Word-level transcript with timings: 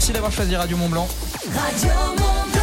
Merci 0.00 0.12
d'avoir 0.14 0.32
choisi 0.32 0.56
Radio 0.56 0.78
Mont 0.78 0.88
Blanc. 0.88 1.06
Radio 1.54 1.90
Mont 2.16 2.50
Blanc. 2.54 2.62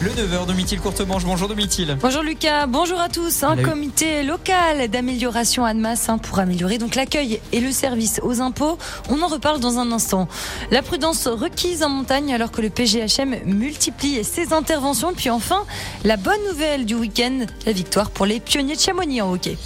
Le 0.00 0.10
9h, 0.10 0.46
Domitil 0.46 0.80
Courtemanche. 0.80 1.24
Bonjour 1.24 1.46
Domitil. 1.46 1.96
Bonjour 2.00 2.24
Lucas, 2.24 2.66
bonjour 2.66 2.98
à 2.98 3.08
tous. 3.08 3.44
Un 3.44 3.56
comité 3.56 4.24
local 4.24 4.88
d'amélioration 4.88 5.64
à 5.64 5.68
Annemasse 5.68 6.08
hein, 6.08 6.18
pour 6.18 6.40
améliorer 6.40 6.78
donc 6.78 6.96
l'accueil 6.96 7.40
et 7.52 7.60
le 7.60 7.70
service 7.70 8.18
aux 8.24 8.40
impôts. 8.40 8.78
On 9.08 9.22
en 9.22 9.28
reparle 9.28 9.60
dans 9.60 9.78
un 9.78 9.92
instant. 9.92 10.26
La 10.72 10.82
prudence 10.82 11.28
requise 11.28 11.84
en 11.84 11.88
montagne 11.88 12.34
alors 12.34 12.50
que 12.50 12.60
le 12.60 12.68
PGHM 12.68 13.44
multiplie 13.44 14.24
ses 14.24 14.52
interventions. 14.52 15.12
Puis 15.14 15.30
enfin, 15.30 15.62
la 16.02 16.16
bonne 16.16 16.42
nouvelle 16.50 16.84
du 16.84 16.96
week-end, 16.96 17.46
la 17.64 17.70
victoire 17.70 18.10
pour 18.10 18.26
les 18.26 18.40
pionniers 18.40 18.74
de 18.74 18.80
Chamonix 18.80 19.22
en 19.22 19.32
hockey. 19.32 19.56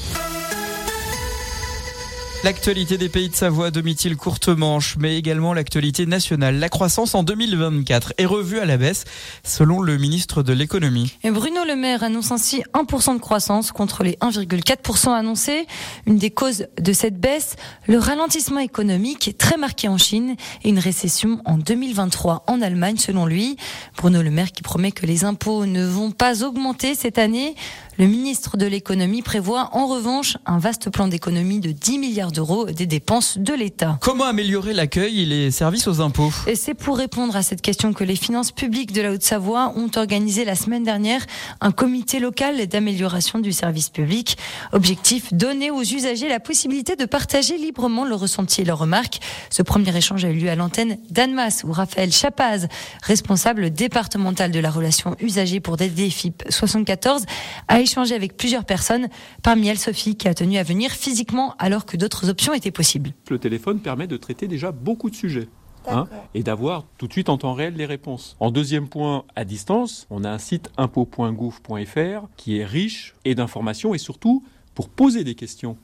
L'actualité 2.42 2.96
des 2.96 3.10
pays 3.10 3.28
de 3.28 3.34
Savoie, 3.34 3.70
Domitil 3.70 4.16
Courtemanche, 4.16 4.96
mais 4.98 5.18
également 5.18 5.52
l'actualité 5.52 6.06
nationale. 6.06 6.58
La 6.58 6.70
croissance 6.70 7.14
en 7.14 7.22
2024 7.22 8.14
est 8.16 8.24
revue 8.24 8.58
à 8.60 8.64
la 8.64 8.78
baisse, 8.78 9.04
selon 9.44 9.82
le 9.82 9.98
ministre 9.98 10.42
de 10.42 10.54
l'économie. 10.54 11.12
Bruno 11.22 11.60
Le 11.66 11.76
Maire 11.76 12.02
annonce 12.02 12.32
ainsi 12.32 12.62
1% 12.72 13.16
de 13.16 13.20
croissance 13.20 13.72
contre 13.72 14.04
les 14.04 14.12
1,4% 14.22 15.12
annoncés. 15.12 15.66
Une 16.06 16.16
des 16.16 16.30
causes 16.30 16.66
de 16.80 16.92
cette 16.94 17.20
baisse, 17.20 17.56
le 17.86 17.98
ralentissement 17.98 18.60
économique 18.60 19.36
très 19.36 19.58
marqué 19.58 19.88
en 19.88 19.98
Chine 19.98 20.36
et 20.64 20.70
une 20.70 20.78
récession 20.78 21.42
en 21.44 21.58
2023 21.58 22.44
en 22.46 22.62
Allemagne 22.62 22.96
selon 22.96 23.26
lui. 23.26 23.58
Bruno 23.98 24.22
Le 24.22 24.30
Maire 24.30 24.52
qui 24.52 24.62
promet 24.62 24.92
que 24.92 25.04
les 25.04 25.24
impôts 25.24 25.66
ne 25.66 25.84
vont 25.84 26.10
pas 26.10 26.42
augmenter 26.42 26.94
cette 26.94 27.18
année. 27.18 27.54
Le 27.98 28.06
ministre 28.06 28.56
de 28.56 28.64
l'économie 28.64 29.20
prévoit 29.20 29.68
en 29.72 29.86
revanche 29.86 30.38
un 30.46 30.58
vaste 30.58 30.88
plan 30.88 31.06
d'économie 31.06 31.60
de 31.60 31.70
10 31.70 31.98
milliards 31.98 32.32
d'euros 32.32 32.66
des 32.66 32.86
dépenses 32.86 33.36
de 33.36 33.52
l'État. 33.52 33.98
Comment 34.00 34.24
améliorer 34.24 34.72
l'accueil 34.72 35.22
et 35.22 35.26
les 35.26 35.50
services 35.50 35.86
aux 35.86 36.00
impôts? 36.00 36.32
Et 36.46 36.54
c'est 36.54 36.72
pour 36.72 36.96
répondre 36.96 37.36
à 37.36 37.42
cette 37.42 37.60
question 37.60 37.92
que 37.92 38.02
les 38.02 38.16
finances 38.16 38.52
publiques 38.52 38.92
de 38.92 39.02
la 39.02 39.12
Haute-Savoie 39.12 39.74
ont 39.76 39.90
organisé 39.96 40.46
la 40.46 40.54
semaine 40.54 40.82
dernière 40.82 41.26
un 41.60 41.72
comité 41.72 42.20
local 42.20 42.66
d'amélioration 42.66 43.38
du 43.38 43.52
service 43.52 43.90
public. 43.90 44.38
Objectif, 44.72 45.34
donner 45.34 45.70
aux 45.70 45.82
usagers 45.82 46.28
la 46.28 46.40
possibilité 46.40 46.96
de 46.96 47.04
partager 47.04 47.58
librement 47.58 48.06
leurs 48.06 48.20
ressentis 48.20 48.62
et 48.62 48.64
leurs 48.64 48.78
remarques. 48.78 49.20
Ce 49.50 49.62
premier 49.62 49.94
échange 49.94 50.24
a 50.24 50.30
eu 50.30 50.38
lieu 50.38 50.48
à 50.48 50.54
l'antenne 50.56 50.96
d'Annemasse 51.10 51.64
où 51.64 51.72
Raphaël 51.72 52.12
Chapaz, 52.12 52.66
responsable 53.02 53.70
départemental 53.70 54.52
de 54.52 54.60
la 54.60 54.70
relation 54.70 55.16
usagers 55.20 55.60
pour 55.60 55.76
DDFIP 55.76 56.44
74, 56.48 57.24
a 57.68 57.80
échangé 57.80 57.89
avec 57.98 58.36
plusieurs 58.36 58.64
personnes, 58.64 59.08
parmi 59.42 59.68
elles 59.68 59.78
Sophie 59.78 60.16
qui 60.16 60.28
a 60.28 60.34
tenu 60.34 60.58
à 60.58 60.62
venir 60.62 60.90
physiquement 60.90 61.54
alors 61.58 61.86
que 61.86 61.96
d'autres 61.96 62.28
options 62.28 62.54
étaient 62.54 62.70
possibles. 62.70 63.12
Le 63.28 63.38
téléphone 63.38 63.80
permet 63.80 64.06
de 64.06 64.16
traiter 64.16 64.48
déjà 64.48 64.72
beaucoup 64.72 65.10
de 65.10 65.14
sujets. 65.14 65.48
hein, 65.88 66.06
et 66.34 66.42
d'avoir 66.42 66.84
tout 66.98 67.08
de 67.08 67.12
suite 67.12 67.30
en 67.30 67.38
temps 67.38 67.54
réel 67.54 67.74
les 67.74 67.86
réponses. 67.86 68.36
En 68.38 68.50
deuxième 68.50 68.86
point, 68.86 69.24
à 69.34 69.44
distance, 69.46 70.06
on 70.10 70.24
a 70.24 70.30
un 70.30 70.38
site 70.38 70.70
impôt.gouv.fr 70.76 72.28
qui 72.36 72.58
est 72.58 72.66
riche 72.66 73.14
et 73.24 73.34
d'informations 73.34 73.94
et 73.94 73.98
surtout 73.98 74.44
pour 74.74 74.90
poser 74.90 75.24
des 75.24 75.34
questions 75.34 75.76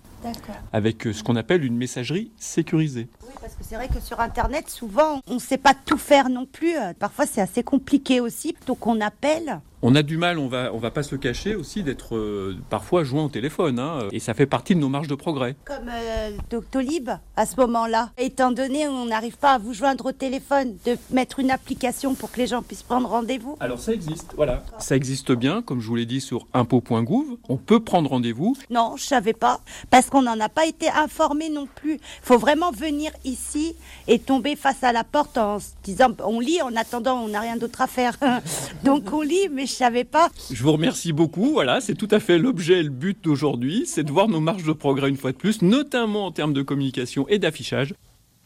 avec 0.73 1.07
euh, 1.07 1.13
ce 1.13 1.23
qu'on 1.23 1.37
appelle 1.37 1.65
une 1.65 1.77
messagerie 1.77 2.31
sécurisée. 2.37 3.09
Oui, 3.27 3.35
parce 3.41 3.55
que 3.55 3.65
c'est 3.65 3.77
vrai 3.77 3.89
que 3.89 4.01
sur 4.01 4.21
Internet, 4.21 4.69
souvent, 4.71 5.21
on 5.27 5.35
ne 5.35 5.39
sait 5.39 5.59
pas 5.59 5.75
tout 5.75 5.99
faire 5.99 6.29
non 6.29 6.47
plus. 6.47 6.75
Parfois, 6.99 7.27
c'est 7.27 7.41
assez 7.41 7.63
compliqué 7.63 8.21
aussi. 8.21 8.57
Donc, 8.67 8.87
on 8.87 9.01
appelle. 9.01 9.61
On 9.83 9.95
a 9.95 10.03
du 10.03 10.17
mal, 10.17 10.39
on 10.39 10.49
va, 10.49 10.73
on 10.73 10.79
va 10.79 10.91
pas 10.91 11.03
se 11.03 11.15
le 11.15 11.19
cacher 11.19 11.55
aussi 11.55 11.83
d'être 11.83 12.17
euh, 12.17 12.57
parfois 12.71 13.05
joint 13.05 13.27
au 13.27 13.29
téléphone, 13.29 13.79
hein, 13.79 14.09
et 14.11 14.21
ça 14.21 14.33
fait 14.33 14.47
partie 14.47 14.75
de 14.75 14.81
nos 14.81 14.89
marges 14.89 15.07
de 15.07 15.15
progrès. 15.15 15.55
Comme 15.65 15.91
euh, 15.91 16.31
Doctolib, 16.51 17.11
à 17.37 17.47
ce 17.47 17.57
moment-là. 17.57 18.11
Étant 18.17 18.53
donné 18.53 18.89
on 18.89 19.05
n'arrive 19.05 19.37
pas 19.37 19.53
à 19.53 19.59
vous 19.59 19.75
joindre 19.75 20.07
au 20.07 20.13
téléphone, 20.13 20.77
de 20.87 20.97
mettre 21.11 21.41
une 21.41 21.51
application 21.51 22.15
pour 22.15 22.33
que 22.33 22.39
les 22.39 22.47
gens 22.47 22.63
puissent 22.63 22.83
prendre 22.83 23.09
rendez-vous. 23.09 23.57
Alors 23.61 23.79
ça 23.79 23.93
existe, 23.93 24.33
voilà. 24.35 24.65
Ça 24.79 24.97
existe 24.97 25.33
bien, 25.33 25.61
comme 25.61 25.81
je 25.81 25.87
vous 25.87 25.97
l'ai 25.97 26.07
dit 26.07 26.23
sur 26.23 26.47
impôt.gouv. 26.55 27.37
On 27.51 27.59
peut 27.59 27.81
prendre 27.81 28.09
rendez-vous. 28.09 28.57
Non, 28.71 28.95
je 28.97 29.05
savais 29.05 29.35
pas. 29.35 29.61
Parce 29.91 30.09
qu'on 30.09 30.23
n'en 30.23 30.41
a 30.41 30.49
pas 30.49 30.67
été 30.67 30.89
informé 30.89 31.51
non 31.51 31.69
plus. 31.73 32.01
faut 32.23 32.39
vraiment 32.39 32.73
venir 32.73 33.13
ici 33.27 33.75
et 34.09 34.19
tomber 34.19 34.57
face 34.57 34.83
à 34.83 34.93
la 34.93 35.05
porte 35.05 35.37
en 35.37 35.59
se 35.61 35.71
disant 35.83 36.13
on 36.25 36.41
lit 36.41 36.63
en 36.63 36.75
attendant, 36.77 37.21
on 37.23 37.29
n'a 37.29 37.41
rien 37.41 37.57
d'autre 37.57 37.83
à 37.83 37.87
faire. 37.87 38.17
Donc, 38.85 39.13
on 39.13 39.21
lit, 39.21 39.49
mais 39.53 39.67
je 39.67 39.73
savais 39.73 40.05
pas. 40.05 40.31
Je 40.51 40.63
vous 40.63 40.73
remercie 40.73 41.13
beaucoup. 41.13 41.53
Voilà, 41.53 41.81
c'est 41.81 41.95
tout 41.95 42.09
à 42.11 42.21
fait 42.21 42.39
l'objet 42.39 42.81
et 42.81 42.83
le 42.83 42.91
but 42.91 43.19
d'aujourd'hui, 43.23 43.85
c'est 43.87 44.05
de 44.05 44.13
voir 44.13 44.29
nos 44.29 44.41
marges 44.41 44.65
de 44.65 44.73
progrès 44.73 45.09
une 45.09 45.17
fois 45.17 45.33
de 45.33 45.37
plus, 45.37 45.63
notamment 45.63 46.27
en 46.27 46.33
termes 46.33 46.53
de 46.53 46.63
communication 46.63 47.27
et 47.29 47.39
d'affichage. 47.39 47.95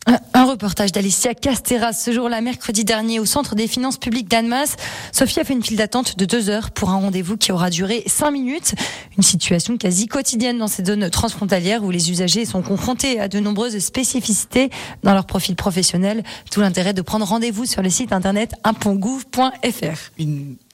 Un- 0.06 0.44
reportage 0.50 0.90
d'Alicia 0.90 1.34
Casteras 1.34 1.92
ce 1.92 2.12
jour-là, 2.12 2.40
mercredi 2.40 2.84
dernier, 2.84 3.20
au 3.20 3.24
Centre 3.24 3.54
des 3.54 3.68
finances 3.68 3.98
publiques 3.98 4.28
d'Annemasse. 4.28 4.76
Sophie 5.12 5.38
a 5.38 5.44
fait 5.44 5.52
une 5.52 5.62
file 5.62 5.76
d'attente 5.76 6.18
de 6.18 6.24
deux 6.24 6.50
heures 6.50 6.70
pour 6.72 6.90
un 6.90 6.96
rendez-vous 6.96 7.36
qui 7.36 7.52
aura 7.52 7.70
duré 7.70 8.02
cinq 8.06 8.32
minutes. 8.32 8.74
Une 9.16 9.22
situation 9.22 9.76
quasi 9.76 10.08
quotidienne 10.08 10.58
dans 10.58 10.66
ces 10.66 10.84
zones 10.84 11.08
transfrontalières 11.10 11.84
où 11.84 11.90
les 11.90 12.10
usagers 12.10 12.46
sont 12.46 12.62
confrontés 12.62 13.20
à 13.20 13.28
de 13.28 13.38
nombreuses 13.38 13.78
spécificités 13.78 14.70
dans 15.04 15.14
leur 15.14 15.24
profil 15.26 15.54
professionnel. 15.54 16.24
Tout 16.50 16.60
l'intérêt 16.60 16.94
de 16.94 17.02
prendre 17.02 17.26
rendez-vous 17.26 17.66
sur 17.66 17.82
le 17.82 17.90
site 17.90 18.12
internet 18.12 18.52
impongouv.fr. 18.64 20.10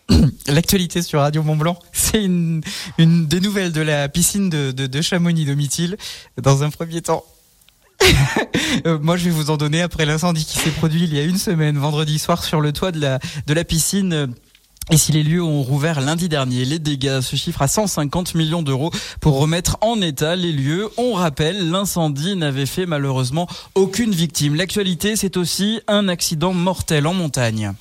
L'actualité 0.47 1.03
sur 1.03 1.20
Radio 1.20 1.42
Mont 1.42 1.56
Blanc, 1.56 1.78
c'est 1.92 2.22
une, 2.25 2.62
une 2.97 3.26
des 3.26 3.41
nouvelles 3.41 3.72
de 3.72 3.82
la 3.82 4.09
piscine 4.09 4.48
de, 4.48 4.70
de, 4.70 4.86
de 4.86 5.03
Chamonix 5.03 5.44
Domitil. 5.44 5.97
Dans 6.41 6.62
un 6.62 6.70
premier 6.70 7.03
temps, 7.03 7.25
moi 9.02 9.16
je 9.16 9.24
vais 9.24 9.30
vous 9.30 9.50
en 9.50 9.56
donner 9.56 9.82
après 9.82 10.06
l'incendie 10.06 10.44
qui 10.44 10.58
s'est 10.58 10.70
produit 10.70 11.04
il 11.04 11.14
y 11.14 11.18
a 11.18 11.22
une 11.24 11.38
semaine, 11.38 11.78
vendredi 11.78 12.18
soir, 12.18 12.44
sur 12.44 12.60
le 12.60 12.72
toit 12.72 12.92
de 12.92 13.00
la, 13.00 13.18
de 13.46 13.54
la 13.54 13.64
piscine. 13.64 14.12
euh, 14.12 14.26
Et 14.90 14.96
si 14.96 15.10
les 15.12 15.24
lieux 15.24 15.42
ont 15.42 15.62
rouvert 15.62 16.00
lundi 16.00 16.28
dernier, 16.28 16.64
les 16.64 16.78
dégâts 16.78 17.20
se 17.20 17.34
chiffrent 17.34 17.62
à 17.62 17.68
150 17.68 18.34
millions 18.36 18.62
d'euros 18.62 18.92
pour 19.20 19.38
remettre 19.40 19.78
en 19.80 20.00
état 20.00 20.36
les 20.36 20.52
lieux. 20.52 20.88
On 20.96 21.14
rappelle, 21.14 21.70
l'incendie 21.70 22.36
n'avait 22.36 22.66
fait 22.66 22.86
malheureusement 22.86 23.48
aucune 23.74 24.12
victime. 24.12 24.54
L'actualité, 24.54 25.16
c'est 25.16 25.36
aussi 25.36 25.80
un 25.88 26.06
accident 26.08 26.52
mortel 26.52 27.06
en 27.08 27.14
montagne. 27.14 27.72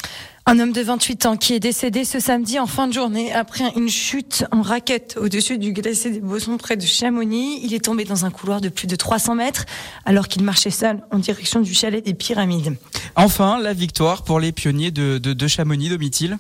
Un 0.48 0.60
homme 0.60 0.74
de 0.74 0.82
28 0.82 1.26
ans 1.26 1.38
qui 1.38 1.56
est 1.56 1.60
décédé 1.60 2.06
ce 2.06 2.20
samedi 2.20 2.60
en 2.60 2.68
fin 2.68 2.88
de 2.88 2.94
journée 2.94 3.34
après 3.34 3.64
une 3.76 3.90
chute 3.90 4.46
en 4.52 4.62
raquette 4.62 5.18
au-dessus 5.20 5.58
du 5.58 5.74
glacier 5.74 6.12
des 6.12 6.20
Bossons 6.20 6.58
près 6.58 6.78
de 6.78 6.86
Chamonix. 6.86 7.60
Il 7.64 7.74
est 7.74 7.84
tombé 7.84 8.04
dans 8.04 8.26
un 8.26 8.30
couloir 8.30 8.62
de 8.62 8.70
plus 8.70 8.86
de 8.86 8.96
300 8.96 9.34
mètres 9.34 9.66
alors 10.06 10.28
qu'il 10.28 10.44
marchait 10.44 10.70
seul 10.70 11.02
en 11.10 11.18
direction 11.18 11.62
du 11.62 11.74
chalet 11.74 12.06
des 12.06 12.14
Pyramides. 12.14 12.78
Enfin, 13.16 13.58
la 13.58 13.74
victoire 13.74 14.24
pour 14.24 14.40
les 14.40 14.52
pionniers 14.52 14.92
de, 14.92 15.18
de, 15.18 15.34
de 15.34 15.48
Chamonix, 15.48 15.90
Domitil 15.90 16.38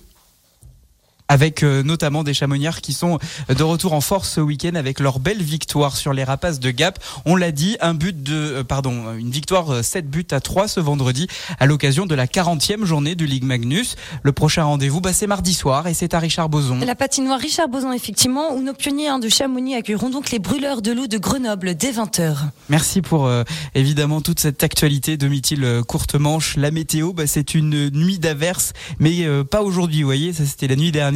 avec 1.27 1.63
euh, 1.63 1.83
notamment 1.83 2.23
des 2.23 2.33
chamoniards 2.33 2.81
qui 2.81 2.93
sont 2.93 3.19
de 3.49 3.63
retour 3.63 3.93
en 3.93 4.01
force 4.01 4.29
ce 4.31 4.41
week-end 4.41 4.75
avec 4.75 4.99
leur 4.99 5.19
belle 5.19 5.41
victoire 5.41 5.95
sur 5.97 6.13
les 6.13 6.23
rapaces 6.23 6.59
de 6.59 6.71
Gap. 6.71 6.99
On 7.25 7.35
l'a 7.35 7.51
dit, 7.51 7.77
un 7.81 7.93
but 7.93 8.23
de, 8.23 8.33
euh, 8.33 8.63
pardon, 8.63 9.13
une 9.17 9.31
victoire 9.31 9.73
euh, 9.73 9.81
7 9.81 10.09
buts 10.09 10.27
à 10.31 10.39
3 10.39 10.67
ce 10.67 10.79
vendredi 10.79 11.27
à 11.59 11.65
l'occasion 11.65 12.05
de 12.05 12.15
la 12.15 12.27
40e 12.27 12.85
journée 12.85 13.15
de 13.15 13.25
Ligue 13.25 13.43
Magnus. 13.43 13.95
Le 14.23 14.31
prochain 14.31 14.63
rendez-vous, 14.63 15.01
bah, 15.01 15.13
c'est 15.13 15.27
mardi 15.27 15.53
soir 15.53 15.87
et 15.87 15.93
c'est 15.93 16.13
à 16.13 16.19
Richard 16.19 16.49
Boson. 16.49 16.79
La 16.79 16.95
patinoire 16.95 17.39
Richard 17.39 17.69
Boson, 17.69 17.91
effectivement, 17.91 18.53
où 18.53 18.61
nos 18.61 18.73
pionniers 18.73 19.07
hein, 19.07 19.19
de 19.19 19.29
Chamonix 19.29 19.75
accueilleront 19.75 20.09
donc 20.09 20.31
les 20.31 20.39
brûleurs 20.39 20.81
de 20.81 20.91
loup 20.91 21.07
de 21.07 21.17
Grenoble 21.17 21.75
dès 21.75 21.91
20h. 21.91 22.35
Merci 22.69 23.01
pour 23.01 23.25
euh, 23.25 23.43
évidemment 23.73 24.21
toute 24.21 24.39
cette 24.39 24.63
actualité 24.63 25.17
de 25.17 25.27
Mithil 25.27 25.63
euh, 25.63 25.83
courte 25.83 26.15
manche. 26.15 26.57
La 26.57 26.71
météo, 26.71 27.13
bah, 27.13 27.27
c'est 27.27 27.55
une 27.55 27.89
nuit 27.91 28.19
d'averse, 28.19 28.73
mais 28.99 29.25
euh, 29.25 29.43
pas 29.43 29.61
aujourd'hui. 29.61 30.01
Vous 30.01 30.07
voyez, 30.07 30.33
ça 30.33 30.45
c'était 30.45 30.67
la 30.67 30.75
nuit 30.75 30.91
dernière. 30.91 31.14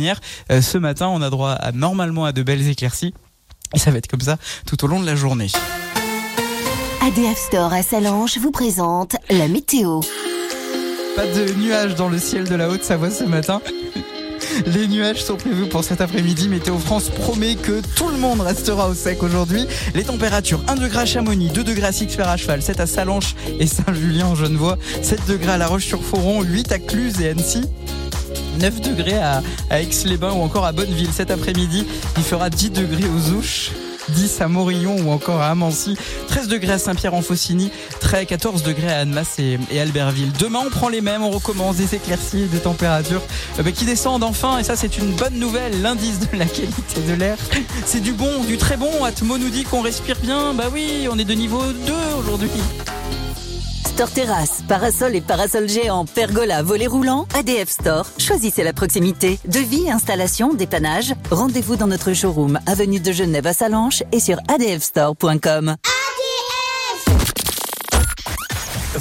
Euh, 0.52 0.62
ce 0.62 0.78
matin, 0.78 1.08
on 1.08 1.22
a 1.22 1.30
droit 1.30 1.52
à, 1.52 1.72
normalement 1.72 2.26
à 2.26 2.32
de 2.32 2.44
belles 2.44 2.68
éclaircies. 2.68 3.14
Et 3.76 3.80
ça 3.80 3.92
va 3.92 3.98
être 3.98 4.08
comme 4.08 4.22
ça 4.22 4.38
tout 4.66 4.84
au 4.84 4.88
long 4.88 5.00
de 5.00 5.06
la 5.06 5.16
journée. 5.16 5.48
ADF 7.02 7.38
Store 7.38 7.72
à 7.74 7.84
Salange 7.84 8.38
vous 8.40 8.52
présente 8.52 9.16
la 9.30 9.48
météo. 9.48 10.00
Pas 11.16 11.25
de 11.28 11.54
nuages 11.54 11.96
dans 11.96 12.10
le 12.10 12.18
ciel 12.18 12.46
de 12.48 12.56
la 12.56 12.69
Haute-Savoie 12.69 13.12
ce 13.12 13.24
matin. 13.24 13.62
Les 14.66 14.88
nuages 14.88 15.24
sont 15.24 15.36
prévus 15.36 15.68
pour 15.68 15.84
cet 15.84 16.01
après-midi. 16.01 16.50
Météo 16.50 16.78
France 16.78 17.10
promet 17.10 17.56
que 17.56 17.81
tout 17.96 18.10
le 18.10 18.18
monde 18.18 18.42
restera 18.42 18.90
au 18.90 18.94
sec 18.94 19.22
aujourd'hui. 19.24 19.66
Les 19.94 20.04
températures 20.04 20.62
1 20.68 20.75
degré 20.75 21.00
à 21.00 21.06
Chamonix, 21.06 21.50
2 21.50 21.63
degrés 21.63 21.88
à 21.88 21.92
Six-Fer 21.92 22.28
à 22.28 22.38
cheval, 22.38 22.62
7 22.62 22.80
à 22.80 22.88
Salanches 22.88 23.36
et 23.60 23.68
Saint-Julien 23.68 24.28
en 24.28 24.36
Genevois, 24.36 24.78
7 25.01 25.25
degrés 25.28 25.54
à 25.54 25.57
La 25.57 25.68
Roche-sur-Foron, 25.68 26.42
8 26.42 26.72
à 26.72 26.80
Cluse 26.80 27.22
et 27.22 27.30
Annecy. 27.30 27.63
9 28.59 28.81
degrés 28.81 29.18
à, 29.18 29.41
Aix-les-Bains 29.71 30.33
ou 30.33 30.41
encore 30.41 30.65
à 30.65 30.71
Bonneville 30.71 31.12
cet 31.13 31.31
après-midi. 31.31 31.86
Il 32.18 32.24
fera 32.24 32.50
10 32.50 32.71
degrés 32.71 33.07
aux 33.07 33.31
Ouches. 33.33 33.71
10 34.09 34.41
à 34.41 34.47
Morillon 34.47 34.97
ou 35.06 35.12
encore 35.12 35.41
à 35.41 35.50
Amancy, 35.50 35.95
13 36.30 36.47
degrés 36.47 36.74
à 36.74 36.80
Saint-Pierre-en-Faucigny, 36.80 37.71
13 38.00 38.25
14 38.25 38.63
degrés 38.63 38.91
à 38.91 39.00
Annemasse 39.00 39.38
et, 39.39 39.59
Albertville. 39.80 40.31
Demain, 40.39 40.62
on 40.65 40.69
prend 40.69 40.89
les 40.89 41.01
mêmes, 41.01 41.21
on 41.24 41.30
recommence 41.30 41.75
des 41.75 41.95
éclaircies 41.95 42.45
des 42.45 42.59
températures 42.59 43.21
euh, 43.59 43.63
bah, 43.63 43.71
qui 43.71 43.86
descendent 43.86 44.24
enfin, 44.24 44.57
et 44.57 44.63
ça 44.63 44.75
c'est 44.75 44.97
une 44.97 45.12
bonne 45.12 45.36
nouvelle. 45.36 45.81
L'indice 45.81 46.19
de 46.19 46.38
la 46.38 46.45
qualité 46.45 47.01
de 47.07 47.13
l'air, 47.13 47.38
c'est 47.86 48.01
du 48.01 48.13
bon, 48.13 48.44
du 48.45 48.57
très 48.57 48.77
bon. 48.77 49.03
Atmo 49.03 49.38
nous 49.38 49.50
dit 49.50 49.63
qu'on 49.63 49.81
respire 49.81 50.18
bien. 50.21 50.53
Bah 50.53 50.65
oui, 50.74 51.07
on 51.12 51.18
est 51.19 51.25
de 51.25 51.33
niveau 51.33 51.62
2 51.62 51.94
aujourd'hui. 52.19 52.50
Store 53.89 54.12
terrasse, 54.12 54.63
parasol 54.68 55.15
et 55.15 55.21
parasol 55.21 55.68
géant, 55.68 56.06
pergola, 56.06 56.62
volet 56.62 56.88
roulant, 56.88 57.27
ADF 57.33 57.69
Store. 57.69 58.06
Choisissez 58.18 58.63
la 58.63 58.71
proximité. 58.71 59.39
Devis, 59.45 59.89
installation, 59.89 60.53
dépannage. 60.53 61.15
Rendez-vous 61.31 61.75
dans 61.75 61.88
notre 61.88 62.13
showroom, 62.13 62.59
avenue 62.65 63.00
de 63.00 63.12
Genève 63.12 63.47
à 63.47 63.53
Salanches 63.53 64.03
et 64.12 64.19
sur 64.19 64.38
adfstore.com. 64.47 65.75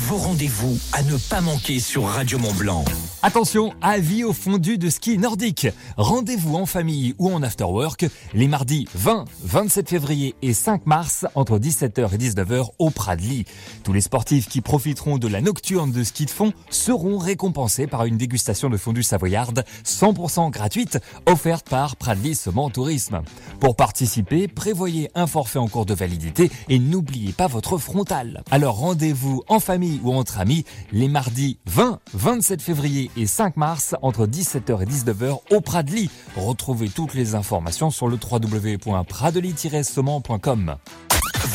Vos 0.08 0.16
rendez-vous 0.16 0.78
à 0.94 1.02
ne 1.02 1.18
pas 1.28 1.42
manquer 1.42 1.80
sur 1.80 2.04
Radio 2.04 2.38
Mont 2.38 2.54
Blanc. 2.54 2.82
Attention, 3.20 3.74
avis 3.82 4.24
au 4.24 4.32
fondu 4.32 4.78
de 4.78 4.88
ski 4.88 5.18
nordique. 5.18 5.66
Rendez-vous 5.98 6.54
en 6.54 6.64
famille 6.64 7.14
ou 7.18 7.30
en 7.30 7.42
afterwork 7.42 8.06
les 8.32 8.48
mardis 8.48 8.86
20, 8.94 9.26
27 9.42 9.86
février 9.90 10.34
et 10.40 10.54
5 10.54 10.86
mars 10.86 11.26
entre 11.34 11.58
17h 11.58 12.14
et 12.14 12.16
19h 12.16 12.68
au 12.78 12.88
Pradly. 12.88 13.44
Tous 13.84 13.92
les 13.92 14.00
sportifs 14.00 14.48
qui 14.48 14.62
profiteront 14.62 15.18
de 15.18 15.28
la 15.28 15.42
nocturne 15.42 15.92
de 15.92 16.02
ski 16.02 16.24
de 16.24 16.30
fond 16.30 16.54
seront 16.70 17.18
récompensés 17.18 17.86
par 17.86 18.06
une 18.06 18.16
dégustation 18.16 18.70
de 18.70 18.78
fondue 18.78 19.02
savoyarde 19.02 19.62
100% 19.84 20.50
gratuite 20.50 20.98
offerte 21.26 21.68
par 21.68 21.96
Pradly 21.96 22.34
Sement 22.34 22.70
Tourisme. 22.70 23.20
Pour 23.60 23.76
participer, 23.76 24.48
prévoyez 24.48 25.10
un 25.14 25.26
forfait 25.26 25.58
en 25.58 25.68
cours 25.68 25.84
de 25.86 25.94
validité 25.94 26.50
et 26.68 26.78
n'oubliez 26.78 27.32
pas 27.32 27.48
votre 27.48 27.78
frontal. 27.78 28.44
Alors 28.50 28.76
rendez-vous 28.76 29.42
en 29.48 29.60
famille 29.60 30.00
ou 30.04 30.14
entre 30.14 30.38
amis 30.38 30.64
les 30.92 31.08
mardis 31.08 31.58
20, 31.66 31.98
27 32.14 32.62
février 32.62 33.10
et 33.16 33.26
5 33.26 33.56
mars 33.56 33.96
entre 34.02 34.26
17h 34.26 34.82
et 34.82 34.86
19h 34.86 35.38
au 35.50 35.60
Pradly. 35.60 36.10
Retrouvez 36.36 36.88
toutes 36.88 37.14
les 37.14 37.34
informations 37.34 37.90
sur 37.90 38.06
le 38.08 38.16
www.pradely-semant.com. 38.16 40.76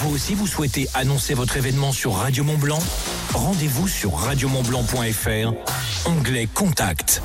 Vous 0.03 0.13
aussi 0.13 0.33
vous 0.33 0.47
souhaitez 0.47 0.89
annoncer 0.95 1.33
votre 1.33 1.55
événement 1.55 1.93
sur 1.93 2.15
Radio 2.15 2.43
Mont 2.43 2.57
Blanc? 2.57 2.79
Rendez-vous 3.33 3.87
sur 3.87 4.13
radiomontblanc.fr, 4.13 6.09
onglet 6.09 6.49
Contact. 6.53 7.21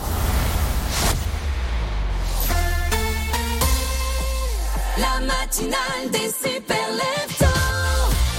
La 4.99 5.21
matinale 5.25 6.11
des 6.11 6.29
super. 6.31 6.79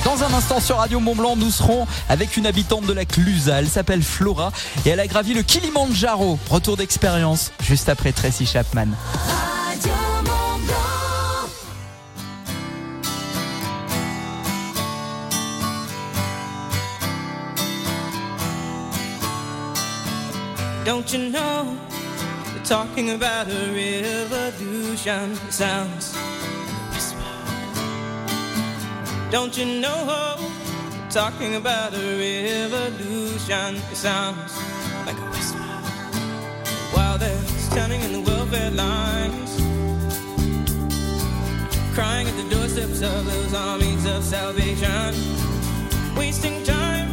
Dans 0.03 0.23
un 0.23 0.33
instant 0.33 0.59
sur 0.59 0.77
Radio 0.77 0.99
Mont 0.99 1.15
Blanc, 1.15 1.35
nous 1.35 1.51
serons 1.51 1.85
avec 2.09 2.35
une 2.35 2.45
habitante 2.47 2.85
de 2.85 2.93
la 2.93 3.05
Clusa. 3.05 3.59
Elle 3.59 3.67
s'appelle 3.67 4.01
Flora 4.01 4.51
et 4.85 4.89
elle 4.89 4.99
a 4.99 5.07
gravi 5.07 5.33
le 5.33 5.43
Kilimanjaro. 5.43 6.39
Retour 6.49 6.77
d'expérience 6.77 7.51
juste 7.61 7.89
après 7.89 8.11
Tracy 8.11 8.45
Chapman. 8.45 8.87
Radio 9.25 9.93
Mont 10.25 10.59
Blanc. 10.65 11.49
Don't 20.85 21.13
you 21.13 21.29
know? 21.29 21.88
Talking 22.69 23.09
about 23.09 23.47
a 23.47 23.73
revolution. 23.73 25.33
Sounds 25.49 26.15
whisper. 26.93 27.19
Don't 29.31 29.57
you 29.57 29.65
know? 29.65 30.37
They're 30.91 31.09
talking 31.09 31.55
about 31.55 31.95
a 31.95 31.97
revolution. 31.97 33.77
Sounds 33.95 34.55
like 35.07 35.17
a 35.17 35.29
whisper. 35.31 35.57
While 36.93 37.17
they're 37.17 37.43
standing 37.57 38.01
in 38.01 38.13
the 38.13 38.21
welfare 38.21 38.69
lines, 38.69 39.55
crying 41.95 42.27
at 42.27 42.37
the 42.37 42.47
doorsteps 42.55 43.01
of 43.01 43.25
those 43.25 43.55
armies 43.55 44.05
of 44.05 44.23
salvation, 44.23 45.15
wasting 46.15 46.63
time 46.63 47.08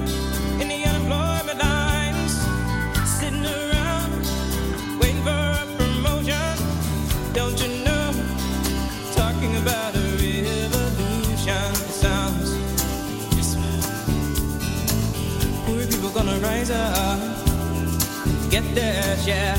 rise 16.46 16.70
up, 16.70 17.18
get 18.50 18.64
their 18.74 19.16
yeah. 19.26 19.56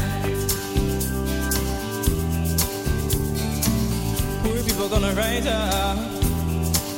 Poor 4.44 4.63
people 4.63 4.88
gonna 4.89 5.13
rise 5.13 5.48
up 5.48 5.98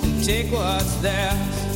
and 0.04 0.24
take 0.24 0.52
what's 0.52 0.96
theirs. 1.02 1.69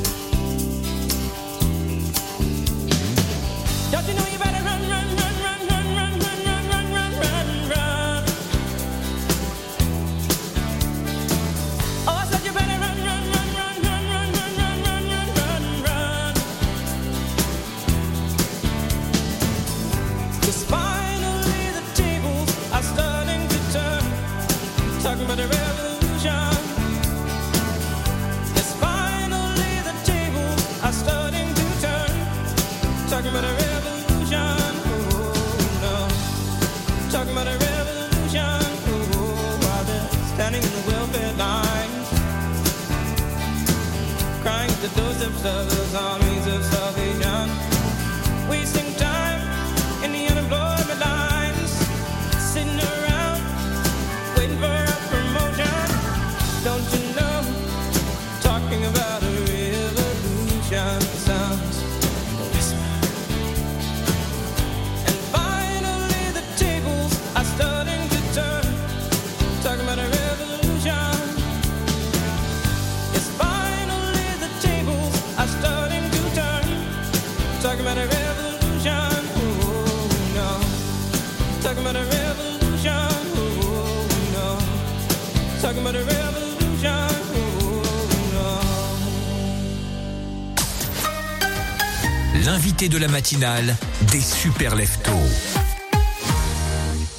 De 92.93 92.99
la 92.99 93.07
matinale 93.07 93.75
des 94.11 94.21
super 94.21 94.75
leftos. 94.75 95.11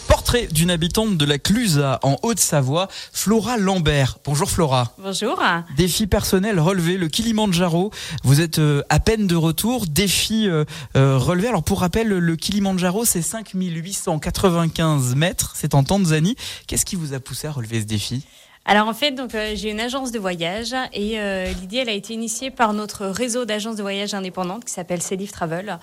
Portrait 0.07 0.47
d'une 0.47 0.71
habitante 0.71 1.17
de 1.17 1.25
la 1.25 1.39
Clusa 1.39 1.99
en 2.05 2.17
Haute-Savoie, 2.23 2.87
Flora 3.13 3.57
Lambert. 3.57 4.19
Bonjour 4.25 4.49
Flora. 4.49 4.95
Bonjour. 4.99 5.43
Défi 5.77 6.07
personnel 6.07 6.61
relevé, 6.61 6.97
le 6.97 7.09
Kilimanjaro. 7.09 7.91
Vous 8.23 8.41
êtes 8.41 8.61
euh, 8.61 8.83
à 8.89 9.01
peine 9.01 9.27
de 9.27 9.35
retour. 9.35 9.87
Défi 9.89 10.47
euh, 10.49 10.65
euh, 10.97 11.19
relevé. 11.19 11.49
Alors 11.49 11.65
pour 11.65 11.81
rappel, 11.81 12.07
le 12.07 12.37
Kilimanjaro, 12.37 13.05
c'est 13.05 13.23
5895 13.23 15.17
mètres. 15.17 15.55
C'est 15.57 15.75
en 15.75 15.83
Tanzanie. 15.83 16.37
Qu'est-ce 16.69 16.85
qui 16.85 16.95
vous 16.95 17.15
a 17.15 17.21
poussé 17.21 17.49
à 17.49 17.51
relever 17.51 17.81
ce 17.81 17.87
défi? 17.87 18.23
Alors 18.67 18.89
en 18.89 18.95
fait, 18.95 19.11
donc 19.11 19.35
euh, 19.35 19.53
j'ai 19.55 19.71
une 19.71 19.81
agence 19.81 20.11
de 20.11 20.19
voyage 20.19 20.75
et 20.95 21.21
euh, 21.21 21.53
l'idée, 21.61 21.79
elle 21.79 21.91
a 21.91 21.93
été 21.93 22.15
initiée 22.15 22.51
par 22.51 22.73
notre 22.73 23.05
réseau 23.07 23.45
d'agences 23.45 23.77
de 23.77 23.83
voyage 23.83 24.15
indépendantes 24.15 24.65
qui 24.65 24.73
s'appelle 24.73 25.03
Célif 25.03 25.33
Travel. 25.33 25.79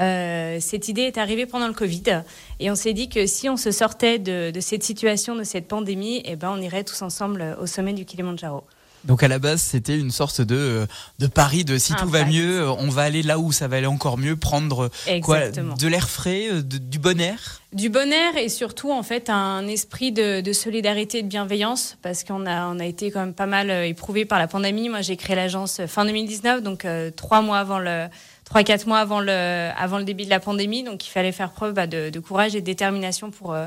Euh, 0.00 0.58
cette 0.60 0.88
idée 0.88 1.02
est 1.02 1.18
arrivée 1.18 1.46
pendant 1.46 1.68
le 1.68 1.74
Covid 1.74 2.22
et 2.58 2.72
on 2.72 2.74
s'est 2.74 2.92
dit 2.92 3.08
que 3.08 3.26
si 3.26 3.48
on 3.48 3.56
se 3.56 3.70
sortait 3.70 4.18
de, 4.18 4.50
de 4.50 4.60
cette 4.60 4.82
situation, 4.82 5.36
de 5.36 5.44
cette 5.44 5.68
pandémie, 5.68 6.22
eh 6.24 6.34
ben 6.34 6.50
on 6.52 6.60
irait 6.60 6.82
tous 6.82 7.02
ensemble 7.02 7.56
au 7.60 7.66
sommet 7.66 7.92
du 7.92 8.04
Kilimanjaro. 8.04 8.64
Donc 9.04 9.22
à 9.22 9.28
la 9.28 9.38
base, 9.38 9.60
c'était 9.60 9.98
une 9.98 10.10
sorte 10.10 10.40
de 10.40 10.56
euh, 10.56 10.86
de 11.18 11.26
pari 11.26 11.64
de 11.64 11.76
si 11.78 11.94
tout 11.94 12.08
va 12.08 12.24
mieux, 12.24 12.62
euh, 12.62 12.70
on 12.72 12.88
va 12.88 13.02
aller 13.02 13.22
là 13.22 13.38
où 13.38 13.52
ça 13.52 13.68
va 13.68 13.76
aller 13.76 13.86
encore 13.86 14.16
mieux, 14.16 14.34
prendre 14.36 14.84
euh, 14.84 15.20
quoi, 15.20 15.40
de 15.76 15.86
l'air 15.88 16.08
frais, 16.08 16.48
de- 16.62 16.78
du 16.78 16.98
bon 16.98 17.20
air. 17.20 17.60
Du 17.72 17.90
bon 17.90 18.10
air 18.12 18.36
et 18.36 18.48
surtout 18.48 18.92
en 18.92 19.02
fait 19.02 19.28
un 19.30 19.66
esprit 19.66 20.10
de, 20.12 20.40
de 20.40 20.52
solidarité 20.52 21.18
et 21.18 21.22
de 21.22 21.28
bienveillance 21.28 21.98
parce 22.02 22.24
qu'on 22.24 22.46
a 22.46 22.66
on 22.68 22.78
a 22.78 22.84
été 22.86 23.10
quand 23.10 23.20
même 23.20 23.34
pas 23.34 23.46
mal 23.46 23.70
éprouvé 23.70 24.24
par 24.24 24.38
la 24.38 24.46
pandémie. 24.48 24.88
Moi 24.88 25.02
j'ai 25.02 25.16
créé 25.16 25.36
l'agence 25.36 25.80
fin 25.86 26.04
2019 26.04 26.62
donc 26.62 26.84
euh, 26.84 27.10
trois 27.10 27.42
mois 27.42 27.58
avant 27.58 27.78
le 27.80 28.06
3-4 28.50 28.86
mois 28.86 28.98
avant 28.98 29.20
le, 29.20 29.70
avant 29.76 29.98
le 29.98 30.04
début 30.04 30.24
de 30.24 30.30
la 30.30 30.38
pandémie. 30.40 30.82
Donc 30.84 31.06
il 31.06 31.10
fallait 31.10 31.32
faire 31.32 31.50
preuve 31.50 31.72
bah, 31.74 31.86
de, 31.86 32.10
de 32.10 32.20
courage 32.20 32.54
et 32.54 32.60
de 32.60 32.66
détermination 32.66 33.30
pour, 33.30 33.52
euh, 33.54 33.66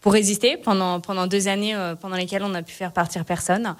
pour 0.00 0.12
résister 0.12 0.56
pendant, 0.56 1.00
pendant 1.00 1.26
deux 1.26 1.48
années 1.48 1.74
euh, 1.74 1.94
pendant 1.94 2.16
lesquelles 2.16 2.42
on 2.44 2.50
n'a 2.50 2.62
pu 2.62 2.72
faire 2.74 2.92
partir 2.92 3.24
personne. 3.24 3.74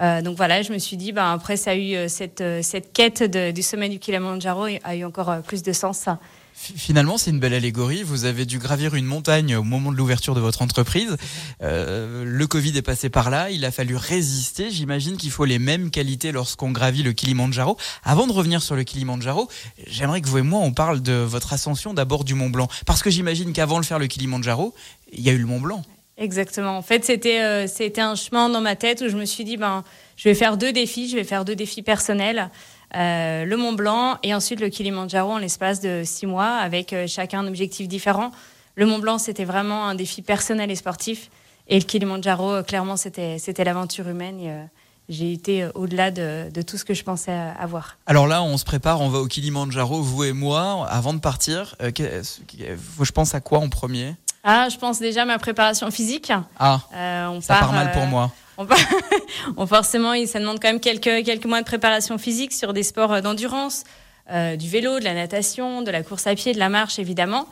Euh, 0.00 0.22
donc 0.22 0.36
voilà, 0.36 0.62
je 0.62 0.72
me 0.72 0.78
suis 0.78 0.96
dit, 0.96 1.12
bah, 1.12 1.32
après, 1.32 1.56
ça 1.56 1.72
a 1.72 1.74
eu 1.74 1.94
euh, 1.94 2.08
cette, 2.08 2.40
euh, 2.40 2.60
cette 2.62 2.92
quête 2.92 3.22
du 3.22 3.62
sommet 3.62 3.88
du 3.88 3.98
Kilimanjaro 3.98 4.66
a 4.82 4.96
eu 4.96 5.04
encore 5.04 5.42
plus 5.42 5.62
de 5.62 5.72
sens. 5.72 6.08
Finalement, 6.54 7.18
c'est 7.18 7.30
une 7.30 7.40
belle 7.40 7.54
allégorie. 7.54 8.02
Vous 8.02 8.24
avez 8.24 8.44
dû 8.44 8.58
gravir 8.58 8.94
une 8.94 9.06
montagne 9.06 9.56
au 9.56 9.64
moment 9.64 9.90
de 9.90 9.96
l'ouverture 9.96 10.34
de 10.34 10.40
votre 10.40 10.62
entreprise. 10.62 11.16
Le 11.60 12.44
Covid 12.44 12.76
est 12.76 12.82
passé 12.82 13.08
par 13.08 13.30
là. 13.30 13.50
Il 13.50 13.64
a 13.64 13.72
fallu 13.72 13.96
résister. 13.96 14.70
J'imagine 14.70 15.16
qu'il 15.16 15.30
faut 15.30 15.46
les 15.46 15.58
mêmes 15.58 15.90
qualités 15.90 16.30
lorsqu'on 16.30 16.70
gravit 16.70 17.02
le 17.02 17.14
Kilimanjaro. 17.14 17.78
Avant 18.04 18.26
de 18.26 18.32
revenir 18.32 18.62
sur 18.62 18.76
le 18.76 18.84
Kilimanjaro, 18.84 19.48
j'aimerais 19.88 20.20
que 20.20 20.28
vous 20.28 20.38
et 20.38 20.42
moi, 20.42 20.60
on 20.60 20.72
parle 20.72 21.02
de 21.02 21.14
votre 21.14 21.52
ascension 21.52 21.94
d'abord 21.94 22.22
du 22.22 22.34
Mont 22.34 22.50
Blanc. 22.50 22.68
Parce 22.86 23.02
que 23.02 23.10
j'imagine 23.10 23.52
qu'avant 23.52 23.80
de 23.80 23.86
faire 23.86 23.98
le 23.98 24.06
Kilimanjaro, 24.06 24.72
il 25.10 25.22
y 25.22 25.30
a 25.30 25.32
eu 25.32 25.38
le 25.38 25.46
Mont 25.46 25.60
Blanc. 25.60 25.82
Exactement. 26.22 26.76
En 26.76 26.82
fait, 26.82 27.04
c'était 27.04 27.42
euh, 27.42 27.66
c'était 27.66 28.00
un 28.00 28.14
chemin 28.14 28.48
dans 28.48 28.60
ma 28.60 28.76
tête 28.76 29.00
où 29.00 29.08
je 29.08 29.16
me 29.16 29.24
suis 29.24 29.42
dit, 29.42 29.56
ben, 29.56 29.82
je 30.16 30.28
vais 30.28 30.36
faire 30.36 30.56
deux 30.56 30.72
défis. 30.72 31.08
Je 31.08 31.16
vais 31.16 31.24
faire 31.24 31.44
deux 31.44 31.56
défis 31.56 31.82
personnels. 31.82 32.48
Euh, 32.94 33.44
le 33.44 33.56
Mont 33.56 33.72
Blanc 33.72 34.18
et 34.22 34.32
ensuite 34.32 34.60
le 34.60 34.68
Kilimanjaro 34.68 35.32
en 35.32 35.38
l'espace 35.38 35.80
de 35.80 36.02
six 36.04 36.26
mois 36.26 36.58
avec 36.58 36.92
euh, 36.92 37.08
chacun 37.08 37.40
un 37.40 37.48
objectif 37.48 37.88
différent. 37.88 38.30
Le 38.76 38.86
Mont 38.86 39.00
Blanc, 39.00 39.18
c'était 39.18 39.44
vraiment 39.44 39.88
un 39.88 39.96
défi 39.96 40.22
personnel 40.22 40.70
et 40.70 40.76
sportif. 40.76 41.28
Et 41.66 41.76
le 41.76 41.84
Kilimanjaro, 41.84 42.62
clairement, 42.62 42.96
c'était 42.96 43.40
c'était 43.40 43.64
l'aventure 43.64 44.06
humaine. 44.08 44.68
J'ai 45.08 45.32
été 45.32 45.66
au-delà 45.74 46.12
de, 46.12 46.50
de 46.50 46.62
tout 46.62 46.78
ce 46.78 46.84
que 46.84 46.94
je 46.94 47.02
pensais 47.02 47.32
avoir. 47.58 47.98
Alors 48.06 48.28
là, 48.28 48.44
on 48.44 48.56
se 48.56 48.64
prépare, 48.64 49.00
on 49.00 49.08
va 49.08 49.18
au 49.18 49.26
Kilimanjaro, 49.26 50.00
vous 50.00 50.22
et 50.22 50.32
moi. 50.32 50.86
Avant 50.88 51.14
de 51.14 51.18
partir, 51.18 51.74
euh, 51.82 51.90
je 51.96 53.12
pense 53.12 53.34
à 53.34 53.40
quoi 53.40 53.58
en 53.58 53.68
premier? 53.68 54.14
Ah, 54.44 54.68
je 54.68 54.76
pense 54.76 54.98
déjà 54.98 55.22
à 55.22 55.24
ma 55.24 55.38
préparation 55.38 55.90
physique. 55.90 56.32
Ah, 56.58 56.80
Euh, 56.94 57.26
on 57.28 57.40
ça 57.40 57.54
part 57.54 57.60
part, 57.60 57.72
mal 57.72 57.92
pour 57.92 58.02
euh, 58.02 58.06
moi. 58.06 58.32
On 58.58 58.66
part- 58.66 58.78
on- 59.56 59.66
forcément, 59.66 60.14
il- 60.14 60.26
ça 60.26 60.40
demande 60.40 60.58
quand 60.60 60.68
même 60.68 60.80
quelques, 60.80 61.24
quelques 61.24 61.44
mois 61.46 61.60
de 61.60 61.64
préparation 61.66 62.18
physique 62.18 62.52
sur 62.52 62.72
des 62.72 62.82
sports 62.82 63.12
euh, 63.12 63.20
d'endurance, 63.20 63.84
euh, 64.32 64.56
du 64.56 64.68
vélo, 64.68 64.98
de 64.98 65.04
la 65.04 65.14
natation, 65.14 65.82
de 65.82 65.90
la 65.92 66.02
course 66.02 66.26
à 66.26 66.34
pied, 66.34 66.52
de 66.54 66.58
la 66.58 66.68
marche 66.68 66.98
évidemment, 66.98 67.46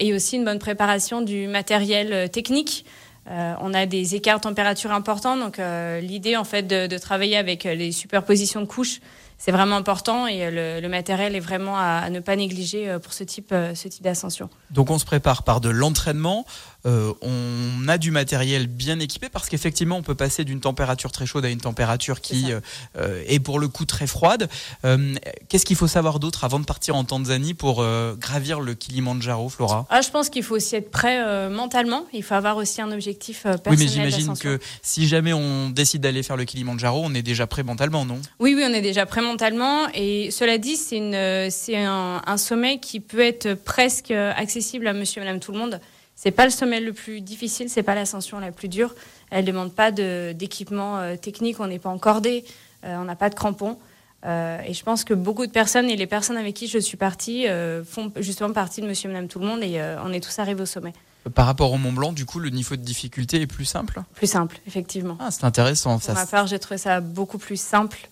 et 0.00 0.12
aussi 0.12 0.36
une 0.36 0.44
bonne 0.44 0.58
préparation 0.58 1.20
du 1.22 1.46
matériel 1.46 2.28
technique. 2.30 2.84
On 3.30 3.72
a 3.74 3.86
des 3.86 4.16
écarts 4.16 4.40
température 4.40 4.90
importants, 4.90 5.36
donc 5.36 5.60
l'idée 6.00 6.36
en 6.36 6.42
fait 6.42 6.64
de, 6.64 6.88
de 6.88 6.98
travailler 6.98 7.36
avec 7.36 7.62
les 7.62 7.92
superpositions 7.92 8.60
de 8.60 8.66
couches, 8.66 8.98
c'est 9.44 9.50
vraiment 9.50 9.74
important 9.74 10.28
et 10.28 10.46
euh, 10.46 10.80
le, 10.80 10.88
matériel 10.88 11.34
est 11.34 11.40
vraiment 11.40 11.76
à, 11.76 12.00
à 12.04 12.10
ne 12.10 12.20
pas 12.20 12.36
négliger 12.36 12.88
euh, 12.88 13.00
pour 13.00 13.12
ce 13.12 13.24
type, 13.24 13.50
euh, 13.50 13.74
ce 13.74 13.88
type 13.88 14.04
d'ascension. 14.04 14.48
Donc 14.70 14.88
on 14.88 15.00
se 15.00 15.04
prépare 15.04 15.42
par 15.42 15.60
de 15.60 15.68
l'entraînement, 15.68 16.46
euh, 16.86 17.12
on 17.22 17.88
a 17.88 17.98
du 17.98 18.10
matériel 18.10 18.66
bien 18.66 18.98
équipé 19.00 19.28
parce 19.28 19.48
qu'effectivement 19.48 19.96
on 19.96 20.02
peut 20.02 20.14
passer 20.14 20.44
d'une 20.44 20.60
température 20.60 21.12
très 21.12 21.26
chaude 21.26 21.44
à 21.44 21.48
une 21.48 21.60
température 21.60 22.20
qui 22.20 22.52
euh, 22.52 22.60
euh, 22.98 23.22
est 23.26 23.38
pour 23.40 23.58
le 23.58 23.68
coup 23.68 23.84
très 23.84 24.06
froide. 24.06 24.48
Euh, 24.84 25.14
Qu'est-ce 25.48 25.64
qu'il 25.66 25.76
faut 25.76 25.86
savoir 25.88 26.18
d'autre 26.18 26.44
avant 26.44 26.58
de 26.60 26.64
partir 26.64 26.96
en 26.96 27.04
Tanzanie 27.04 27.54
pour 27.54 27.84
gravir 28.18 28.60
le 28.60 28.74
Kilimanjaro, 28.74 29.48
Flora? 29.48 29.86
Ah, 29.90 30.00
je 30.00 30.10
pense 30.10 30.28
qu'il 30.30 30.42
faut 30.42 30.56
aussi 30.56 30.76
être 30.76 30.90
prêt 30.90 31.48
mentalement. 31.50 32.06
Il 32.12 32.22
faut 32.22 32.34
avoir 32.34 32.56
aussi 32.56 32.80
un 32.80 32.90
objectif 32.90 33.44
euh, 33.46 33.52
Oui, 33.52 33.58
personnel. 33.76 33.86
mais 33.86 33.92
j'imagine 34.10 34.36
que 34.38 34.58
si 34.82 35.06
jamais 35.06 35.32
on 35.32 35.70
décide 35.70 36.02
d'aller 36.02 36.22
faire 36.22 36.36
le 36.36 36.44
Kilimanjaro, 36.44 37.02
on 37.04 37.14
est 37.14 37.22
déjà 37.22 37.46
prêt 37.46 37.62
mentalement, 37.62 38.04
non? 38.04 38.20
Oui, 38.40 38.54
oui, 38.56 38.64
on 38.66 38.72
est 38.72 38.80
déjà 38.80 39.06
prêt 39.06 39.22
mentalement. 39.22 39.88
Et 39.94 40.30
cela 40.30 40.58
dit, 40.58 40.76
c'est 40.76 41.76
un, 41.84 42.22
un 42.26 42.36
sommet 42.36 42.78
qui 42.78 43.00
peut 43.00 43.20
être 43.20 43.54
presque 43.54 44.10
accessible 44.10 44.86
à 44.86 44.92
Monsieur 44.92 45.20
et 45.22 45.24
Madame 45.24 45.40
tout 45.40 45.52
le 45.52 45.58
monde. 45.58 45.80
C'est 46.14 46.30
pas 46.30 46.44
le 46.44 46.50
sommet 46.50 46.80
le 46.80 46.92
plus 46.92 47.20
difficile, 47.20 47.68
c'est 47.68 47.82
pas 47.82 47.94
l'ascension 47.94 48.38
la 48.38 48.52
plus 48.52 48.68
dure. 48.68 48.94
Elle 49.30 49.44
demande 49.44 49.72
pas 49.72 49.90
d'équipement 49.90 50.98
euh, 50.98 51.16
technique, 51.16 51.58
on 51.58 51.66
n'est 51.66 51.78
pas 51.78 51.88
encordé, 51.88 52.44
euh, 52.84 52.96
on 52.96 53.04
n'a 53.04 53.16
pas 53.16 53.30
de 53.30 53.34
crampons. 53.34 53.78
Euh, 54.24 54.60
et 54.64 54.72
je 54.72 54.84
pense 54.84 55.02
que 55.02 55.14
beaucoup 55.14 55.46
de 55.46 55.50
personnes 55.50 55.90
et 55.90 55.96
les 55.96 56.06
personnes 56.06 56.36
avec 56.36 56.54
qui 56.54 56.68
je 56.68 56.78
suis 56.78 56.96
partie 56.96 57.46
font 57.84 58.12
justement 58.16 58.52
partie 58.52 58.80
de 58.80 58.86
Monsieur 58.86 59.10
et 59.10 59.12
Madame 59.12 59.28
tout 59.28 59.40
le 59.40 59.46
monde 59.46 59.62
et 59.62 59.82
on 60.04 60.12
est 60.12 60.20
tous 60.20 60.38
arrivés 60.38 60.62
au 60.62 60.66
sommet. 60.66 60.92
Par 61.34 61.46
rapport 61.46 61.72
au 61.72 61.78
Mont 61.78 61.92
Blanc, 61.92 62.12
du 62.12 62.26
coup, 62.26 62.38
le 62.38 62.50
niveau 62.50 62.76
de 62.76 62.82
difficulté 62.82 63.40
est 63.40 63.46
plus 63.46 63.64
simple? 63.64 64.02
Plus 64.14 64.26
simple, 64.26 64.60
effectivement. 64.66 65.16
Ah, 65.20 65.30
c'est 65.30 65.44
intéressant. 65.44 65.94
Pour 65.94 66.02
Ça, 66.02 66.14
ma 66.14 66.26
part, 66.26 66.46
j'ai 66.46 66.58
trouvé 66.58 66.78
ça 66.78 67.00
beaucoup 67.00 67.38
plus 67.38 67.60
simple. 67.60 68.08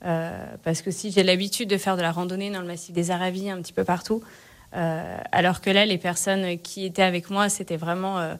parce 0.00 0.82
que 0.82 0.90
si 0.90 1.10
j'ai 1.10 1.22
l'habitude 1.22 1.70
de 1.70 1.78
faire 1.78 1.96
de 1.96 2.02
la 2.02 2.12
randonnée 2.12 2.50
dans 2.50 2.60
le 2.60 2.66
massif 2.66 2.92
des 2.92 3.10
Aravis, 3.10 3.50
un 3.50 3.62
petit 3.62 3.72
peu 3.72 3.84
partout, 3.84 4.22
alors 4.72 5.60
que 5.60 5.70
là, 5.70 5.86
les 5.86 5.98
personnes 5.98 6.58
qui 6.58 6.84
étaient 6.84 7.02
avec 7.02 7.30
moi, 7.30 7.48
c'était 7.48 7.76
vraiment 7.76 8.18
euh, 8.18 8.34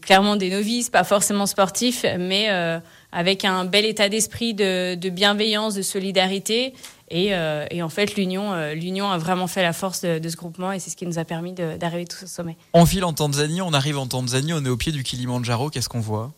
clairement 0.00 0.36
des 0.36 0.50
novices, 0.50 0.90
pas 0.90 1.04
forcément 1.04 1.46
sportifs, 1.46 2.04
mais 2.18 2.46
euh, 2.50 2.78
avec 3.12 3.44
un 3.44 3.64
bel 3.64 3.84
état 3.84 4.08
d'esprit 4.08 4.54
de, 4.54 5.08
bienveillance, 5.10 5.74
de 5.74 5.82
solidarité. 5.82 6.74
Et, 7.10 7.34
euh, 7.34 7.66
en 7.80 7.88
fait, 7.88 8.16
l'union, 8.16 8.52
euh, 8.52 9.12
a 9.12 9.18
vraiment 9.18 9.46
fait 9.46 9.62
la 9.62 9.72
force 9.72 10.02
de, 10.02 10.18
de 10.18 10.28
ce 10.28 10.36
groupement 10.36 10.72
et 10.72 10.78
c'est 10.78 10.90
ce 10.90 10.96
qui 10.96 11.06
nous 11.06 11.18
a 11.18 11.24
permis 11.24 11.52
d'arriver 11.52 12.04
tous 12.04 12.24
au 12.24 12.26
sommet. 12.26 12.56
On 12.72 12.86
file 12.86 13.04
en 13.04 13.12
Tanzanie, 13.12 13.62
on 13.62 13.72
arrive 13.72 13.98
en 13.98 14.06
Tanzanie, 14.06 14.52
on 14.52 14.64
est 14.64 14.68
au 14.68 14.76
pied 14.76 14.92
du 14.92 15.02
Kilimanjaro, 15.02 15.70
qu'est-ce 15.70 15.88
qu'on 15.88 16.00
voit? 16.00 16.32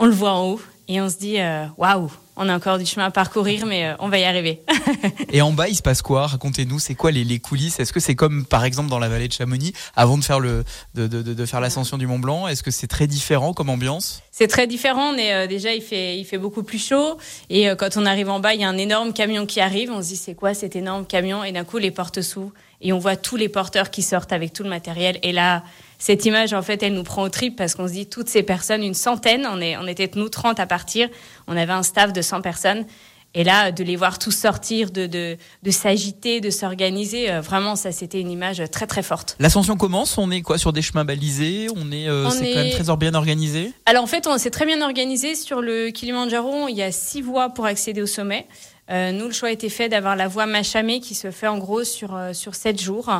On 0.00 0.06
le 0.06 0.12
voit 0.12 0.32
en 0.32 0.46
haut 0.48 0.60
et 0.88 1.00
on 1.00 1.08
se 1.08 1.18
dit 1.18 1.38
euh, 1.38 1.66
waouh, 1.76 2.10
on 2.36 2.48
a 2.48 2.56
encore 2.56 2.78
du 2.78 2.86
chemin 2.86 3.04
à 3.06 3.10
parcourir, 3.10 3.66
mais 3.66 3.84
euh, 3.86 3.94
on 4.00 4.08
va 4.08 4.18
y 4.18 4.24
arriver. 4.24 4.62
Et 5.30 5.42
en 5.42 5.52
bas, 5.52 5.68
il 5.68 5.76
se 5.76 5.82
passe 5.82 6.00
quoi? 6.00 6.26
Racontez-nous, 6.26 6.78
c'est 6.78 6.94
quoi 6.94 7.10
les, 7.10 7.22
les 7.22 7.38
coulisses? 7.38 7.78
Est-ce 7.78 7.92
que 7.92 8.00
c'est 8.00 8.14
comme 8.16 8.44
par 8.46 8.64
exemple 8.64 8.88
dans 8.88 8.98
la 8.98 9.08
vallée 9.10 9.28
de 9.28 9.32
Chamonix, 9.34 9.72
avant 9.94 10.16
de 10.18 10.24
faire 10.24 10.40
le 10.40 10.64
de, 10.94 11.06
de- 11.06 11.20
de- 11.22 11.34
de 11.34 11.46
faire 11.46 11.60
l'ascension 11.60 11.98
du 11.98 12.06
Mont 12.06 12.18
Blanc 12.18 12.48
Est-ce 12.48 12.62
que 12.62 12.70
c'est 12.70 12.86
très 12.86 13.06
différent 13.06 13.52
comme 13.52 13.68
ambiance? 13.68 14.22
C'est 14.32 14.48
très 14.48 14.66
différent. 14.66 15.12
On 15.14 15.18
est, 15.18 15.32
euh, 15.34 15.46
déjà, 15.46 15.74
il 15.74 15.82
fait, 15.82 16.18
il 16.18 16.24
fait 16.24 16.38
beaucoup 16.38 16.62
plus 16.62 16.82
chaud. 16.84 17.18
Et 17.50 17.68
euh, 17.68 17.76
quand 17.76 17.96
on 17.98 18.06
arrive 18.06 18.30
en 18.30 18.40
bas, 18.40 18.54
il 18.54 18.62
y 18.62 18.64
a 18.64 18.68
un 18.68 18.78
énorme 18.78 19.12
camion 19.12 19.44
qui 19.44 19.60
arrive. 19.60 19.90
On 19.92 20.02
se 20.02 20.08
dit, 20.08 20.16
c'est 20.16 20.34
quoi 20.34 20.54
cet 20.54 20.74
énorme 20.76 21.04
camion? 21.04 21.44
Et 21.44 21.52
d'un 21.52 21.64
coup, 21.64 21.76
les 21.78 21.90
portes 21.90 22.22
s'ouvrent. 22.22 22.52
Et 22.80 22.94
on 22.94 22.98
voit 22.98 23.16
tous 23.16 23.36
les 23.36 23.50
porteurs 23.50 23.90
qui 23.90 24.00
sortent 24.02 24.32
avec 24.32 24.54
tout 24.54 24.62
le 24.62 24.70
matériel. 24.70 25.18
Et 25.22 25.32
là, 25.32 25.62
cette 26.00 26.24
image, 26.24 26.52
en 26.54 26.62
fait, 26.62 26.82
elle 26.82 26.94
nous 26.94 27.04
prend 27.04 27.22
au 27.22 27.28
trip 27.28 27.54
parce 27.56 27.74
qu'on 27.76 27.86
se 27.86 27.92
dit, 27.92 28.06
toutes 28.06 28.28
ces 28.28 28.42
personnes, 28.42 28.82
une 28.82 28.94
centaine, 28.94 29.46
on, 29.48 29.60
est, 29.60 29.76
on 29.76 29.86
était 29.86 30.10
nous 30.16 30.28
30 30.30 30.58
à 30.58 30.66
partir. 30.66 31.08
On 31.46 31.56
avait 31.56 31.72
un 31.74 31.82
staff 31.84 32.12
de 32.12 32.22
100 32.22 32.40
personnes. 32.40 32.86
Et 33.32 33.44
là, 33.44 33.70
de 33.70 33.84
les 33.84 33.94
voir 33.94 34.18
tous 34.18 34.32
sortir, 34.32 34.90
de, 34.90 35.06
de, 35.06 35.36
de 35.62 35.70
s'agiter, 35.70 36.40
de 36.40 36.50
s'organiser, 36.50 37.30
euh, 37.30 37.40
vraiment, 37.40 37.76
ça, 37.76 37.92
c'était 37.92 38.20
une 38.20 38.30
image 38.30 38.60
très, 38.72 38.88
très 38.88 39.04
forte. 39.04 39.36
L'ascension 39.38 39.76
commence, 39.76 40.18
on 40.18 40.32
est 40.32 40.42
quoi 40.42 40.58
sur 40.58 40.72
des 40.72 40.82
chemins 40.82 41.04
balisés? 41.04 41.68
On 41.76 41.92
est, 41.92 42.08
euh, 42.08 42.28
c'est 42.30 42.50
est- 42.50 42.54
quand 42.54 42.60
même 42.64 42.82
très 42.84 42.96
bien 42.96 43.14
organisé? 43.14 43.72
Alors 43.86 44.02
en 44.02 44.08
fait, 44.08 44.26
on 44.26 44.36
s'est 44.36 44.50
très 44.50 44.66
bien 44.66 44.82
organisé 44.82 45.36
sur 45.36 45.60
le 45.60 45.90
Kilimanjaro. 45.90 46.66
Il 46.68 46.74
y 46.74 46.82
a 46.82 46.90
six 46.90 47.22
voies 47.22 47.50
pour 47.50 47.66
accéder 47.66 48.02
au 48.02 48.06
sommet. 48.06 48.48
Euh, 48.90 49.12
nous, 49.12 49.26
le 49.26 49.32
choix 49.32 49.48
a 49.48 49.52
été 49.52 49.68
fait 49.68 49.88
d'avoir 49.88 50.16
la 50.16 50.26
voie 50.28 50.46
Machamé 50.46 51.00
qui 51.00 51.14
se 51.14 51.30
fait 51.30 51.46
en 51.46 51.58
gros 51.58 51.84
sur 51.84 52.14
euh, 52.16 52.32
sur 52.32 52.54
sept 52.54 52.80
jours. 52.80 53.10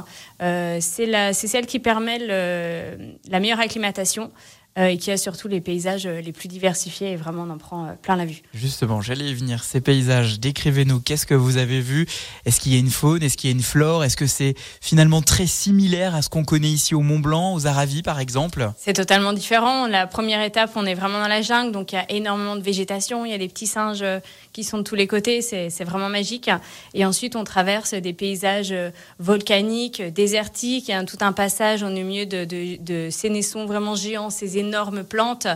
Euh, 0.42 0.78
c'est 0.80 1.32
celle 1.32 1.66
qui 1.66 1.78
permet 1.78 2.18
le- 2.18 3.14
la 3.30 3.40
meilleure 3.40 3.60
acclimatation 3.60 4.30
euh, 4.78 4.86
et 4.86 4.98
qui 4.98 5.10
a 5.10 5.16
surtout 5.16 5.48
les 5.48 5.60
paysages 5.60 6.06
les 6.06 6.32
plus 6.32 6.46
diversifiés 6.46 7.10
et 7.10 7.16
vraiment 7.16 7.42
on 7.42 7.50
en 7.50 7.58
prend 7.58 7.96
plein 8.02 8.14
la 8.16 8.24
vue. 8.24 8.40
Justement, 8.54 9.00
j'allais 9.00 9.24
y 9.26 9.34
venir. 9.34 9.64
Ces 9.64 9.80
paysages, 9.80 10.38
décrivez-nous. 10.38 11.00
Qu'est-ce 11.00 11.26
que 11.26 11.34
vous 11.34 11.56
avez 11.56 11.80
vu? 11.80 12.06
Est-ce 12.46 12.60
qu'il 12.60 12.72
y 12.72 12.76
a 12.76 12.78
une 12.78 12.90
faune? 12.90 13.20
Est-ce 13.22 13.36
qu'il 13.36 13.50
y 13.50 13.52
a 13.52 13.56
une 13.56 13.62
flore? 13.64 14.04
Est-ce 14.04 14.16
que 14.16 14.28
c'est 14.28 14.54
finalement 14.80 15.22
très 15.22 15.46
similaire 15.48 16.14
à 16.14 16.22
ce 16.22 16.28
qu'on 16.28 16.44
connaît 16.44 16.68
ici 16.70 16.94
au 16.94 17.00
Mont 17.00 17.18
Blanc, 17.18 17.52
aux 17.54 17.66
Aravis 17.66 18.02
par 18.02 18.20
exemple? 18.20 18.70
C'est 18.76 18.92
totalement 18.92 19.32
différent. 19.32 19.88
La 19.88 20.06
première 20.06 20.40
étape, 20.42 20.70
on 20.76 20.86
est 20.86 20.94
vraiment 20.94 21.20
dans 21.20 21.28
la 21.28 21.42
jungle, 21.42 21.72
donc 21.72 21.90
il 21.92 21.96
y 21.96 21.98
a 21.98 22.10
énormément 22.10 22.54
de 22.54 22.62
végétation, 22.62 23.24
il 23.24 23.32
y 23.32 23.34
a 23.34 23.38
des 23.38 23.48
petits 23.48 23.66
singes 23.66 24.04
qui 24.52 24.64
sont 24.64 24.78
de 24.78 24.82
tous 24.82 24.94
les 24.94 25.06
côtés, 25.06 25.42
c'est 25.42 25.84
vraiment 25.84 26.08
magique. 26.08 26.50
Et 26.94 27.04
ensuite, 27.04 27.36
on 27.36 27.44
traverse 27.44 27.94
des 27.94 28.12
paysages 28.12 28.72
euh, 28.72 28.90
volcaniques, 29.18 30.00
euh, 30.00 30.10
désertiques, 30.10 30.90
tout 31.06 31.18
un 31.20 31.32
passage, 31.32 31.82
est 31.82 31.86
au 31.86 32.04
milieu 32.04 32.26
de, 32.26 32.44
de, 32.44 32.76
de 32.82 33.10
sénessons 33.10 33.66
vraiment 33.66 33.94
géants, 33.94 34.30
ces 34.30 34.58
énormes 34.58 35.04
plantes. 35.04 35.46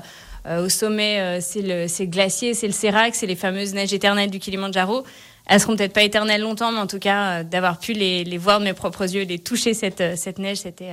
Euh, 0.47 0.65
au 0.65 0.69
sommet, 0.69 1.41
c'est 1.41 1.63
le, 1.63 2.05
glacier, 2.05 2.55
c'est 2.55 2.67
le 2.67 2.73
sérac, 2.73 3.15
c'est 3.15 3.27
les 3.27 3.37
fameuses 3.37 3.75
neiges 3.75 3.93
éternelles 3.93 4.31
du 4.31 4.39
Kilimanjaro. 4.39 5.05
Elles 5.47 5.61
seront 5.61 5.77
peut-être 5.77 5.93
pas 5.93 6.03
éternelles 6.03 6.43
longtemps, 6.43 6.73
mais 6.73 6.79
en 6.81 6.87
tout 6.87 6.99
cas, 6.99 7.43
d'avoir 7.43 7.79
pu 7.79 7.93
les, 7.93 8.25
les 8.25 8.39
voir 8.39 8.61
de 8.61 8.65
mes 8.65 8.73
propres 8.73 9.15
yeux, 9.15 9.25
les 9.25 9.39
toucher 9.39 9.75
cette, 9.75 10.17
cette 10.17 10.39
neige, 10.39 10.59
c'était 10.59 10.93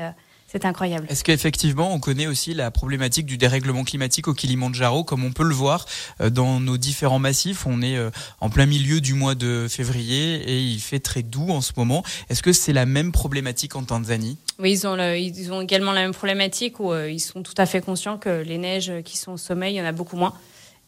c'était 0.52 0.68
incroyable. 0.68 1.06
Est-ce 1.10 1.24
qu'effectivement, 1.24 1.94
on 1.94 2.00
connaît 2.00 2.28
aussi 2.28 2.54
la 2.54 2.72
problématique 2.72 3.26
du 3.26 3.38
dérèglement 3.38 3.84
climatique 3.84 4.28
au 4.28 4.34
Kilimanjaro, 4.34 5.04
comme 5.04 5.24
on 5.24 5.32
peut 5.32 5.44
le 5.46 5.54
voir 5.56 5.86
euh, 6.20 6.30
dans 6.30 6.60
nos 6.60 6.78
différents 6.78 7.20
massifs? 7.20 7.66
On 7.66 7.82
est 7.82 7.96
euh, 7.96 8.10
en 8.42 8.50
plein 8.50 8.66
milieu 8.66 9.00
du 9.00 9.14
mois 9.14 9.36
de 9.36 9.68
février 9.70 10.36
et 10.36 10.60
il 10.60 10.80
fait 10.80 11.00
très 11.00 11.24
doux 11.24 11.50
en 11.50 11.62
ce 11.62 11.72
moment. 11.78 12.04
Est-ce 12.30 12.44
que 12.44 12.52
c'est 12.52 12.74
la 12.74 12.86
même 12.86 13.12
problématique 13.12 13.76
en 13.76 13.84
Tanzanie? 13.84 14.38
Oui, 14.60 14.74
ils 14.74 14.88
ont, 14.88 14.96
le- 14.96 15.18
ils 15.18 15.52
ont 15.54 15.62
également 15.62 15.94
la 15.94 16.02
même 16.02 16.14
problématique 16.14 16.80
où 16.80 16.92
euh, 16.92 17.10
ils 17.10 17.20
sont 17.22 17.44
tout 17.44 17.56
à 17.58 17.66
fait 17.66 17.82
conscients 17.82 18.18
que 18.18 18.44
les 18.44 18.58
neiges 18.58 18.92
qui 19.06 19.18
sont 19.18 19.32
au 19.34 19.38
sommet, 19.38 19.72
il 19.72 19.78
y 19.78 19.82
en 19.82 19.86
a 19.86 19.94
beaucoup 19.94 20.18
moins. 20.18 20.34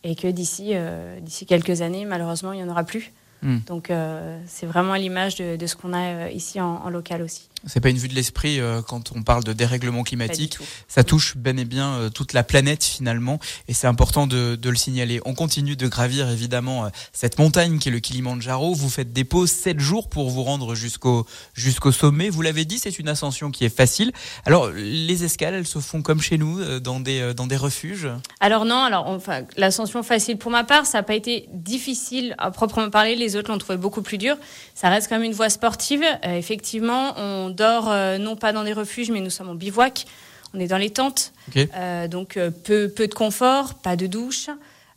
Et 0.04 0.16
que 0.16 0.28
d'ici 0.28 0.72
euh, 0.74 1.18
d'ici 1.22 1.46
quelques 1.46 1.82
années, 1.82 2.04
malheureusement, 2.04 2.52
il 2.52 2.58
n'y 2.58 2.64
en 2.64 2.70
aura 2.70 2.84
plus. 2.84 3.14
Hmm. 3.42 3.60
Donc 3.68 3.90
euh, 3.90 4.38
c'est 4.48 4.66
vraiment 4.66 4.92
à 4.92 4.98
l'image 4.98 5.36
de, 5.36 5.56
de 5.56 5.66
ce 5.68 5.78
qu'on 5.78 5.94
a 5.94 6.30
ici 6.30 6.60
en, 6.60 6.82
en 6.84 6.90
local 6.90 7.22
aussi. 7.22 7.48
C'est 7.66 7.80
pas 7.80 7.90
une 7.90 7.98
vue 7.98 8.10
de 8.10 8.14
l'esprit 8.14 8.60
euh, 8.60 8.82
quand 8.82 9.14
on 9.16 9.24
parle 9.24 9.44
de 9.44 9.54
dérèglement 9.54 10.04
climatique. 10.04 10.58
Ça 10.88 11.04
touche 11.04 11.38
ben 11.38 11.58
et 11.58 11.66
bien 11.66 11.94
euh, 11.94 12.10
toute 12.10 12.34
la 12.34 12.44
planète 12.44 12.84
finalement, 12.84 13.40
et 13.68 13.74
c'est 13.74 13.88
important 13.88 14.28
de, 14.28 14.56
de 14.56 14.70
le 14.70 14.76
signaler. 14.76 15.22
On 15.26 15.34
continue 15.34 15.76
de 15.76 15.88
gravir 15.88 16.30
évidemment 16.30 16.86
euh, 16.86 16.90
cette 17.14 17.40
montagne 17.40 17.80
qui 17.80 17.90
est 17.90 17.92
le 17.92 18.00
Kilimandjaro. 18.00 18.74
Vous 18.74 18.90
faites 18.90 19.14
des 19.14 19.24
pauses 19.24 19.52
7 19.52 19.80
jours 19.80 20.10
pour 20.10 20.30
vous 20.30 20.44
rendre 20.44 20.76
jusqu'au 20.76 21.26
jusqu'au 21.54 21.92
sommet. 21.92 22.30
Vous 22.30 22.42
l'avez 22.42 22.66
dit, 22.66 22.80
c'est 22.80 23.00
une 23.00 23.08
ascension 23.08 23.50
qui 23.50 23.64
est 23.64 23.76
facile. 23.76 24.12
Alors 24.46 24.70
les 24.70 25.24
escales, 25.24 25.54
elles 25.54 25.68
se 25.68 25.80
font 25.80 26.02
comme 26.02 26.22
chez 26.22 26.38
nous, 26.38 26.80
dans 26.80 27.00
des 27.00 27.34
dans 27.34 27.48
des 27.48 27.58
refuges? 27.58 28.10
Alors 28.42 28.66
non, 28.66 28.84
alors 28.84 29.08
enfin 29.08 29.44
l'ascension 29.56 30.04
facile 30.04 30.38
pour 30.38 30.52
ma 30.52 30.66
part, 30.66 30.86
ça 30.86 30.98
n'a 30.98 31.04
pas 31.04 31.16
été 31.16 31.48
difficile 31.54 32.36
à 32.38 32.52
proprement 32.52 32.90
parler. 32.90 33.16
Les 33.16 33.38
autres 33.38 33.52
l'ont 33.52 33.58
trouvé 33.58 33.78
beaucoup 33.78 34.02
plus 34.02 34.18
dur. 34.18 34.36
Ça 34.76 34.90
reste 34.90 35.08
quand 35.08 35.16
même 35.16 35.24
une 35.24 35.34
voie 35.34 35.50
sportive. 35.50 36.04
Effectivement, 36.24 37.14
on 37.18 37.53
dort 37.54 37.90
euh, 37.90 38.18
non 38.18 38.36
pas 38.36 38.52
dans 38.52 38.64
des 38.64 38.74
refuges, 38.74 39.12
mais 39.12 39.22
nous 39.22 39.30
sommes 39.30 39.50
en 39.50 39.56
bivouac. 39.56 40.06
On 40.54 40.60
est 40.60 40.68
dans 40.68 40.78
les 40.78 40.92
tentes. 40.92 41.34
Euh, 41.58 42.08
donc 42.08 42.38
euh, 42.38 42.52
peu 42.52 42.90
peu 42.90 43.08
de 43.08 43.14
confort, 43.14 43.76
pas 43.76 43.96
de 43.96 44.08
douche. 44.08 44.50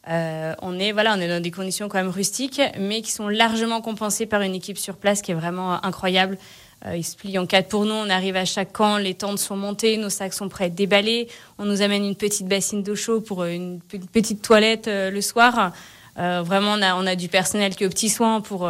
Euh, 0.08 0.54
on 0.62 0.78
est 0.78 0.92
voilà, 0.92 1.14
on 1.16 1.20
est 1.20 1.28
dans 1.28 1.42
des 1.42 1.50
conditions 1.50 1.88
quand 1.88 1.98
même 1.98 2.10
rustiques, 2.10 2.60
mais 2.78 3.02
qui 3.02 3.10
sont 3.10 3.28
largement 3.28 3.80
compensées 3.80 4.26
par 4.26 4.42
une 4.42 4.54
équipe 4.54 4.78
sur 4.78 4.96
place 4.96 5.22
qui 5.22 5.32
est 5.32 5.34
vraiment 5.34 5.84
incroyable. 5.84 6.38
Euh, 6.84 6.96
ils 6.96 7.04
se 7.04 7.16
plient 7.16 7.38
en 7.38 7.46
quatre 7.46 7.68
pour 7.68 7.84
nous. 7.86 7.94
On 7.94 8.10
arrive 8.10 8.36
à 8.36 8.44
chaque 8.44 8.72
camp, 8.72 8.98
les 8.98 9.14
tentes 9.14 9.38
sont 9.38 9.56
montées, 9.56 9.96
nos 9.96 10.10
sacs 10.10 10.34
sont 10.34 10.48
prêts 10.48 10.64
à 10.64 10.66
être 10.68 10.75
déballés. 10.75 11.28
On 11.58 11.64
nous 11.64 11.82
amène 11.82 12.04
une 12.04 12.14
petite 12.14 12.46
bassine 12.46 12.82
d'eau 12.82 12.94
chaude 12.94 13.25
pour 13.25 13.44
une, 13.44 13.80
petite 14.12 14.42
toilette 14.42 14.86
euh, 14.86 15.10
le 15.10 15.20
soir. 15.20 15.72
Vraiment, 16.18 16.72
on 16.78 16.82
a, 16.82 16.94
on 16.94 17.06
a 17.06 17.14
du 17.14 17.28
personnel 17.28 17.76
qui 17.76 17.84
est 17.84 17.86
aux 17.86 17.90
petits 17.90 18.08
soins 18.08 18.40
pour 18.40 18.66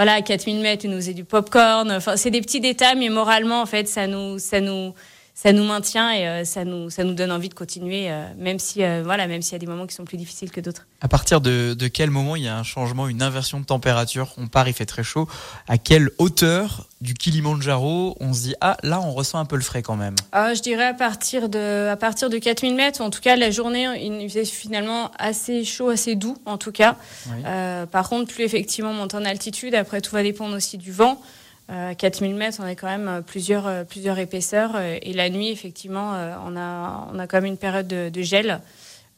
voilà 0.00 0.14
à 0.14 0.22
4000 0.22 0.62
mètres, 0.62 0.86
ils 0.86 0.90
nous 0.90 0.96
faisait 0.96 1.12
du 1.12 1.24
popcorn. 1.24 1.92
Enfin, 1.92 2.16
c'est 2.16 2.30
des 2.30 2.40
petits 2.40 2.60
détails, 2.60 2.96
mais 2.96 3.10
moralement, 3.10 3.60
en 3.60 3.66
fait, 3.66 3.86
ça 3.86 4.06
nous 4.06 4.38
ça 4.38 4.62
nous 4.62 4.94
ça 5.34 5.52
nous 5.52 5.62
maintient 5.62 6.10
et 6.10 6.26
euh, 6.26 6.44
ça 6.46 6.64
nous 6.64 6.88
ça 6.88 7.04
nous 7.04 7.12
donne 7.12 7.30
envie 7.30 7.50
de 7.50 7.54
continuer, 7.54 8.10
euh, 8.10 8.24
même 8.38 8.58
si 8.58 8.82
euh, 8.82 9.02
voilà, 9.04 9.26
même 9.26 9.42
s'il 9.42 9.52
y 9.52 9.56
a 9.56 9.58
des 9.58 9.66
moments 9.66 9.86
qui 9.86 9.94
sont 9.94 10.06
plus 10.06 10.16
difficiles 10.16 10.50
que 10.50 10.62
d'autres. 10.62 10.86
À 11.02 11.08
partir 11.08 11.42
de, 11.42 11.74
de 11.74 11.88
quel 11.88 12.08
moment 12.08 12.34
il 12.34 12.44
y 12.44 12.48
a 12.48 12.56
un 12.56 12.62
changement, 12.62 13.08
une 13.08 13.20
inversion 13.20 13.60
de 13.60 13.66
température? 13.66 14.32
On 14.38 14.46
part, 14.46 14.68
il 14.68 14.72
fait 14.72 14.86
très 14.86 15.04
chaud. 15.04 15.28
À 15.68 15.76
quelle 15.76 16.08
hauteur 16.16 16.86
du 17.00 17.14
Kilimandjaro 17.14 18.16
on 18.20 18.32
se 18.34 18.40
dit 18.42 18.54
ah 18.60 18.76
là 18.82 19.00
on 19.00 19.12
ressent 19.12 19.38
un 19.38 19.44
peu 19.44 19.56
le 19.56 19.62
frais 19.62 19.82
quand 19.82 19.96
même. 19.96 20.16
Ah, 20.32 20.54
je 20.54 20.60
dirais 20.60 20.86
à 20.86 20.94
partir 20.94 21.48
de 21.48 21.88
à 21.88 21.96
partir 21.96 22.28
de 22.28 22.38
4000 22.38 22.74
mètres. 22.74 23.00
En 23.00 23.10
tout 23.10 23.20
cas, 23.20 23.36
la 23.36 23.50
journée, 23.50 23.86
il 24.02 24.28
faisait 24.28 24.44
finalement 24.44 25.10
assez 25.18 25.64
chaud, 25.64 25.88
assez 25.88 26.14
doux, 26.14 26.36
en 26.44 26.58
tout 26.58 26.72
cas. 26.72 26.96
Oui. 27.28 27.42
Euh, 27.46 27.86
par 27.86 28.08
contre, 28.08 28.32
plus 28.32 28.44
effectivement 28.44 28.90
on 28.90 28.94
monte 28.94 29.14
en 29.14 29.24
altitude, 29.24 29.74
après 29.74 30.00
tout 30.00 30.14
va 30.14 30.22
dépendre 30.22 30.54
aussi 30.54 30.76
du 30.78 30.92
vent. 30.92 31.20
Euh, 31.70 31.94
4000 31.94 32.34
mètres, 32.34 32.58
on 32.60 32.64
a 32.64 32.74
quand 32.74 32.88
même 32.88 33.06
euh, 33.08 33.20
plusieurs 33.20 33.66
euh, 33.68 33.84
plusieurs 33.84 34.18
épaisseurs 34.18 34.72
euh, 34.74 34.98
et 35.00 35.12
la 35.12 35.30
nuit, 35.30 35.50
effectivement, 35.50 36.14
euh, 36.14 36.34
on 36.44 36.56
a 36.56 37.08
on 37.14 37.18
a 37.18 37.26
quand 37.26 37.38
même 37.38 37.46
une 37.52 37.56
période 37.56 37.86
de, 37.86 38.08
de 38.08 38.22
gel. 38.22 38.60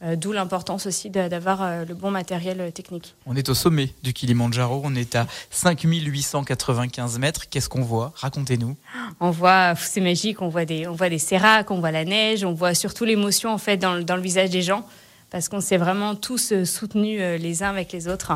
Euh, 0.03 0.15
D'où 0.15 0.31
l'importance 0.31 0.85
aussi 0.85 1.09
d'avoir 1.09 1.61
euh, 1.61 1.85
le 1.85 1.93
bon 1.95 2.11
matériel 2.11 2.59
euh, 2.61 2.71
technique. 2.71 3.15
On 3.25 3.35
est 3.35 3.47
au 3.49 3.53
sommet 3.53 3.89
du 4.03 4.11
Kilimandjaro, 4.13 4.81
on 4.83 4.95
est 4.95 5.15
à 5.15 5.27
5895 5.51 7.19
mètres. 7.19 7.49
Qu'est-ce 7.49 7.69
qu'on 7.69 7.81
voit? 7.83 8.11
Racontez-nous. 8.15 8.75
On 9.19 9.31
voit, 9.31 9.75
c'est 9.75 10.01
magique, 10.01 10.41
on 10.41 10.49
voit 10.49 10.65
des, 10.65 10.87
on 10.87 10.93
voit 10.93 11.09
des 11.09 11.19
séracs, 11.19 11.71
on 11.71 11.79
voit 11.79 11.91
la 11.91 12.05
neige, 12.05 12.43
on 12.43 12.53
voit 12.53 12.73
surtout 12.73 13.05
l'émotion 13.05 13.51
en 13.51 13.57
fait 13.57 13.77
dans, 13.77 13.93
le- 13.95 14.03
dans 14.03 14.15
le 14.15 14.21
visage 14.21 14.49
des 14.49 14.61
gens, 14.61 14.85
parce 15.29 15.49
qu'on 15.49 15.61
s'est 15.61 15.77
vraiment 15.77 16.15
tous 16.15 16.53
soutenus 16.63 17.19
les 17.41 17.63
uns 17.63 17.69
avec 17.69 17.91
les 17.91 18.07
autres. 18.07 18.33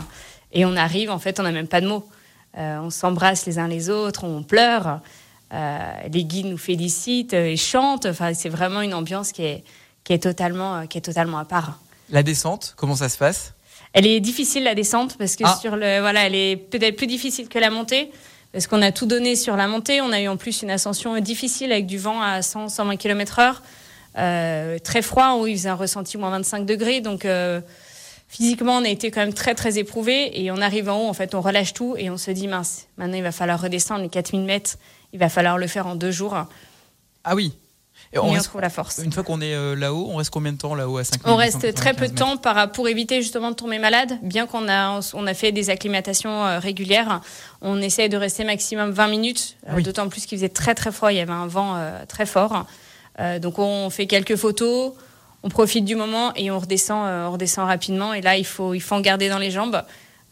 Et 0.54 0.66
on 0.66 0.76
arrive, 0.76 1.10
en 1.12 1.20
fait, 1.20 1.40
on 1.40 1.44
n'a 1.44 1.52
même 1.52 1.68
pas 1.68 1.82
de 1.82 1.88
mots. 1.88 2.08
Euh, 2.58 2.80
on 2.80 2.90
s'embrasse 2.90 3.46
les 3.46 3.60
uns 3.60 3.68
les 3.68 3.90
autres, 3.90 4.24
on 4.24 4.42
pleure. 4.44 5.02
Euh, 5.54 5.92
les 6.12 6.24
guides 6.24 6.48
nous 6.48 6.58
félicitent 6.58 7.34
et 7.34 7.56
chantent. 7.58 8.06
Enfin, 8.06 8.34
c'est 8.34 8.50
vraiment 8.50 8.82
une 8.82 8.94
ambiance 8.94 9.32
qui 9.32 9.44
est, 9.44 9.64
qui 10.07 10.13
est 10.13 10.20
totalement, 10.24 10.77
euh, 10.77 10.85
qui 10.85 10.98
est 10.98 11.01
totalement 11.01 11.37
à 11.37 11.43
part. 11.43 11.79
La 12.09 12.24
descente, 12.24 12.74
comment 12.77 12.96
ça 12.96 13.09
se 13.09 13.17
passe? 13.17 13.53
Elle 13.91 14.07
est 14.07 14.22
difficile 14.22 14.63
la 14.63 14.74
descente 14.74 15.17
parce 15.17 15.35
que 15.35 15.43
Ah. 15.46 15.57
sur 15.61 15.75
le 15.75 16.00
voilà, 16.00 16.25
elle 16.27 16.33
est 16.35 16.55
peut-être 16.55 16.96
plus 16.96 17.07
difficile 17.07 17.50
que 17.50 17.59
la 17.59 17.70
montée 17.70 18.09
parce 18.53 18.67
qu'on 18.67 18.81
a 18.81 18.93
tout 18.93 19.05
donné 19.05 19.35
sur 19.35 19.57
la 19.57 19.67
montée. 19.67 20.00
On 20.00 20.13
a 20.13 20.22
eu 20.22 20.29
en 20.29 20.37
plus 20.37 20.61
une 20.61 20.70
ascension 20.72 21.20
difficile 21.20 21.74
avec 21.74 21.87
du 21.87 21.98
vent 21.98 22.22
à 22.22 22.41
100 22.41 22.70
120 22.70 22.96
km/h, 22.96 23.55
euh, 24.17 24.79
très 24.79 25.01
froid 25.01 25.35
où 25.41 25.46
il 25.48 25.57
faisait 25.57 25.67
un 25.67 25.75
ressenti 25.75 26.17
moins 26.17 26.29
25 26.29 26.65
degrés. 26.65 27.01
Donc 27.01 27.25
euh, 27.25 27.59
physiquement, 28.29 28.77
on 28.77 28.85
a 28.85 28.89
été 28.89 29.11
quand 29.11 29.20
même 29.20 29.33
très 29.33 29.55
très 29.55 29.77
éprouvés 29.77 30.41
et 30.41 30.51
on 30.51 30.61
arrive 30.61 30.87
en 30.89 31.01
haut, 31.01 31.09
en 31.09 31.13
fait, 31.13 31.35
on 31.35 31.41
relâche 31.41 31.74
tout 31.74 31.96
et 31.98 32.09
on 32.09 32.17
se 32.17 32.31
dit 32.31 32.48
mince, 32.48 32.87
maintenant 32.96 33.17
il 33.17 33.24
va 33.24 33.33
falloir 33.33 33.61
redescendre 33.61 34.03
les 34.03 34.09
4000 34.09 34.46
mètres. 34.46 34.77
Il 35.11 35.20
va 35.20 35.27
falloir 35.27 35.57
le 35.57 35.67
faire 35.67 35.85
en 35.85 35.96
deux 35.96 36.11
jours. 36.11 36.37
Ah 37.25 37.35
oui. 37.35 37.51
Et 38.13 38.15
Et 38.15 38.20
on, 38.20 38.31
reste- 38.31 38.46
trouve 38.46 38.61
la 38.61 38.70
force. 38.70 39.01
Une 39.03 39.11
fois 39.11 39.24
qu'on 39.24 39.41
est 39.41 39.53
euh, 39.53 39.75
là-haut, 39.75 40.07
on 40.09 40.15
reste 40.15 40.29
combien 40.29 40.53
de 40.53 40.57
temps 40.57 40.75
là-haut 40.75 40.98
à 40.98 41.03
5 41.03 41.22
On 41.25 41.35
reste 41.35 41.74
très 41.74 41.93
peu 41.93 42.07
de 42.07 42.13
temps 42.15 42.37
pour 42.74 42.87
éviter 42.87 43.22
justement 43.22 43.51
de 43.51 43.55
tomber 43.55 43.79
malade, 43.79 44.17
bien 44.22 44.48
qu'on 44.48 44.70
a, 44.70 45.00
on 45.13 45.27
a 45.27 45.33
fait 45.33 45.51
des 45.51 45.70
acclimatations 45.70 46.46
euh, 46.46 46.59
régulières. 46.59 47.22
On 47.61 47.81
essaye 47.81 48.07
de 48.09 48.15
rester 48.17 48.43
maximum 48.46 48.91
20 48.91 49.07
minutes, 49.09 49.57
euh, 49.65 49.72
Ah 49.72 49.74
oui. 49.75 49.83
d'autant 49.83 50.07
plus 50.07 50.25
qu'il 50.25 50.37
faisait 50.37 50.48
très 50.50 50.74
très 50.74 50.91
froid, 50.91 51.11
il 51.11 51.17
y 51.17 51.22
avait 51.22 51.31
un 51.33 51.48
vent 51.48 51.75
très 52.07 52.25
fort. 52.25 52.65
Donc 53.41 53.57
on 53.59 53.89
fait 53.89 54.05
quelques 54.05 54.35
photos, 54.35 54.93
on 55.43 55.50
profite 55.50 55.85
du 55.85 55.96
moment 55.96 56.33
et 56.35 56.51
on 56.51 56.59
redescend, 56.59 57.00
on 57.27 57.31
redescend 57.31 57.65
rapidement. 57.67 58.13
Et 58.13 58.22
là, 58.22 58.37
il 58.37 58.46
faut, 58.46 58.74
il 58.74 58.79
faut 58.79 58.96
en 58.96 59.01
garder 59.01 59.27
dans 59.27 59.39
les 59.39 59.50
jambes. 59.51 59.81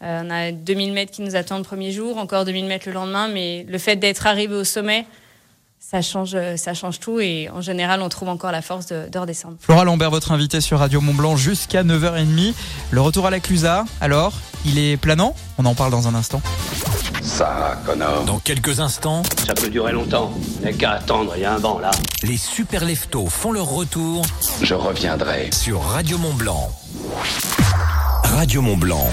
On 0.00 0.30
a 0.30 0.52
2000 0.52 0.92
mètres 0.92 1.10
qui 1.12 1.22
nous 1.22 1.36
attendent 1.36 1.58
le 1.60 1.64
premier 1.64 1.90
jour, 1.90 2.16
encore 2.18 2.44
2000 2.44 2.66
mètres 2.66 2.86
le 2.86 2.92
lendemain, 2.94 3.28
mais 3.28 3.64
le 3.68 3.78
fait 3.78 3.96
d'être 3.96 4.26
arrivé 4.26 4.54
au 4.54 4.62
sommet, 4.64 5.04
ça 5.88 6.02
change, 6.02 6.32
euh, 6.34 6.56
ça 6.56 6.74
change 6.74 6.98
tout 6.98 7.20
et 7.20 7.48
en 7.54 7.60
général, 7.60 8.02
on 8.02 8.08
trouve 8.08 8.28
encore 8.28 8.50
la 8.52 8.62
force 8.62 8.86
de, 8.86 9.08
de 9.10 9.18
redescendre. 9.18 9.56
Flora 9.60 9.84
Lambert, 9.84 10.10
votre 10.10 10.32
invité 10.32 10.60
sur 10.60 10.78
Radio 10.80 11.00
Mont 11.00 11.14
Blanc 11.14 11.36
jusqu'à 11.36 11.84
9h30. 11.84 12.54
Le 12.90 13.00
retour 13.00 13.26
à 13.26 13.30
la 13.30 13.38
Clusa, 13.40 13.84
alors, 14.00 14.32
il 14.64 14.78
est 14.78 14.96
planant? 14.96 15.34
On 15.58 15.64
en 15.64 15.74
parle 15.74 15.92
dans 15.92 16.08
un 16.08 16.14
instant. 16.14 16.42
Ça, 17.22 17.80
connard. 17.86 18.24
Dans 18.24 18.38
quelques 18.38 18.80
instants, 18.80 19.22
Ça 19.46 19.54
peut 19.54 19.68
durer 19.68 19.92
longtemps. 19.92 20.32
Il 20.60 20.62
n'y 20.62 20.68
a 20.68 20.72
qu'à 20.72 20.90
attendre, 20.92 21.32
il 21.36 21.42
y 21.42 21.44
a 21.44 21.52
un 21.52 21.58
vent 21.58 21.78
là. 21.78 21.90
les 22.22 22.36
super 22.36 22.84
leftos 22.84 23.26
font 23.26 23.52
leur 23.52 23.66
retour 23.66 24.24
Je 24.62 24.74
reviendrai. 24.74 25.50
sur 25.52 25.82
Radio 25.82 26.18
Mont 26.18 26.34
Blanc. 26.34 26.70
Radio 28.24 28.60
Mont 28.62 28.76
Blanc. 28.76 29.06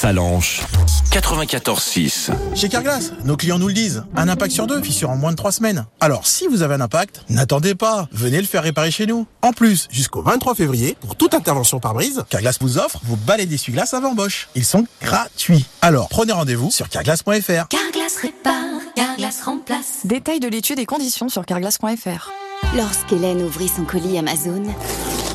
Salanche 0.00 0.62
94.6. 1.10 2.30
Chez 2.54 2.70
Carglass, 2.70 3.12
nos 3.26 3.36
clients 3.36 3.58
nous 3.58 3.68
le 3.68 3.74
disent. 3.74 4.02
Un 4.16 4.30
impact 4.30 4.50
sur 4.50 4.66
deux, 4.66 4.80
fissure 4.80 5.10
en 5.10 5.16
moins 5.16 5.32
de 5.32 5.36
trois 5.36 5.52
semaines. 5.52 5.84
Alors, 6.00 6.26
si 6.26 6.46
vous 6.46 6.62
avez 6.62 6.76
un 6.76 6.80
impact, 6.80 7.20
n'attendez 7.28 7.74
pas. 7.74 8.08
Venez 8.10 8.40
le 8.40 8.46
faire 8.46 8.62
réparer 8.62 8.90
chez 8.90 9.04
nous. 9.04 9.26
En 9.42 9.52
plus, 9.52 9.88
jusqu'au 9.90 10.22
23 10.22 10.54
février, 10.54 10.96
pour 11.02 11.16
toute 11.16 11.34
intervention 11.34 11.80
par 11.80 11.92
brise, 11.92 12.24
Carglass 12.30 12.56
vous 12.62 12.78
offre 12.78 12.98
vos 13.04 13.16
balais 13.16 13.44
d'essuie-glace 13.44 13.92
avant 13.92 14.14
Bosch. 14.14 14.48
Ils 14.54 14.64
sont 14.64 14.86
gratuits. 15.02 15.66
Alors, 15.82 16.08
prenez 16.08 16.32
rendez-vous 16.32 16.70
sur 16.70 16.88
carglass.fr. 16.88 17.68
Carglass 17.68 18.16
répare, 18.22 18.54
Carglass 18.96 19.42
remplace. 19.42 19.98
Détail 20.04 20.40
de 20.40 20.48
l'étude 20.48 20.78
et 20.78 20.86
conditions 20.86 21.28
sur 21.28 21.44
carglass.fr. 21.44 22.30
Lorsqu'Hélène 22.74 23.42
ouvrit 23.42 23.68
son 23.68 23.84
colis 23.84 24.16
Amazon, 24.16 24.62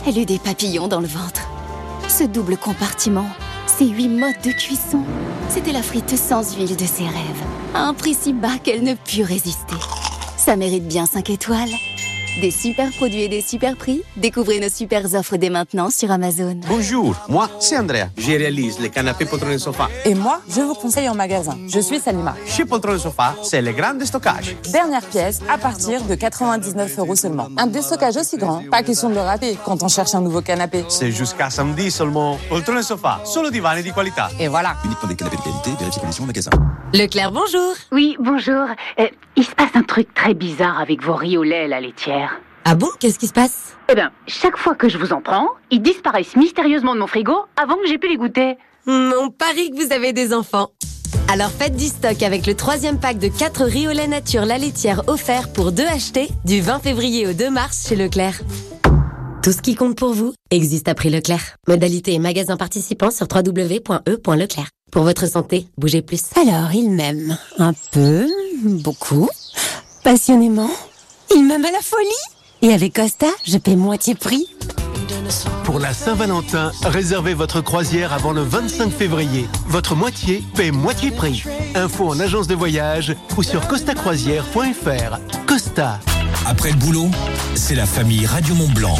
elle 0.07 0.17
eut 0.17 0.25
des 0.25 0.39
papillons 0.39 0.87
dans 0.87 1.01
le 1.01 1.07
ventre. 1.07 1.41
Ce 2.07 2.23
double 2.23 2.57
compartiment, 2.57 3.27
ces 3.77 3.87
huit 3.87 4.07
modes 4.07 4.41
de 4.43 4.51
cuisson, 4.51 5.03
c'était 5.49 5.73
la 5.73 5.83
frite 5.83 6.15
sans 6.15 6.55
huile 6.55 6.77
de 6.77 6.85
ses 6.85 7.03
rêves. 7.03 7.43
À 7.73 7.81
un 7.83 7.93
prix 7.93 8.13
si 8.13 8.31
bas 8.31 8.57
qu'elle 8.63 8.83
ne 8.83 8.93
put 8.93 9.23
résister. 9.23 9.75
Ça 10.37 10.55
mérite 10.55 10.87
bien 10.87 11.05
5 11.05 11.29
étoiles. 11.29 11.71
Des 12.41 12.51
super 12.51 12.91
produits 12.91 13.21
et 13.21 13.29
des 13.29 13.41
super 13.41 13.77
prix 13.77 14.01
Découvrez 14.17 14.59
nos 14.59 14.67
super 14.67 15.05
offres 15.15 15.37
dès 15.37 15.49
maintenant 15.49 15.89
sur 15.89 16.11
Amazon. 16.11 16.59
Bonjour, 16.67 17.15
moi 17.29 17.49
c'est 17.61 17.77
Andrea. 17.77 18.09
Je 18.17 18.31
réalise 18.31 18.77
les 18.79 18.89
canapés 18.89 19.23
poltrons 19.23 19.57
sofa. 19.57 19.87
Et 20.03 20.13
moi, 20.15 20.41
je 20.49 20.59
vous 20.59 20.73
conseille 20.73 21.07
en 21.07 21.15
magasin. 21.15 21.57
Je 21.67 21.79
suis 21.79 21.97
Salima. 21.99 22.35
Chez 22.45 22.65
Poltron 22.65 22.97
Sofa, 22.97 23.35
c'est 23.41 23.61
le 23.61 23.71
grand 23.71 23.97
stockage. 24.03 24.55
Dernière 24.69 25.03
pièce 25.03 25.39
à 25.49 25.57
partir 25.57 26.01
de 26.03 26.15
99 26.15 26.99
euros 26.99 27.15
seulement. 27.15 27.47
Un 27.57 27.67
déstockage 27.67 28.17
aussi 28.17 28.37
grand, 28.37 28.63
pas 28.69 28.83
question 28.83 29.09
de 29.09 29.15
le 29.15 29.21
rater 29.21 29.57
quand 29.63 29.81
on 29.81 29.87
cherche 29.87 30.13
un 30.13 30.21
nouveau 30.21 30.41
canapé. 30.41 30.83
C'est 30.89 31.11
jusqu'à 31.11 31.49
samedi 31.49 31.89
seulement. 31.89 32.37
Poltron 32.49 32.81
Sofa, 32.81 33.21
solo 33.23 33.49
divani 33.49 33.81
di 33.81 33.93
qualità. 33.93 34.29
Et 34.39 34.49
voilà. 34.49 34.75
Uniquement 34.83 35.07
des 35.07 35.15
canapés 35.15 35.37
de 35.37 35.41
qualité, 35.41 35.71
vérifiez 35.79 36.01
conditions 36.01 36.23
au 36.25 36.27
magasin. 36.27 36.51
Leclerc, 36.93 37.31
bonjour. 37.31 37.73
Oui, 37.91 38.17
bonjour. 38.19 38.67
Euh, 38.99 39.07
il 39.37 39.43
se 39.43 39.51
passe 39.51 39.71
un 39.75 39.83
truc 39.83 40.13
très 40.13 40.33
bizarre 40.33 40.79
avec 40.79 41.01
vos 41.03 41.15
riz 41.15 41.37
au 41.37 41.43
lait, 41.43 41.67
la 41.67 41.79
laitière. 41.79 42.24
Ah 42.67 42.73
bon 42.75 42.87
Qu'est-ce 42.99 43.19
qui 43.19 43.27
se 43.27 43.33
passe? 43.33 43.75
Eh 43.89 43.95
bien, 43.95 44.11
chaque 44.27 44.57
fois 44.57 44.73
que 44.73 44.89
je 44.89 44.97
vous 44.97 45.13
en 45.13 45.21
prends, 45.21 45.49
ils 45.69 45.81
disparaissent 45.81 46.35
mystérieusement 46.35 46.95
de 46.95 46.99
mon 46.99 47.05
frigo 47.07 47.33
avant 47.61 47.75
que 47.75 47.87
j'ai 47.87 47.99
pu 47.99 48.07
les 48.09 48.17
goûter. 48.17 48.57
Hmm, 48.87 49.11
On 49.21 49.29
parie 49.29 49.69
que 49.69 49.85
vous 49.85 49.93
avez 49.93 50.13
des 50.13 50.33
enfants. 50.33 50.69
Alors 51.31 51.51
faites 51.51 51.75
du 51.75 51.85
stock 51.85 52.21
avec 52.23 52.45
le 52.47 52.55
troisième 52.55 52.99
pack 52.99 53.19
de 53.19 53.27
4 53.27 53.63
riz 53.65 53.87
au 53.87 53.91
lait 53.91 54.07
nature 54.07 54.45
la 54.45 54.57
laitière 54.57 55.03
offert 55.07 55.51
pour 55.53 55.71
deux 55.71 55.85
achetés 55.85 56.27
du 56.43 56.61
20 56.61 56.79
février 56.79 57.27
au 57.27 57.33
2 57.33 57.49
mars 57.51 57.87
chez 57.87 57.95
Leclerc. 57.95 58.41
Tout 59.43 59.51
ce 59.51 59.61
qui 59.61 59.75
compte 59.75 59.95
pour 59.97 60.13
vous 60.13 60.33
existe 60.49 60.87
à 60.87 60.95
prix 60.95 61.11
Leclerc. 61.11 61.57
Modalité 61.67 62.13
et 62.13 62.19
magasin 62.19 62.57
participant 62.57 63.11
sur 63.11 63.27
www.e.leclerc. 63.31 64.69
Pour 64.91 65.03
votre 65.03 65.27
santé, 65.27 65.67
bougez 65.77 66.01
plus. 66.01 66.23
Alors, 66.35 66.71
il 66.73 66.89
m'aime 66.89 67.37
un 67.59 67.73
peu, 67.91 68.25
beaucoup, 68.63 69.29
passionnément. 70.03 70.69
Il 71.35 71.43
m'aime 71.45 71.65
à 71.65 71.71
la 71.71 71.81
folie. 71.81 72.34
Et 72.65 72.73
avec 72.73 72.95
Costa, 72.95 73.27
je 73.45 73.59
paie 73.59 73.75
moitié 73.75 74.15
prix. 74.15 74.47
Pour 75.65 75.77
la 75.77 75.93
Saint-Valentin, 75.93 76.71
réservez 76.81 77.35
votre 77.35 77.61
croisière 77.61 78.11
avant 78.11 78.31
le 78.31 78.41
25 78.41 78.91
février. 78.91 79.45
Votre 79.67 79.93
moitié 79.93 80.43
paie 80.55 80.71
moitié 80.71 81.11
prix. 81.11 81.43
Info 81.75 82.09
en 82.09 82.19
agence 82.19 82.47
de 82.47 82.55
voyage 82.55 83.15
ou 83.37 83.43
sur 83.43 83.67
costacroisière.fr. 83.67 85.19
Costa. 85.45 85.99
Après 86.47 86.71
le 86.71 86.77
boulot, 86.77 87.11
c'est 87.53 87.75
la 87.75 87.85
famille 87.85 88.25
Radio 88.25 88.55
Mont 88.55 88.69
Blanc. 88.69 88.97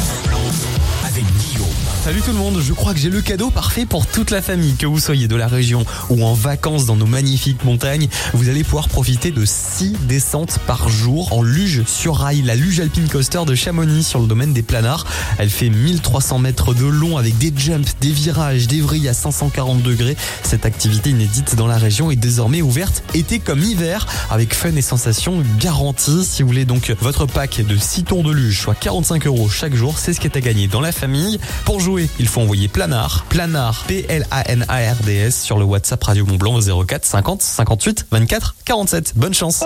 Salut 2.06 2.20
tout 2.20 2.30
le 2.30 2.38
monde, 2.38 2.60
je 2.62 2.72
crois 2.72 2.94
que 2.94 3.00
j'ai 3.00 3.10
le 3.10 3.20
cadeau 3.20 3.50
parfait 3.50 3.84
pour 3.84 4.06
toute 4.06 4.30
la 4.30 4.40
famille. 4.40 4.76
Que 4.76 4.86
vous 4.86 5.00
soyez 5.00 5.26
de 5.26 5.34
la 5.34 5.48
région 5.48 5.84
ou 6.08 6.24
en 6.24 6.34
vacances 6.34 6.86
dans 6.86 6.94
nos 6.94 7.04
magnifiques 7.04 7.64
montagnes, 7.64 8.06
vous 8.32 8.48
allez 8.48 8.62
pouvoir 8.62 8.88
profiter 8.88 9.32
de 9.32 9.44
6 9.44 9.94
descentes 10.06 10.60
par 10.68 10.88
jour 10.88 11.32
en 11.32 11.42
luge 11.42 11.82
sur 11.84 12.14
rail. 12.14 12.42
La 12.42 12.54
luge 12.54 12.78
Alpine 12.78 13.08
Coaster 13.08 13.40
de 13.44 13.56
Chamonix 13.56 14.04
sur 14.04 14.20
le 14.20 14.28
domaine 14.28 14.52
des 14.52 14.62
planards. 14.62 15.04
Elle 15.38 15.50
fait 15.50 15.68
1300 15.68 16.38
mètres 16.38 16.74
de 16.74 16.86
long 16.86 17.16
avec 17.16 17.38
des 17.38 17.52
jumps, 17.56 17.96
des 18.00 18.12
virages, 18.12 18.68
des 18.68 18.80
vrilles 18.80 19.08
à 19.08 19.12
540 19.12 19.82
degrés. 19.82 20.16
Cette 20.44 20.64
activité 20.64 21.10
inédite 21.10 21.56
dans 21.56 21.66
la 21.66 21.76
région 21.76 22.12
est 22.12 22.16
désormais 22.16 22.62
ouverte 22.62 23.02
été 23.14 23.40
comme 23.40 23.64
hiver 23.64 24.06
avec 24.30 24.54
fun 24.54 24.76
et 24.76 24.80
sensations 24.80 25.42
garanties. 25.58 26.22
Si 26.22 26.44
vous 26.44 26.50
voulez 26.50 26.66
donc 26.66 26.94
votre 27.00 27.26
pack 27.26 27.62
de 27.66 27.76
6 27.76 28.04
tours 28.04 28.22
de 28.22 28.30
luge, 28.30 28.60
soit 28.60 28.76
45 28.76 29.26
euros 29.26 29.48
chaque 29.48 29.74
jour, 29.74 29.98
c'est 29.98 30.12
ce 30.12 30.20
qui 30.20 30.28
est 30.28 30.36
à 30.36 30.40
gagner 30.40 30.68
dans 30.68 30.80
la 30.80 30.92
famille. 30.92 31.40
Pour 31.64 31.80
jouer, 31.80 31.95
il 31.98 32.28
faut 32.28 32.40
envoyer 32.40 32.68
Planard, 32.68 33.24
Planard, 33.28 33.84
P-L-A-N-A-R-D-S 33.86 35.40
sur 35.40 35.58
le 35.58 35.64
WhatsApp 35.64 36.02
Radio 36.02 36.26
Mont 36.26 36.36
Blanc 36.36 36.56
au 36.56 36.84
04 36.84 37.04
50 37.04 37.42
58 37.42 38.06
24 38.10 38.56
47. 38.64 39.12
Bonne 39.16 39.34
chance. 39.34 39.64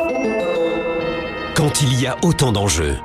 Quand 1.55 1.83
il 1.83 2.01
y 2.01 2.07
a 2.07 2.17
autant 2.23 2.53
d'enjeux, 2.53 2.97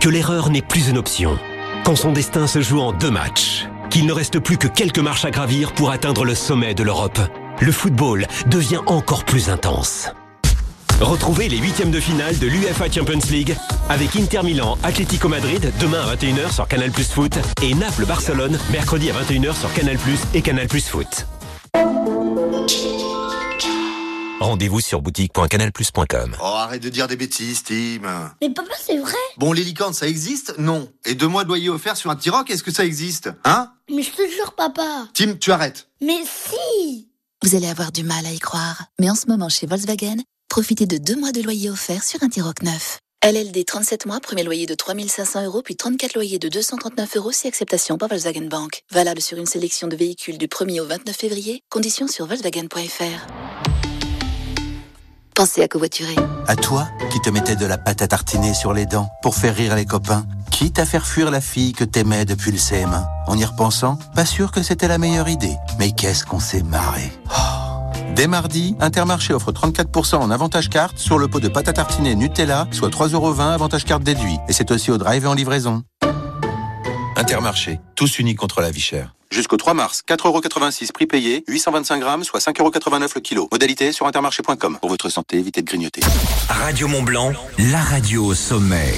que 0.00 0.08
l'erreur 0.08 0.50
n'est 0.50 0.62
plus 0.62 0.88
une 0.88 0.98
option, 0.98 1.38
quand 1.84 1.96
son 1.96 2.12
destin 2.12 2.46
se 2.46 2.60
joue 2.60 2.80
en 2.80 2.92
deux 2.92 3.10
matchs, 3.10 3.66
qu'il 3.90 4.06
ne 4.06 4.12
reste 4.12 4.38
plus 4.38 4.58
que 4.58 4.68
quelques 4.68 4.98
marches 4.98 5.24
à 5.24 5.30
gravir 5.30 5.72
pour 5.72 5.90
atteindre 5.90 6.24
le 6.24 6.34
sommet 6.34 6.74
de 6.74 6.82
l'Europe, 6.82 7.20
le 7.60 7.72
football 7.72 8.26
devient 8.46 8.80
encore 8.86 9.24
plus 9.24 9.48
intense. 9.48 10.08
Retrouvez 11.00 11.48
les 11.48 11.58
huitièmes 11.58 11.90
de 11.90 12.00
finale 12.00 12.38
de 12.38 12.46
l'UFA 12.46 12.90
Champions 12.90 13.18
League 13.30 13.56
avec 13.88 14.14
Inter 14.16 14.42
Milan, 14.42 14.78
Atlético 14.82 15.28
Madrid 15.28 15.72
demain 15.80 16.00
à 16.00 16.14
21h 16.14 16.52
sur 16.52 16.66
Canal 16.68 16.90
Plus 16.90 17.08
Foot 17.10 17.34
et 17.62 17.74
Naples 17.74 18.06
Barcelone 18.06 18.58
mercredi 18.70 19.10
à 19.10 19.14
21h 19.14 19.58
sur 19.58 19.72
Canal 19.74 19.98
Plus 19.98 20.18
et 20.34 20.40
Canal 20.42 20.68
Plus 20.68 20.86
Foot. 20.88 21.26
Rendez-vous 24.40 24.80
sur 24.80 25.00
boutique.canalplus.com. 25.00 26.36
Oh, 26.40 26.44
arrête 26.44 26.82
de 26.82 26.90
dire 26.90 27.08
des 27.08 27.16
bêtises, 27.16 27.62
Tim. 27.62 28.30
Mais 28.42 28.50
papa, 28.50 28.74
c'est 28.80 28.98
vrai 28.98 29.12
Bon, 29.38 29.52
les 29.52 29.64
licornes, 29.64 29.94
ça 29.94 30.06
existe? 30.06 30.54
Non. 30.58 30.88
Et 31.06 31.14
deux 31.14 31.28
mois 31.28 31.44
de 31.44 31.48
loyer 31.48 31.70
offert 31.70 31.96
sur 31.96 32.10
un 32.10 32.16
T-Roc, 32.16 32.50
est-ce 32.50 32.62
que 32.62 32.70
ça 32.72 32.84
existe? 32.84 33.30
Hein? 33.44 33.70
Mais 33.90 34.02
je 34.02 34.10
te 34.10 34.22
jure, 34.30 34.52
papa. 34.54 35.06
Tim, 35.14 35.34
tu 35.40 35.50
arrêtes. 35.50 35.88
Mais 36.02 36.18
si 36.26 37.08
Vous 37.42 37.54
allez 37.56 37.68
avoir 37.68 37.90
du 37.90 38.04
mal 38.04 38.26
à 38.26 38.32
y 38.32 38.38
croire, 38.38 38.84
mais 39.00 39.08
en 39.08 39.14
ce 39.14 39.26
moment 39.28 39.48
chez 39.48 39.66
Volkswagen, 39.66 40.16
profitez 40.54 40.86
de 40.86 40.98
deux 40.98 41.16
mois 41.16 41.32
de 41.32 41.42
loyer 41.42 41.68
offert 41.68 42.04
sur 42.04 42.22
un 42.22 42.28
T-Roc 42.28 42.62
neuf. 42.62 43.00
LLD 43.26 43.64
37 43.66 44.06
mois, 44.06 44.20
premier 44.20 44.44
loyer 44.44 44.66
de 44.66 44.74
3500 44.76 45.46
euros, 45.46 45.62
puis 45.62 45.74
34 45.74 46.14
loyers 46.14 46.38
de 46.38 46.48
239 46.48 47.16
euros 47.16 47.32
si 47.32 47.48
acceptation 47.48 47.98
par 47.98 48.08
Volkswagen 48.08 48.46
Bank. 48.46 48.82
Valable 48.92 49.20
sur 49.20 49.36
une 49.36 49.46
sélection 49.46 49.88
de 49.88 49.96
véhicules 49.96 50.38
du 50.38 50.46
1er 50.46 50.78
au 50.80 50.86
29 50.86 51.16
février. 51.16 51.60
Conditions 51.70 52.06
sur 52.06 52.26
Volkswagen.fr. 52.26 53.26
Pensez 55.34 55.60
à 55.60 55.66
covoiturer. 55.66 56.14
À 56.46 56.54
toi, 56.54 56.86
qui 57.10 57.20
te 57.20 57.30
mettais 57.30 57.56
de 57.56 57.66
la 57.66 57.76
pâte 57.76 58.02
à 58.02 58.06
tartiner 58.06 58.54
sur 58.54 58.72
les 58.72 58.86
dents 58.86 59.08
pour 59.22 59.34
faire 59.34 59.56
rire 59.56 59.74
les 59.74 59.86
copains, 59.86 60.24
quitte 60.52 60.78
à 60.78 60.86
faire 60.86 61.04
fuir 61.04 61.32
la 61.32 61.40
fille 61.40 61.72
que 61.72 61.82
t'aimais 61.82 62.26
depuis 62.26 62.52
le 62.52 62.58
CM1. 62.58 63.04
En 63.26 63.36
y 63.36 63.44
repensant, 63.44 63.98
pas 64.14 64.24
sûr 64.24 64.52
que 64.52 64.62
c'était 64.62 64.86
la 64.86 64.98
meilleure 64.98 65.28
idée. 65.28 65.56
Mais 65.80 65.90
qu'est-ce 65.90 66.24
qu'on 66.24 66.38
s'est 66.38 66.62
marré. 66.62 67.10
Oh. 67.28 67.63
Dès 68.14 68.28
mardi, 68.28 68.76
Intermarché 68.78 69.34
offre 69.34 69.50
34% 69.50 70.16
en 70.16 70.30
avantage 70.30 70.68
carte 70.68 70.98
sur 70.98 71.18
le 71.18 71.26
pot 71.26 71.40
de 71.40 71.48
pâte 71.48 71.68
à 71.68 71.72
tartiner 71.72 72.14
Nutella, 72.14 72.68
soit 72.70 72.88
3,20€ 72.88 73.52
avantage 73.52 73.84
carte 73.84 74.04
déduit. 74.04 74.38
Et 74.48 74.52
c'est 74.52 74.70
aussi 74.70 74.92
au 74.92 74.98
drive 74.98 75.24
et 75.24 75.26
en 75.26 75.34
livraison. 75.34 75.82
Intermarché, 77.16 77.80
tous 77.96 78.20
unis 78.20 78.36
contre 78.36 78.60
la 78.60 78.70
vie 78.70 78.80
chère. 78.80 79.14
Jusqu'au 79.32 79.56
3 79.56 79.74
mars, 79.74 80.02
4,86€ 80.08 80.92
prix 80.92 81.06
payé, 81.06 81.42
825 81.48 81.98
grammes, 81.98 82.22
soit 82.22 82.38
5,89€ 82.38 83.10
le 83.16 83.20
kilo. 83.20 83.48
Modalité 83.50 83.90
sur 83.90 84.06
intermarché.com. 84.06 84.78
Pour 84.80 84.90
votre 84.90 85.08
santé, 85.08 85.38
évitez 85.38 85.62
de 85.62 85.66
grignoter. 85.66 86.02
Radio 86.48 86.86
Mont 86.86 87.02
Blanc, 87.02 87.32
la 87.58 87.82
radio 87.82 88.26
au 88.26 88.34
sommet. 88.34 88.94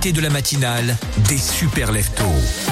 De 0.00 0.20
la 0.20 0.30
matinale 0.30 0.96
des 1.28 1.38
super 1.38 1.90
leftos. 1.90 2.67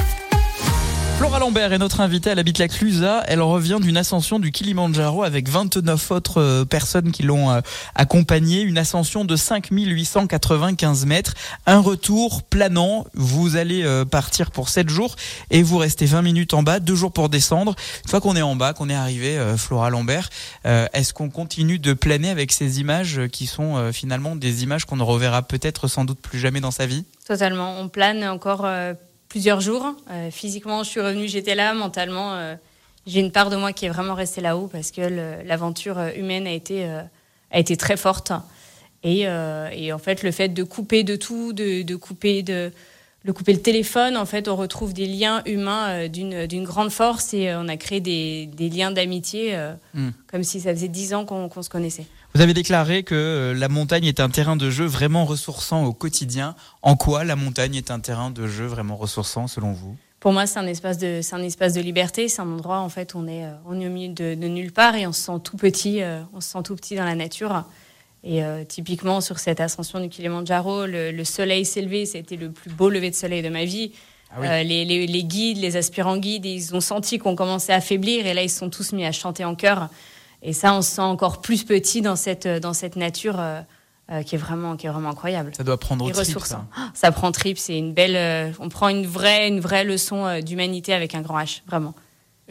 Flora 1.16 1.38
Lambert 1.38 1.72
est 1.72 1.78
notre 1.78 2.02
invitée, 2.02 2.28
elle 2.28 2.38
habite 2.38 2.58
la 2.58 2.68
Clusa. 2.68 3.22
Elle 3.26 3.40
revient 3.40 3.78
d'une 3.80 3.96
ascension 3.96 4.38
du 4.38 4.52
Kilimandjaro 4.52 5.22
avec 5.22 5.48
29 5.48 6.10
autres 6.10 6.42
euh, 6.42 6.64
personnes 6.66 7.10
qui 7.10 7.22
l'ont 7.22 7.50
euh, 7.50 7.62
accompagnée. 7.94 8.60
Une 8.60 8.76
ascension 8.76 9.24
de 9.24 9.34
5895 9.34 11.06
mètres. 11.06 11.32
Un 11.64 11.78
retour 11.78 12.42
planant. 12.42 13.06
Vous 13.14 13.56
allez 13.56 13.82
euh, 13.82 14.04
partir 14.04 14.50
pour 14.50 14.68
7 14.68 14.90
jours 14.90 15.16
et 15.50 15.62
vous 15.62 15.78
restez 15.78 16.04
20 16.04 16.20
minutes 16.20 16.52
en 16.52 16.62
bas, 16.62 16.80
2 16.80 16.94
jours 16.94 17.12
pour 17.12 17.30
descendre. 17.30 17.74
Une 18.04 18.10
fois 18.10 18.20
qu'on 18.20 18.36
est 18.36 18.42
en 18.42 18.54
bas, 18.54 18.74
qu'on 18.74 18.90
est 18.90 18.94
arrivé, 18.94 19.40
Flora 19.56 19.88
Lambert, 19.88 20.28
est-ce 20.64 21.14
qu'on 21.14 21.30
continue 21.30 21.78
de 21.78 21.94
planer 21.94 22.28
avec 22.28 22.52
ces 22.52 22.78
images 22.80 23.22
qui 23.32 23.46
sont 23.46 23.90
finalement 23.92 24.36
des 24.36 24.64
images 24.64 24.84
qu'on 24.84 24.96
ne 24.96 25.02
reverra 25.02 25.42
peut-être 25.42 25.88
sans 25.88 26.04
doute 26.04 26.20
plus 26.20 26.38
jamais 26.38 26.60
dans 26.60 26.70
sa 26.70 26.84
vie? 26.84 27.04
Totalement. 27.26 27.80
On 27.80 27.88
plane 27.88 28.22
encore 28.24 28.66
plusieurs 29.36 29.60
jours. 29.60 29.94
Euh, 30.10 30.30
physiquement, 30.30 30.82
je 30.82 30.88
suis 30.88 31.00
revenue, 31.00 31.28
j'étais 31.28 31.54
là. 31.54 31.74
Mentalement, 31.74 32.32
euh, 32.36 32.54
j'ai 33.06 33.20
une 33.20 33.30
part 33.30 33.50
de 33.50 33.56
moi 33.56 33.74
qui 33.74 33.84
est 33.84 33.90
vraiment 33.90 34.14
restée 34.14 34.40
là-haut 34.40 34.66
parce 34.66 34.90
que 34.90 35.02
l'aventure 35.44 35.98
euh, 35.98 36.10
humaine 36.16 36.46
a 36.46 36.52
été, 36.52 36.86
a 37.50 37.58
été 37.58 37.76
très 37.76 37.98
forte. 37.98 38.32
Et, 39.02 39.24
et 39.24 39.92
en 39.92 39.98
fait, 39.98 40.22
le 40.22 40.30
fait 40.32 40.48
de 40.48 40.62
couper 40.62 41.04
de 41.04 41.16
tout, 41.16 41.52
de, 41.52 41.82
de 41.82 41.96
couper 41.96 42.42
de 42.42 42.72
de 43.26 43.32
couper 43.32 43.52
le 43.52 43.60
téléphone, 43.60 44.16
en 44.16 44.24
fait, 44.24 44.46
on 44.46 44.54
retrouve 44.54 44.94
des 44.94 45.06
liens 45.06 45.42
humains 45.46 45.88
euh, 45.88 46.08
d'une 46.08 46.64
grande 46.64 46.90
force 46.90 47.34
et 47.34 47.48
euh, 47.48 47.60
on 47.60 47.68
a 47.68 47.76
créé 47.76 48.00
des, 48.00 48.46
des 48.46 48.70
liens 48.70 48.92
d'amitié 48.92 49.54
euh, 49.54 49.74
Hmm. 49.94 50.10
comme 50.30 50.42
si 50.42 50.60
ça 50.60 50.72
faisait 50.72 50.88
dix 50.88 51.12
ans 51.14 51.24
qu'on 51.24 51.62
se 51.62 51.68
connaissait. 51.68 52.06
Vous 52.34 52.40
avez 52.40 52.54
déclaré 52.54 53.02
que 53.02 53.54
la 53.56 53.68
montagne 53.68 54.04
est 54.04 54.20
un 54.20 54.28
terrain 54.28 54.56
de 54.56 54.70
jeu 54.70 54.84
vraiment 54.84 55.24
ressourçant 55.24 55.84
au 55.84 55.92
quotidien. 55.92 56.54
En 56.82 56.94
quoi 56.96 57.24
la 57.24 57.34
montagne 57.34 57.74
est 57.74 57.90
un 57.90 57.98
terrain 57.98 58.30
de 58.30 58.46
jeu 58.46 58.66
vraiment 58.66 58.96
ressourçant 58.96 59.48
selon 59.48 59.72
vous? 59.72 59.96
Pour 60.20 60.32
moi, 60.32 60.46
c'est 60.46 60.58
un 60.58 60.66
espace 60.66 60.98
de, 60.98 61.20
c'est 61.22 61.34
un 61.34 61.42
espace 61.42 61.72
de 61.72 61.80
liberté. 61.80 62.28
C'est 62.28 62.42
un 62.42 62.50
endroit, 62.50 62.80
en 62.80 62.90
fait, 62.90 63.14
où 63.14 63.18
on 63.18 63.26
est, 63.26 63.44
on 63.64 63.80
est 63.80 63.86
au 63.86 63.90
milieu 63.90 64.12
de, 64.12 64.34
de 64.34 64.48
nulle 64.48 64.72
part 64.72 64.94
et 64.96 65.06
on 65.06 65.12
se 65.12 65.22
sent 65.22 65.40
tout 65.42 65.56
petit. 65.56 66.00
on 66.34 66.40
se 66.40 66.50
sent 66.50 66.62
tout 66.62 66.76
petit 66.76 66.94
dans 66.94 67.04
la 67.04 67.14
nature. 67.14 67.64
Et 68.24 68.42
euh, 68.44 68.64
typiquement, 68.64 69.20
sur 69.20 69.38
cette 69.38 69.60
ascension 69.60 70.00
du 70.00 70.08
Kilimanjaro, 70.08 70.86
le, 70.86 71.12
le 71.12 71.24
soleil 71.24 71.64
s'est 71.64 71.82
levé. 71.82 72.06
C'était 72.06 72.36
le 72.36 72.50
plus 72.50 72.70
beau 72.70 72.88
lever 72.90 73.10
de 73.10 73.14
soleil 73.14 73.42
de 73.42 73.48
ma 73.48 73.64
vie. 73.64 73.92
Ah 74.30 74.34
oui. 74.40 74.46
Euh, 74.48 74.62
les, 74.64 74.84
les- 74.84 75.06
les 75.06 75.24
guides, 75.24 75.58
les 75.58 75.76
aspirants 75.76 76.16
guides, 76.16 76.44
ils 76.44 76.74
ont 76.74 76.80
senti 76.80 77.18
qu'on 77.18 77.36
commençait 77.36 77.72
à 77.72 77.80
faiblir 77.80 78.26
et 78.26 78.34
là, 78.34 78.42
ils 78.42 78.50
se 78.50 78.58
sont 78.58 78.70
tous 78.70 78.92
mis 78.92 79.04
à 79.04 79.12
chanter 79.12 79.44
en 79.44 79.54
chœur. 79.54 79.88
Et 80.42 80.52
ça, 80.52 80.74
on 80.74 80.82
se 80.82 80.90
sent 80.90 81.00
encore 81.02 81.40
plus 81.40 81.62
petit 81.64 82.02
dans 82.02 82.16
cette, 82.16 82.48
dans 82.48 82.72
cette 82.72 82.96
nature 82.96 83.36
euh, 83.38 83.60
euh, 84.10 84.22
qui, 84.24 84.34
est 84.34 84.38
vraiment, 84.38 84.76
qui 84.76 84.86
est 84.86 84.90
vraiment 84.90 85.10
incroyable. 85.10 85.52
Ça 85.56 85.62
doit 85.64 85.78
prendre 85.78 86.04
au 86.04 86.10
trip, 86.10 86.38
ça. 86.40 86.66
Ah, 86.76 86.90
Ça 86.94 87.12
prend 87.12 87.30
trip, 87.32 87.58
c'est 87.58 87.78
une 87.78 87.92
belle. 87.94 88.16
euh, 88.16 88.50
on 88.58 88.68
prend 88.68 88.88
une 88.88 89.06
vraie, 89.06 89.46
une 89.48 89.60
vraie 89.60 89.84
leçon 89.84 90.26
euh, 90.26 90.40
d'humanité 90.40 90.92
avec 90.92 91.14
un 91.14 91.22
grand 91.22 91.38
H, 91.38 91.62
vraiment. 91.68 91.94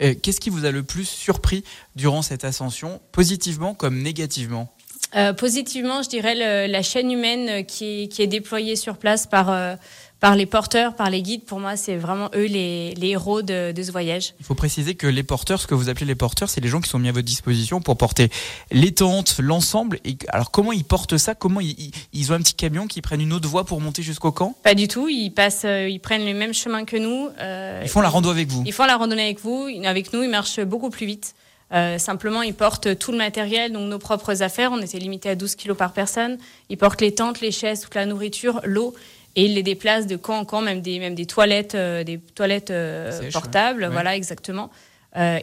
Euh, 0.02 0.14
Qu'est-ce 0.22 0.40
qui 0.40 0.50
vous 0.50 0.64
a 0.64 0.70
le 0.70 0.82
plus 0.82 1.06
surpris 1.08 1.62
durant 1.94 2.22
cette 2.22 2.44
ascension, 2.44 3.00
positivement 3.12 3.74
comme 3.74 4.02
négativement? 4.02 4.72
Euh, 5.16 5.32
positivement, 5.32 6.02
je 6.02 6.08
dirais 6.08 6.34
le- 6.34 6.70
la 6.70 6.82
chaîne 6.82 7.10
humaine 7.10 7.48
euh, 7.48 7.62
qui 7.62 8.02
est, 8.02 8.08
qui 8.08 8.20
est 8.22 8.26
déployée 8.26 8.76
sur 8.76 8.98
place 8.98 9.26
par, 9.26 9.50
euh, 9.50 9.74
par 10.20 10.36
les 10.36 10.44
porteurs, 10.44 10.94
par 10.94 11.08
les 11.08 11.22
guides. 11.22 11.44
Pour 11.44 11.58
moi, 11.58 11.76
c'est 11.76 11.96
vraiment 11.96 12.28
eux 12.34 12.44
les, 12.44 12.92
les 12.96 13.08
héros 13.08 13.40
de, 13.40 13.72
de 13.72 13.82
ce 13.82 13.90
voyage. 13.92 14.34
Il 14.40 14.44
faut 14.44 14.54
préciser 14.54 14.94
que 14.94 15.06
les 15.06 15.22
porteurs, 15.22 15.58
ce 15.60 15.66
que 15.66 15.74
vous 15.74 15.88
appelez 15.88 16.04
les 16.04 16.14
porteurs, 16.14 16.50
c'est 16.50 16.60
les 16.60 16.68
gens 16.68 16.82
qui 16.82 16.90
sont 16.90 16.98
mis 16.98 17.08
à 17.08 17.12
votre 17.12 17.24
disposition 17.24 17.80
pour 17.80 17.96
porter 17.96 18.28
les 18.70 18.92
tentes, 18.92 19.36
l'ensemble. 19.38 20.00
Et 20.04 20.16
alors, 20.28 20.50
comment 20.50 20.72
ils 20.72 20.84
portent 20.84 21.16
ça? 21.16 21.34
Comment 21.34 21.60
ils, 21.62 22.32
ont 22.32 22.34
un 22.34 22.40
petit 22.40 22.54
camion 22.54 22.86
qui 22.86 23.00
prennent 23.00 23.22
une 23.22 23.32
autre 23.32 23.48
voie 23.48 23.64
pour 23.64 23.80
monter 23.80 24.02
jusqu'au 24.02 24.32
camp? 24.32 24.54
Pas 24.62 24.74
du 24.74 24.86
tout. 24.86 25.08
Ils 25.08 25.30
passent, 25.30 25.64
ils 25.64 25.98
prennent 26.00 26.26
le 26.26 26.34
même 26.34 26.52
chemin 26.52 26.84
que 26.84 26.96
nous. 26.98 27.30
euh, 27.40 27.80
Ils 27.82 27.88
font 27.88 28.02
la 28.02 28.10
rando 28.10 28.28
avec 28.28 28.48
vous 28.48 28.64
Ils 28.66 28.72
font 28.74 28.84
la 28.84 28.96
randonnée 28.98 29.24
avec 29.24 29.40
vous, 29.40 29.66
avec 29.84 30.12
nous. 30.12 30.22
Ils 30.22 30.28
marchent 30.30 30.60
beaucoup 30.60 30.90
plus 30.90 31.06
vite. 31.06 31.34
Euh, 31.72 31.98
simplement, 31.98 32.42
ils 32.42 32.54
portent 32.54 32.96
tout 32.98 33.12
le 33.12 33.18
matériel, 33.18 33.72
donc 33.72 33.88
nos 33.88 33.98
propres 33.98 34.42
affaires. 34.42 34.70
On 34.72 34.80
était 34.80 34.98
limité 34.98 35.28
à 35.30 35.34
12 35.34 35.56
kilos 35.56 35.76
par 35.76 35.92
personne. 35.92 36.38
Ils 36.68 36.78
portent 36.78 37.00
les 37.00 37.14
tentes, 37.14 37.40
les 37.40 37.50
chaises, 37.50 37.80
toute 37.80 37.94
la 37.94 38.06
nourriture, 38.06 38.60
l'eau, 38.64 38.94
et 39.34 39.46
ils 39.46 39.54
les 39.54 39.62
déplacent 39.62 40.06
de 40.06 40.16
camp 40.16 40.38
en 40.38 40.44
camp, 40.44 40.62
même 40.62 40.80
des, 40.80 40.98
même 40.98 41.14
des 41.14 41.26
toilettes, 41.26 41.74
euh, 41.74 42.04
des 42.04 42.18
toilettes 42.18 42.70
euh, 42.70 43.30
portables. 43.32 43.82
ouais. 43.82 43.90
Voilà, 43.90 44.16
exactement. 44.16 44.70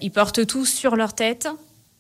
Ils 0.01 0.11
portent 0.11 0.45
tout 0.45 0.67
sur 0.67 0.95
leur 0.95 1.13
tête 1.13 1.47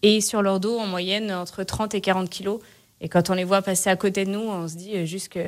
et 0.03 0.21
sur 0.21 0.43
leur 0.43 0.59
dos, 0.59 0.77
en 0.77 0.85
moyenne 0.85 1.31
entre 1.31 1.63
30 1.63 1.95
et 1.95 2.01
40 2.01 2.29
kilos. 2.29 2.59
Et 3.01 3.09
quand 3.09 3.31
on 3.31 3.33
les 3.33 3.43
voit 3.43 3.63
passer 3.63 3.89
à 3.89 3.95
côté 3.95 4.25
de 4.25 4.29
nous, 4.29 4.41
on 4.41 4.67
se 4.67 4.75
dit 4.75 5.07
juste 5.07 5.29
que 5.29 5.39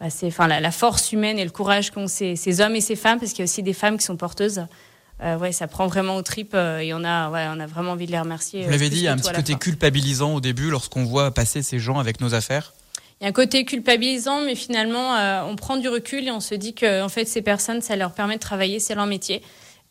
bah, 0.00 0.08
c'est, 0.08 0.32
la, 0.38 0.58
la 0.58 0.70
force 0.70 1.12
humaine 1.12 1.38
et 1.38 1.44
le 1.44 1.50
courage 1.50 1.90
qu'ont 1.90 2.06
ces, 2.06 2.34
ces 2.34 2.62
hommes 2.62 2.76
et 2.76 2.80
ces 2.80 2.96
femmes, 2.96 3.18
parce 3.20 3.32
qu'il 3.32 3.40
y 3.40 3.42
a 3.42 3.44
aussi 3.44 3.62
des 3.62 3.74
femmes 3.74 3.98
qui 3.98 4.04
sont 4.06 4.16
porteuses. 4.16 4.62
Euh, 5.22 5.36
ouais, 5.36 5.52
ça 5.52 5.66
prend 5.66 5.86
vraiment 5.86 6.16
aux 6.16 6.22
tripes 6.22 6.54
euh, 6.54 6.78
et 6.78 6.94
on 6.94 7.04
a, 7.04 7.28
ouais, 7.30 7.46
on 7.54 7.60
a 7.60 7.66
vraiment 7.66 7.92
envie 7.92 8.06
de 8.06 8.12
les 8.12 8.18
remercier. 8.20 8.62
Vous 8.62 8.68
euh, 8.68 8.70
l'avez 8.70 8.86
plus 8.86 8.94
dit, 8.96 9.00
il 9.02 9.04
y 9.04 9.08
a 9.08 9.12
un 9.12 9.16
petit 9.16 9.32
côté 9.32 9.54
culpabilisant 9.54 10.34
au 10.34 10.40
début 10.40 10.70
lorsqu'on 10.70 11.04
voit 11.04 11.30
passer 11.30 11.62
ces 11.62 11.78
gens 11.78 11.98
avec 11.98 12.20
nos 12.20 12.34
affaires. 12.34 12.72
Il 13.20 13.24
y 13.24 13.26
a 13.26 13.28
un 13.28 13.32
côté 13.32 13.66
culpabilisant, 13.66 14.40
mais 14.40 14.54
finalement, 14.54 15.14
euh, 15.16 15.42
on 15.46 15.56
prend 15.56 15.76
du 15.76 15.90
recul 15.90 16.26
et 16.26 16.30
on 16.30 16.40
se 16.40 16.54
dit 16.54 16.72
que 16.72 17.02
en 17.02 17.10
fait, 17.10 17.26
ces 17.26 17.42
personnes, 17.42 17.82
ça 17.82 17.96
leur 17.96 18.12
permet 18.12 18.36
de 18.36 18.40
travailler, 18.40 18.80
c'est 18.80 18.94
leur 18.94 19.04
métier. 19.04 19.42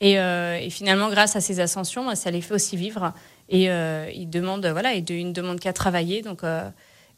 Et, 0.02 0.18
euh, 0.18 0.58
et 0.60 0.72
finalement, 0.72 1.10
grâce 1.10 1.36
à 1.36 1.42
ces 1.42 1.60
ascensions, 1.60 2.06
bah, 2.08 2.16
ça 2.16 2.32
les 2.32 2.42
fait 2.42 2.56
aussi 2.56 2.76
vivre. 2.76 3.14
Et 3.50 3.70
euh, 3.70 4.10
ils 4.16 4.30
demandent, 4.30 4.66
voilà, 4.66 4.94
ils, 4.94 5.04
de- 5.04 5.14
ils 5.14 5.28
ne 5.28 5.34
demandent 5.34 5.60
qu'à 5.60 5.74
travailler. 5.74 6.24
Donc, 6.24 6.44
euh, 6.44 6.68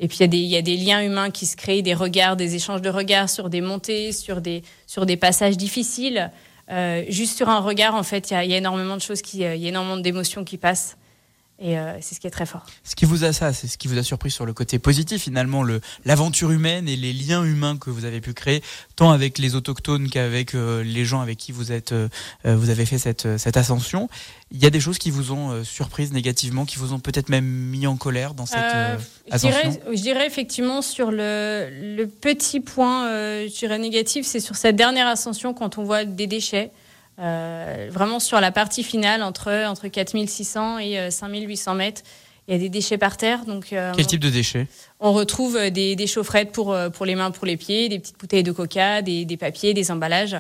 et 0.01 0.09
puis 0.09 0.17
il 0.17 0.21
y, 0.21 0.25
a 0.25 0.27
des, 0.27 0.37
il 0.37 0.49
y 0.49 0.57
a 0.57 0.61
des 0.61 0.75
liens 0.75 1.01
humains 1.01 1.29
qui 1.29 1.45
se 1.45 1.55
créent, 1.55 1.81
des 1.81 1.93
regards, 1.93 2.35
des 2.35 2.55
échanges 2.55 2.81
de 2.81 2.89
regards 2.89 3.29
sur 3.29 3.49
des 3.49 3.61
montées, 3.61 4.11
sur 4.11 4.41
des, 4.41 4.63
sur 4.87 5.05
des 5.05 5.15
passages 5.15 5.55
difficiles. 5.55 6.29
Euh, 6.71 7.03
juste 7.09 7.37
sur 7.37 7.49
un 7.49 7.59
regard, 7.59 7.95
en 7.95 8.03
fait, 8.03 8.31
il 8.31 8.43
y 8.43 8.47
y 8.47 8.53
a 8.53 8.57
énormément 8.57 8.95
de 8.95 9.01
choses, 9.01 9.21
euh, 9.21 9.55
il 9.55 9.61
y 9.61 9.65
a 9.65 9.69
énormément 9.69 9.97
d'émotions 9.97 10.43
qui 10.43 10.57
passent. 10.57 10.97
Et 11.63 11.77
euh, 11.77 11.93
c'est 12.01 12.15
ce 12.15 12.19
qui 12.19 12.25
est 12.25 12.31
très 12.31 12.47
fort. 12.47 12.65
Ce 12.83 12.95
qui 12.95 13.05
vous 13.05 13.23
a 13.23 13.33
ça, 13.33 13.53
c'est 13.53 13.67
ce 13.67 13.77
qui 13.77 13.87
vous 13.87 13.99
a 13.99 14.03
surpris 14.03 14.31
sur 14.31 14.47
le 14.47 14.53
côté 14.53 14.79
positif 14.79 15.21
finalement, 15.21 15.61
le 15.61 15.79
l'aventure 16.05 16.49
humaine 16.49 16.89
et 16.89 16.95
les 16.95 17.13
liens 17.13 17.43
humains 17.43 17.77
que 17.77 17.91
vous 17.91 18.05
avez 18.05 18.19
pu 18.19 18.33
créer, 18.33 18.63
tant 18.95 19.11
avec 19.11 19.37
les 19.37 19.53
autochtones 19.53 20.09
qu'avec 20.09 20.55
euh, 20.55 20.83
les 20.83 21.05
gens 21.05 21.21
avec 21.21 21.37
qui 21.37 21.51
vous 21.51 21.71
êtes, 21.71 21.91
euh, 21.91 22.09
vous 22.43 22.69
avez 22.71 22.85
fait 22.85 22.97
cette 22.97 23.37
cette 23.37 23.57
ascension. 23.57 24.09
Il 24.53 24.61
y 24.61 24.65
a 24.65 24.69
des 24.69 24.81
choses 24.81 24.97
qui 24.97 25.11
vous 25.11 25.31
ont 25.31 25.51
euh, 25.51 25.63
surprise 25.63 26.11
négativement, 26.11 26.65
qui 26.65 26.77
vous 26.77 26.91
ont 26.91 26.99
peut-être 26.99 27.29
même 27.29 27.45
mis 27.45 27.87
en 27.87 27.95
colère 27.95 28.33
dans 28.33 28.45
cette 28.45 28.59
je, 28.59 29.33
ascension? 29.33 29.69
dirais, 29.69 29.81
je 29.95 30.01
dirais 30.01 30.27
effectivement 30.27 30.81
sur 30.81 31.09
le, 31.09 31.69
le 31.95 32.05
petit 32.05 32.59
point, 32.59 33.07
euh, 33.07 33.47
je 33.47 33.57
dirais 33.57 33.79
négatif, 33.79 34.25
c'est 34.25 34.41
sur 34.41 34.57
cette 34.57 34.75
dernière 34.75 35.07
ascension 35.07 35.53
quand 35.53 35.77
on 35.77 35.83
voit 35.83 36.03
des 36.03 36.27
déchets. 36.27 36.71
Euh, 37.21 37.87
vraiment 37.91 38.19
sur 38.19 38.41
la 38.41 38.51
partie 38.51 38.83
finale, 38.83 39.21
entre, 39.23 39.51
entre 39.67 39.87
4600 39.87 40.79
et 40.79 40.99
euh, 40.99 41.09
5800 41.11 41.75
mètres, 41.75 42.01
il 42.47 42.53
y 42.53 42.57
a 42.57 42.59
des 42.59 42.69
déchets 42.69 42.97
par 42.97 43.17
terre. 43.17 43.45
Donc, 43.45 43.71
euh, 43.73 43.91
Quel 43.95 44.07
type 44.07 44.19
de 44.19 44.29
déchets? 44.29 44.67
on 44.99 45.13
retrouve 45.13 45.57
euh, 45.57 45.69
des, 45.69 45.95
des 45.95 46.07
chaufferettes 46.07 46.51
pour, 46.51 46.73
euh, 46.73 46.89
pour 46.89 47.05
les 47.05 47.15
mains, 47.15 47.31
pour 47.31 47.45
les 47.45 47.57
pieds, 47.57 47.89
des 47.89 47.99
petites 47.99 48.19
bouteilles 48.19 48.43
de 48.43 48.51
coca, 48.51 49.01
des, 49.01 49.25
des 49.25 49.37
papiers, 49.37 49.73
des 49.73 49.91
emballages. 49.91 50.37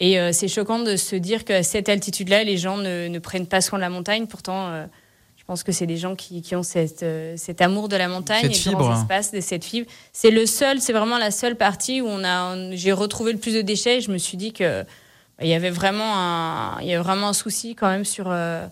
Et 0.00 0.18
euh, 0.18 0.32
c'est 0.32 0.48
choquant 0.48 0.80
de 0.80 0.96
se 0.96 1.16
dire 1.16 1.44
qu'à 1.44 1.62
cette 1.62 1.88
altitude-là, 1.88 2.44
les 2.44 2.56
gens 2.56 2.76
ne, 2.76 3.08
ne 3.08 3.18
prennent 3.18 3.46
pas 3.46 3.60
soin 3.60 3.78
de 3.78 3.82
la 3.82 3.90
montagne. 3.90 4.26
Pourtant, 4.26 4.68
euh, 4.68 4.86
je 5.36 5.44
pense 5.44 5.62
que 5.62 5.72
c'est 5.72 5.86
des 5.86 5.96
gens 5.96 6.16
qui, 6.16 6.42
qui 6.42 6.56
ont 6.56 6.62
cette, 6.62 7.02
euh, 7.02 7.34
cet 7.36 7.60
amour 7.60 7.88
de 7.88 7.96
la 7.96 8.08
montagne 8.08 8.42
Cette 8.42 8.52
et 8.52 8.54
fibre, 8.54 8.78
des 8.78 8.84
grands 8.84 8.94
hein. 8.94 9.00
espaces, 9.00 9.30
de 9.32 9.40
cette 9.40 9.64
fibre. 9.64 9.86
C'est 10.12 10.30
le 10.30 10.46
seul, 10.46 10.80
c'est 10.80 10.92
vraiment 10.92 11.18
la 11.18 11.30
seule 11.30 11.56
partie 11.56 12.00
où 12.00 12.06
on 12.06 12.24
a, 12.24 12.56
j'ai 12.72 12.92
retrouvé 12.92 13.32
le 13.32 13.38
plus 13.38 13.54
de 13.54 13.62
déchets. 13.62 14.00
Je 14.00 14.10
me 14.10 14.18
suis 14.18 14.36
dit 14.36 14.52
que 14.52 14.84
il 15.40 15.48
y 15.48 15.54
avait 15.54 15.70
vraiment 15.70 16.16
un, 16.16 16.80
il 16.80 16.86
y 16.86 16.94
avait 16.94 17.02
vraiment 17.02 17.28
un 17.28 17.32
souci 17.32 17.74
quand 17.74 17.88
même 17.88 18.04
sur. 18.04 18.26
euh, 18.28 18.66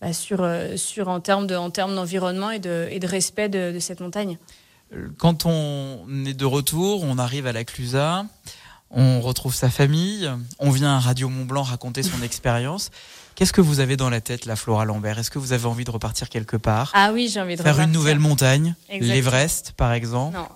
bah, 0.00 0.12
sur, 0.12 0.42
euh, 0.42 0.76
sur 0.76 1.08
en 1.08 1.20
termes 1.20 1.46
de 1.46 1.54
en 1.56 1.70
termes 1.70 1.94
d'environnement 1.94 2.50
et 2.50 2.58
de, 2.58 2.88
et 2.90 2.98
de 2.98 3.06
respect 3.06 3.48
de, 3.48 3.72
de 3.72 3.78
cette 3.78 4.00
montagne. 4.00 4.38
Quand 5.18 5.46
on 5.46 6.06
est 6.26 6.34
de 6.34 6.44
retour, 6.44 7.04
on 7.04 7.16
arrive 7.16 7.46
à 7.46 7.52
la 7.52 7.64
Clusa, 7.64 8.26
on 8.90 9.20
retrouve 9.20 9.54
sa 9.54 9.70
famille, 9.70 10.30
on 10.58 10.70
vient 10.70 10.96
à 10.96 10.98
Radio 10.98 11.28
Mont 11.28 11.44
Blanc 11.46 11.62
raconter 11.62 12.02
son 12.02 12.22
expérience. 12.24 12.90
Qu'est-ce 13.34 13.52
que 13.52 13.60
vous 13.60 13.80
avez 13.80 13.96
dans 13.96 14.10
la 14.10 14.20
tête, 14.20 14.46
la 14.46 14.54
Flora 14.54 14.84
Lambert? 14.84 15.18
Est-ce 15.18 15.30
que 15.30 15.40
vous 15.40 15.52
avez 15.52 15.66
envie 15.66 15.84
de 15.84 15.90
repartir 15.90 16.28
quelque 16.28 16.56
part? 16.56 16.92
Ah 16.94 17.10
oui, 17.12 17.28
j'ai 17.32 17.40
envie 17.40 17.56
de 17.56 17.62
Faire 17.62 17.80
une 17.80 17.90
nouvelle 17.90 18.20
montagne, 18.20 18.74
l'Everest 18.88 19.72
par 19.76 19.92
exemple? 19.92 20.36
Non. 20.36 20.46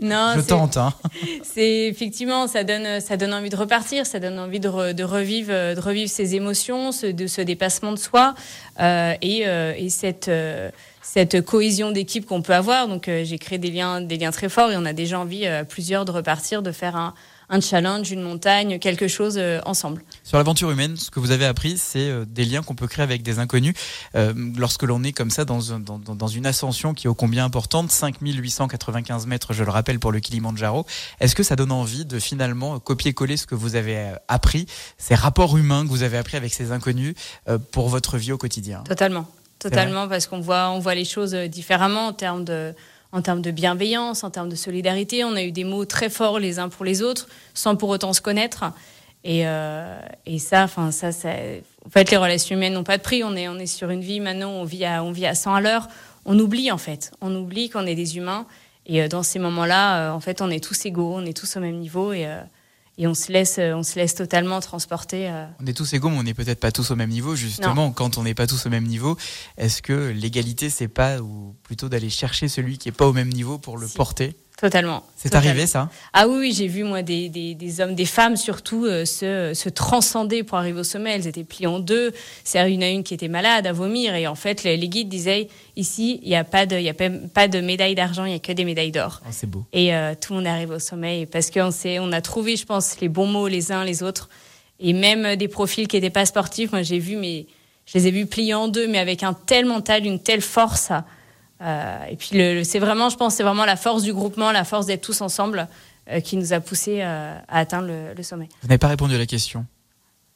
non, 0.02 0.32
Je 0.36 0.40
tente, 0.40 0.76
hein. 0.76 0.92
C'est 1.44 1.86
effectivement, 1.86 2.48
ça 2.48 2.64
donne, 2.64 3.00
ça 3.00 3.16
donne 3.16 3.32
envie 3.32 3.50
de 3.50 3.56
repartir, 3.56 4.04
ça 4.04 4.18
donne 4.18 4.38
envie 4.40 4.58
de, 4.58 4.68
re- 4.68 4.92
de 4.94 5.04
revivre, 5.04 5.52
de 5.52 5.80
revivre 5.80 6.10
ces 6.10 6.34
émotions, 6.34 6.90
ce, 6.90 7.06
de 7.06 7.28
ce 7.28 7.40
dépassement 7.40 7.92
de 7.92 7.98
soi 7.98 8.34
euh, 8.80 9.14
et, 9.22 9.46
euh, 9.46 9.72
et 9.76 9.90
cette, 9.90 10.26
euh, 10.28 10.70
cette 11.02 11.40
cohésion 11.44 11.92
d'équipe 11.92 12.26
qu'on 12.26 12.42
peut 12.42 12.54
avoir. 12.54 12.88
Donc, 12.88 13.08
j'ai 13.22 13.38
créé 13.38 13.58
des 13.58 13.70
liens, 13.70 14.00
des 14.00 14.16
liens 14.16 14.32
très 14.32 14.48
forts 14.48 14.72
et 14.72 14.76
on 14.76 14.84
a 14.84 14.92
déjà 14.92 15.20
envie 15.20 15.46
plusieurs 15.68 16.04
de 16.04 16.10
repartir, 16.10 16.62
de 16.62 16.72
faire 16.72 16.96
un, 16.96 17.14
un 17.50 17.60
challenge, 17.60 18.12
une 18.12 18.22
montagne, 18.22 18.78
quelque 18.78 19.08
chose 19.08 19.34
euh, 19.36 19.60
ensemble. 19.66 20.02
Sur 20.22 20.38
l'aventure 20.38 20.70
humaine, 20.70 20.96
ce 20.96 21.10
que 21.10 21.18
vous 21.18 21.32
avez 21.32 21.44
appris, 21.44 21.76
c'est 21.76 22.08
euh, 22.08 22.24
des 22.24 22.44
liens 22.44 22.62
qu'on 22.62 22.76
peut 22.76 22.86
créer 22.86 23.02
avec 23.02 23.22
des 23.22 23.40
inconnus. 23.40 23.74
Euh, 24.14 24.32
lorsque 24.56 24.84
l'on 24.84 25.02
est 25.02 25.12
comme 25.12 25.30
ça 25.30 25.44
dans, 25.44 25.58
dans, 25.78 25.98
dans- 25.98 26.28
une 26.28 26.46
ascension 26.46 26.94
qui 26.94 27.08
est 27.08 27.10
ô 27.10 27.14
combien 27.14 27.44
importante, 27.44 27.90
5895 27.90 29.26
mètres, 29.26 29.52
je 29.52 29.64
le 29.64 29.70
rappelle, 29.70 29.98
pour 29.98 30.12
le 30.12 30.20
Kilimandjaro, 30.20 30.86
est-ce 31.18 31.34
que 31.34 31.42
ça 31.42 31.56
donne 31.56 31.72
envie 31.72 32.04
de 32.04 32.20
finalement 32.20 32.78
copier-coller 32.78 33.36
ce 33.36 33.46
que 33.46 33.56
vous 33.56 33.74
avez 33.74 33.96
euh, 33.96 34.14
appris, 34.28 34.66
ces 34.96 35.16
rapports 35.16 35.56
humains 35.58 35.82
que 35.84 35.88
vous 35.90 36.04
avez 36.04 36.18
appris 36.18 36.36
avec 36.36 36.54
ces 36.54 36.70
inconnus 36.70 37.14
euh, 37.48 37.58
pour 37.58 37.88
votre 37.88 38.16
vie 38.16 38.30
au 38.30 38.38
quotidien? 38.38 38.84
Totalement, 38.84 39.26
totalement, 39.58 40.06
parce 40.06 40.28
qu'on 40.28 40.40
voit, 40.40 40.70
on 40.70 40.78
voit 40.78 40.94
les 40.94 41.04
choses 41.04 41.34
différemment 41.34 42.06
en 42.06 42.12
termes 42.12 42.44
de, 42.44 42.72
en 43.12 43.22
termes 43.22 43.42
de 43.42 43.50
bienveillance, 43.50 44.24
en 44.24 44.30
termes 44.30 44.48
de 44.48 44.56
solidarité. 44.56 45.24
On 45.24 45.34
a 45.34 45.42
eu 45.42 45.52
des 45.52 45.64
mots 45.64 45.84
très 45.84 46.10
forts 46.10 46.38
les 46.38 46.58
uns 46.58 46.68
pour 46.68 46.84
les 46.84 47.02
autres, 47.02 47.28
sans 47.54 47.76
pour 47.76 47.88
autant 47.88 48.12
se 48.12 48.20
connaître. 48.20 48.64
Et, 49.24 49.46
euh, 49.46 49.98
ça, 50.38 50.64
enfin 50.64 50.90
ça, 50.90 51.12
ça, 51.12 51.30
en 51.84 51.90
fait, 51.90 52.10
les 52.10 52.16
relations 52.16 52.56
humaines 52.56 52.74
n'ont 52.74 52.84
pas 52.84 52.96
de 52.96 53.02
prix. 53.02 53.22
On 53.24 53.34
est, 53.34 53.66
sur 53.66 53.90
une 53.90 54.00
vie 54.00 54.20
maintenant, 54.20 54.50
on 54.50 54.64
vit 54.64 54.84
à, 54.84 55.04
on 55.04 55.12
vit 55.12 55.26
à 55.26 55.34
100 55.34 55.54
à 55.54 55.60
l'heure. 55.60 55.88
On 56.24 56.38
oublie 56.38 56.70
en 56.70 56.78
fait, 56.78 57.12
on 57.20 57.34
oublie 57.34 57.70
qu'on 57.70 57.86
est 57.86 57.94
des 57.94 58.16
humains. 58.16 58.46
Et 58.86 59.02
euh, 59.02 59.08
dans 59.08 59.22
ces 59.22 59.38
moments-là, 59.38 60.10
euh, 60.10 60.12
en 60.12 60.20
fait, 60.20 60.40
on 60.40 60.50
est 60.50 60.62
tous 60.62 60.86
égaux, 60.86 61.14
on 61.14 61.24
est 61.24 61.36
tous 61.36 61.56
au 61.56 61.60
même 61.60 61.76
niveau 61.76 62.12
et, 62.12 62.26
et 63.00 63.06
on 63.06 63.14
se 63.14 63.32
laisse, 63.32 63.56
euh, 63.58 63.72
on 63.72 63.82
se 63.82 63.98
laisse 63.98 64.14
totalement 64.14 64.60
transporter. 64.60 65.30
euh, 65.30 65.46
On 65.58 65.66
est 65.66 65.72
tous 65.72 65.90
égaux, 65.94 66.10
mais 66.10 66.18
on 66.18 66.22
n'est 66.22 66.34
peut-être 66.34 66.60
pas 66.60 66.70
tous 66.70 66.90
au 66.90 66.96
même 66.96 67.08
niveau. 67.08 67.34
Justement, 67.34 67.92
quand 67.92 68.18
on 68.18 68.24
n'est 68.24 68.34
pas 68.34 68.46
tous 68.46 68.66
au 68.66 68.68
même 68.68 68.84
niveau, 68.84 69.16
est-ce 69.56 69.80
que 69.80 70.10
l'égalité, 70.10 70.68
c'est 70.68 70.86
pas, 70.88 71.18
ou 71.20 71.56
plutôt 71.62 71.88
d'aller 71.88 72.10
chercher 72.10 72.46
celui 72.48 72.76
qui 72.76 72.90
est 72.90 72.92
pas 72.92 73.06
au 73.08 73.14
même 73.14 73.30
niveau 73.30 73.56
pour 73.58 73.78
le 73.78 73.88
porter? 73.88 74.36
Totalement. 74.60 75.04
C'est 75.16 75.34
arrivé 75.34 75.66
ça? 75.66 75.88
Ah 76.12 76.28
oui, 76.28 76.36
oui, 76.38 76.52
j'ai 76.52 76.66
vu 76.66 76.84
moi 76.84 77.00
des, 77.00 77.30
des, 77.30 77.54
des 77.54 77.80
hommes, 77.80 77.94
des 77.94 78.04
femmes 78.04 78.36
surtout 78.36 78.84
euh, 78.84 79.06
se, 79.06 79.52
se 79.54 79.68
transcender 79.70 80.42
pour 80.42 80.58
arriver 80.58 80.80
au 80.80 80.84
sommet. 80.84 81.12
Elles 81.12 81.26
étaient 81.26 81.44
pliées 81.44 81.66
en 81.66 81.78
deux. 81.78 82.12
C'est 82.44 82.70
une 82.70 82.82
à 82.82 82.90
une 82.90 83.02
qui 83.02 83.14
était 83.14 83.28
malade 83.28 83.66
à 83.66 83.72
vomir 83.72 84.14
et 84.14 84.26
en 84.26 84.34
fait 84.34 84.62
les, 84.62 84.76
les 84.76 84.88
guides 84.90 85.08
disaient 85.08 85.48
ici 85.76 86.20
il 86.22 86.28
n'y 86.28 86.36
a 86.36 86.44
pas 86.44 86.66
de 86.66 86.76
il 86.76 86.82
y 86.82 86.90
a 86.90 86.94
pas, 86.94 87.48
de 87.48 87.60
médaille 87.62 87.94
d'argent, 87.94 88.26
il 88.26 88.32
y 88.32 88.36
a 88.36 88.38
que 88.38 88.52
des 88.52 88.66
médailles 88.66 88.92
d'or. 88.92 89.22
Ah, 89.24 89.28
c'est 89.30 89.48
beau. 89.48 89.64
Et 89.72 89.94
euh, 89.94 90.12
tout 90.20 90.34
le 90.34 90.40
monde 90.40 90.46
arrive 90.46 90.72
au 90.72 90.78
sommet 90.78 91.22
et 91.22 91.26
parce 91.26 91.50
qu'on 91.50 91.70
s'est 91.70 91.98
on 91.98 92.12
a 92.12 92.20
trouvé 92.20 92.56
je 92.56 92.66
pense 92.66 93.00
les 93.00 93.08
bons 93.08 93.26
mots 93.26 93.48
les 93.48 93.72
uns 93.72 93.82
les 93.84 94.02
autres 94.02 94.28
et 94.78 94.92
même 94.92 95.24
euh, 95.24 95.36
des 95.36 95.48
profils 95.48 95.88
qui 95.88 95.96
n'étaient 95.96 96.10
pas 96.10 96.26
sportifs. 96.26 96.70
Moi 96.72 96.82
j'ai 96.82 96.98
vu 96.98 97.16
mais 97.16 97.46
je 97.86 97.96
les 97.96 98.08
ai 98.08 98.10
vus 98.10 98.26
pliés 98.26 98.52
en 98.52 98.68
deux 98.68 98.86
mais 98.88 98.98
avec 98.98 99.22
un 99.22 99.32
tel 99.32 99.64
mental, 99.64 100.04
une 100.04 100.20
telle 100.20 100.42
force. 100.42 100.92
Euh, 101.62 102.04
et 102.10 102.16
puis 102.16 102.30
le, 102.32 102.54
le- 102.56 102.64
c'est 102.64 102.78
vraiment, 102.78 103.08
je 103.10 103.16
pense, 103.16 103.34
c'est 103.34 103.42
vraiment 103.42 103.64
la 103.64 103.76
force 103.76 104.02
du 104.02 104.12
groupement, 104.14 104.50
la 104.52 104.64
force 104.64 104.86
d'être 104.86 105.02
tous 105.02 105.20
ensemble 105.20 105.68
euh, 106.10 106.20
qui 106.20 106.36
nous 106.36 106.52
a 106.52 106.60
poussé 106.60 107.00
euh, 107.02 107.38
à 107.48 107.58
atteindre 107.58 107.88
le, 107.88 108.14
le 108.16 108.22
sommet. 108.22 108.48
Vous 108.62 108.68
n'avez 108.68 108.78
pas 108.78 108.88
répondu 108.88 109.14
à 109.14 109.18
la 109.18 109.26
question. 109.26 109.66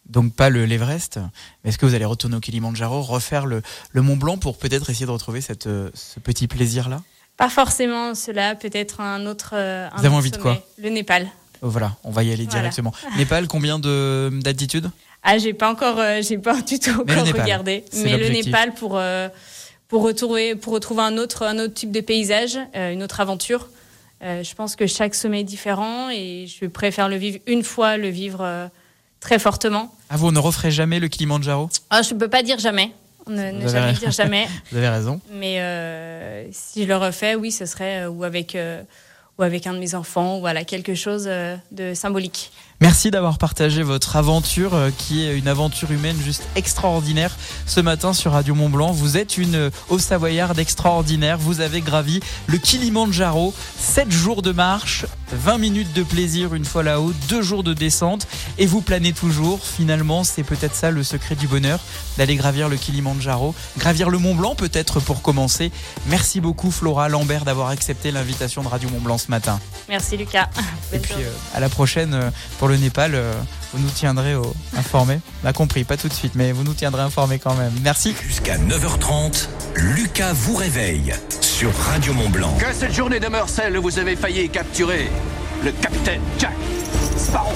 Donc 0.07 0.35
pas 0.35 0.51
le 0.51 0.67
l'Everest, 0.67 1.19
est-ce 1.65 1.79
que 1.79 1.87
vous 1.87 1.95
allez 1.95 2.05
retourner 2.05 2.37
au 2.37 2.41
Kilimandjaro, 2.41 3.01
refaire 3.01 3.47
le, 3.47 3.63
Mont 3.95 4.17
Blanc 4.17 4.37
pour 4.37 4.59
peut-être 4.59 4.91
essayer 4.91 5.07
de 5.07 5.11
retrouver 5.11 5.41
cette, 5.41 5.65
ce 5.65 6.21
petit 6.23 6.47
plaisir-là? 6.47 7.01
Pas 7.39 7.49
forcément 7.49 8.15
cela, 8.15 8.55
peut-être 8.55 9.01
un 9.01 9.25
autre. 9.25 9.55
un 9.55 9.89
Vous 9.97 10.05
avez 10.05 10.15
envie 10.15 10.31
de 10.31 10.37
quoi. 10.37 10.63
Le 10.77 10.91
Népal. 10.91 11.27
Oh, 11.63 11.71
Voilà, 11.71 11.97
on 12.05 12.11
va 12.11 12.23
y 12.23 12.31
aller 12.33 12.45
Voilà. 12.45 12.61
directement. 12.61 12.93
Népal, 13.17 13.49
combien 13.49 13.79
de 13.79 14.31
d'altitude? 14.43 14.91
Ah, 15.23 15.39
j'ai 15.39 15.55
pas 15.55 15.71
encore, 15.73 15.99
j'ai 16.21 16.37
pas 16.37 16.61
du 16.61 16.79
tout 16.79 16.91
encore 17.01 17.25
regardé. 17.27 17.83
Mais 17.95 18.19
le. 18.19 18.29
Népal 18.29 18.75
pour 18.75 19.01
pour 19.89 20.03
retrouver 20.03 20.55
pour 20.55 20.73
retrouver 20.73 21.03
un 21.03 21.19
autre 21.19 21.43
un 21.45 21.59
autre 21.59 21.75
type 21.75 21.93
de 21.93 22.01
paysage, 22.01 22.59
euh, 22.75 22.93
une 22.93 23.03
autre 23.03 23.21
aventure. 23.21 23.69
Euh, 24.23 24.43
je 24.43 24.55
pense 24.55 24.77
que 24.77 24.87
chaque 24.87 25.15
sommet 25.15 25.41
est 25.41 25.45
différent 25.45 26.09
et 26.11 26.47
je 26.47 26.67
préfère 26.67 27.09
le 27.09 27.17
vivre 27.17 27.39
une 27.47 27.63
fois, 27.63 27.97
le 27.97 28.09
vivre 28.09 28.41
euh, 28.41 28.69
très 29.21 29.39
fortement. 29.39 29.95
Ah, 30.11 30.17
vous 30.17 30.31
ne 30.31 30.39
referez 30.39 30.71
jamais 30.71 31.01
le 31.01 31.09
Kilimanjaro? 31.09 31.69
Ah, 31.91 32.03
je 32.03 32.15
ne 32.15 32.21
peux 32.21 32.29
pas 32.29 32.43
dire 32.43 32.59
jamais. 32.59 32.93
Ne, 33.27 33.51
ne 33.53 33.69
jamais 33.69 33.93
dire 33.95 34.11
jamais. 34.11 34.47
Vous 34.71 34.77
avez 34.77 34.89
raison. 34.89 35.21
Mais 35.33 35.61
euh, 35.61 36.47
si 36.53 36.83
je 36.83 36.89
le 36.89 36.97
refais, 36.97 37.35
oui, 37.35 37.51
ce 37.51 37.65
serait 37.65 38.05
euh, 38.05 38.11
ou 38.11 38.23
avec, 38.23 38.55
euh, 38.55 38.83
ou 39.39 39.43
avec 39.43 39.67
un 39.67 39.73
de 39.73 39.79
mes 39.79 39.95
enfants, 39.95 40.37
ou 40.37 40.41
voilà, 40.41 40.65
quelque 40.65 40.95
chose 40.95 41.29
de 41.73 41.95
symbolique. 41.95 42.53
Merci 42.85 43.11
d'avoir 43.11 43.39
partagé 43.39 43.83
votre 43.83 44.17
aventure, 44.17 44.75
euh, 44.75 44.91
qui 44.91 45.25
est 45.25 45.39
une 45.39 45.49
aventure 45.49 45.91
humaine 45.91 46.19
juste 46.23 46.47
extraordinaire 46.55 47.35
ce 47.65 47.81
matin 47.81 48.13
sur 48.13 48.33
Radio 48.33 48.55
Mont 48.55 48.69
Blanc. 48.69 48.93
Vous 48.93 49.17
êtes 49.17 49.39
une 49.39 49.55
euh, 49.55 49.71
haut 49.89 49.99
savoyarde 49.99 50.59
extraordinaire. 50.59 51.39
Vous 51.39 51.63
avez 51.63 51.81
gravi 51.81 52.21
le 52.47 52.59
Kilimanjaro, 52.59 53.55
7 53.79 54.13
jours 54.13 54.43
de 54.43 54.53
marche, 54.53 55.07
20 55.33 55.59
minutes 55.59 55.93
de 55.93 56.03
plaisir 56.03 56.55
une 56.55 56.65
fois 56.65 56.83
là-haut, 56.83 57.13
2 57.29 57.43
jours 57.43 57.63
de 57.65 57.73
descente, 57.75 58.27
et 58.59 58.67
vous 58.67 58.81
planez 58.81 59.13
toujours. 59.13 59.65
Finalement, 59.65 60.25
c'est 60.25 60.43
peut-être 60.43 60.75
ça 60.75 60.91
le 60.91 61.03
secret 61.03 61.35
du 61.35 61.47
bonheur, 61.49 61.81
d'aller 62.19 62.37
gravir 62.37 62.69
le 62.69 62.77
Kilimanjaro, 62.77 63.55
gravir 63.79 64.11
le 64.11 64.19
Mont 64.19 64.35
Blanc 64.35 64.55
peut-être 64.55 65.01
pour 65.01 65.23
commencer. 65.23 65.71
Merci 66.07 66.41
beaucoup 66.41 66.71
Flora 66.71 67.09
Lambert 67.09 67.45
d'avoir 67.45 67.69
accepté 67.69 68.11
l'invitation 68.11 68.63
de 68.63 68.69
Radio 68.69 68.89
Mont 68.91 69.01
Blanc 69.01 69.19
ce 69.19 69.31
matin. 69.31 69.59
Merci 69.89 70.17
Lucas. 70.17 70.49
Et 70.93 70.99
puis 71.01 71.15
euh, 71.19 71.31
à 71.55 71.61
la 71.61 71.69
prochaine 71.69 72.15
euh, 72.15 72.31
pour 72.59 72.69
le 72.69 72.77
Népal, 72.77 73.13
euh, 73.15 73.33
vous 73.73 73.81
nous 73.83 73.91
tiendrez 73.91 74.35
au- 74.35 74.55
informés. 74.77 75.21
On 75.43 75.49
a 75.49 75.53
compris, 75.53 75.85
pas 75.85 75.97
tout 75.97 76.09
de 76.09 76.15
suite, 76.15 76.35
mais 76.35 76.53
vous 76.53 76.63
nous 76.65 76.75
tiendrez 76.75 77.03
informés 77.03 77.39
quand 77.39 77.55
même. 77.55 77.73
Merci. 77.83 78.15
Jusqu'à 78.27 78.57
9h30, 78.59 79.49
Lucas 79.77 80.33
vous 80.33 80.55
réveille 80.55 81.13
sur 81.55 81.73
Radio 81.73 82.13
Mont 82.15 82.31
Blanc. 82.31 82.53
Que 82.59 82.73
cette 82.73 82.93
journée 82.93 83.21
demeure 83.21 83.49
celle 83.49 83.79
où 83.79 83.83
vous 83.83 84.01
avez 84.01 84.17
failli 84.17 84.49
capturer 84.49 85.09
le 85.65 85.71
capitaine 85.71 86.21
Jack 86.37 86.57
Sparrow. 87.17 87.53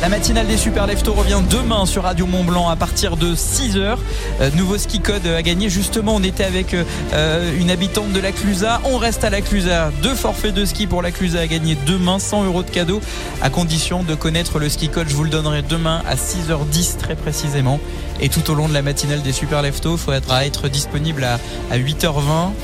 La 0.00 0.08
matinale 0.08 0.46
des 0.46 0.56
Super 0.56 0.86
Leftos 0.86 1.12
revient 1.12 1.40
demain 1.50 1.84
sur 1.84 2.04
Radio 2.04 2.24
Mont 2.24 2.44
Blanc 2.44 2.68
à 2.68 2.76
partir 2.76 3.16
de 3.16 3.34
6h. 3.34 3.96
Euh, 4.40 4.50
nouveau 4.54 4.78
ski 4.78 5.00
code 5.00 5.26
à 5.26 5.42
gagner. 5.42 5.68
Justement, 5.68 6.14
on 6.14 6.22
était 6.22 6.44
avec 6.44 6.72
euh, 6.72 6.84
euh, 7.12 7.58
une 7.58 7.68
habitante 7.68 8.12
de 8.12 8.20
la 8.20 8.30
Clusa. 8.30 8.80
On 8.84 8.96
reste 8.96 9.24
à 9.24 9.30
la 9.30 9.40
Clusa. 9.40 9.90
Deux 10.00 10.14
forfaits 10.14 10.54
de 10.54 10.64
ski 10.64 10.86
pour 10.86 11.02
la 11.02 11.10
Clusa 11.10 11.40
à 11.40 11.46
gagner 11.48 11.76
demain. 11.84 12.20
100 12.20 12.44
euros 12.44 12.62
de 12.62 12.70
cadeaux 12.70 13.00
à 13.42 13.50
condition 13.50 14.04
de 14.04 14.14
connaître 14.14 14.60
le 14.60 14.68
ski 14.68 14.88
code. 14.88 15.08
Je 15.08 15.16
vous 15.16 15.24
le 15.24 15.30
donnerai 15.30 15.62
demain 15.62 16.00
à 16.08 16.14
6h10 16.14 16.98
très 16.98 17.16
précisément. 17.16 17.80
Et 18.20 18.28
tout 18.28 18.50
au 18.50 18.54
long 18.54 18.68
de 18.68 18.74
la 18.74 18.82
matinale 18.82 19.22
des 19.22 19.32
Super 19.32 19.62
Leftos, 19.62 19.94
il 19.94 19.98
faudra 19.98 20.44
être 20.44 20.68
disponible 20.68 21.22
à, 21.22 21.38
à 21.70 21.78
8h20 21.78 22.08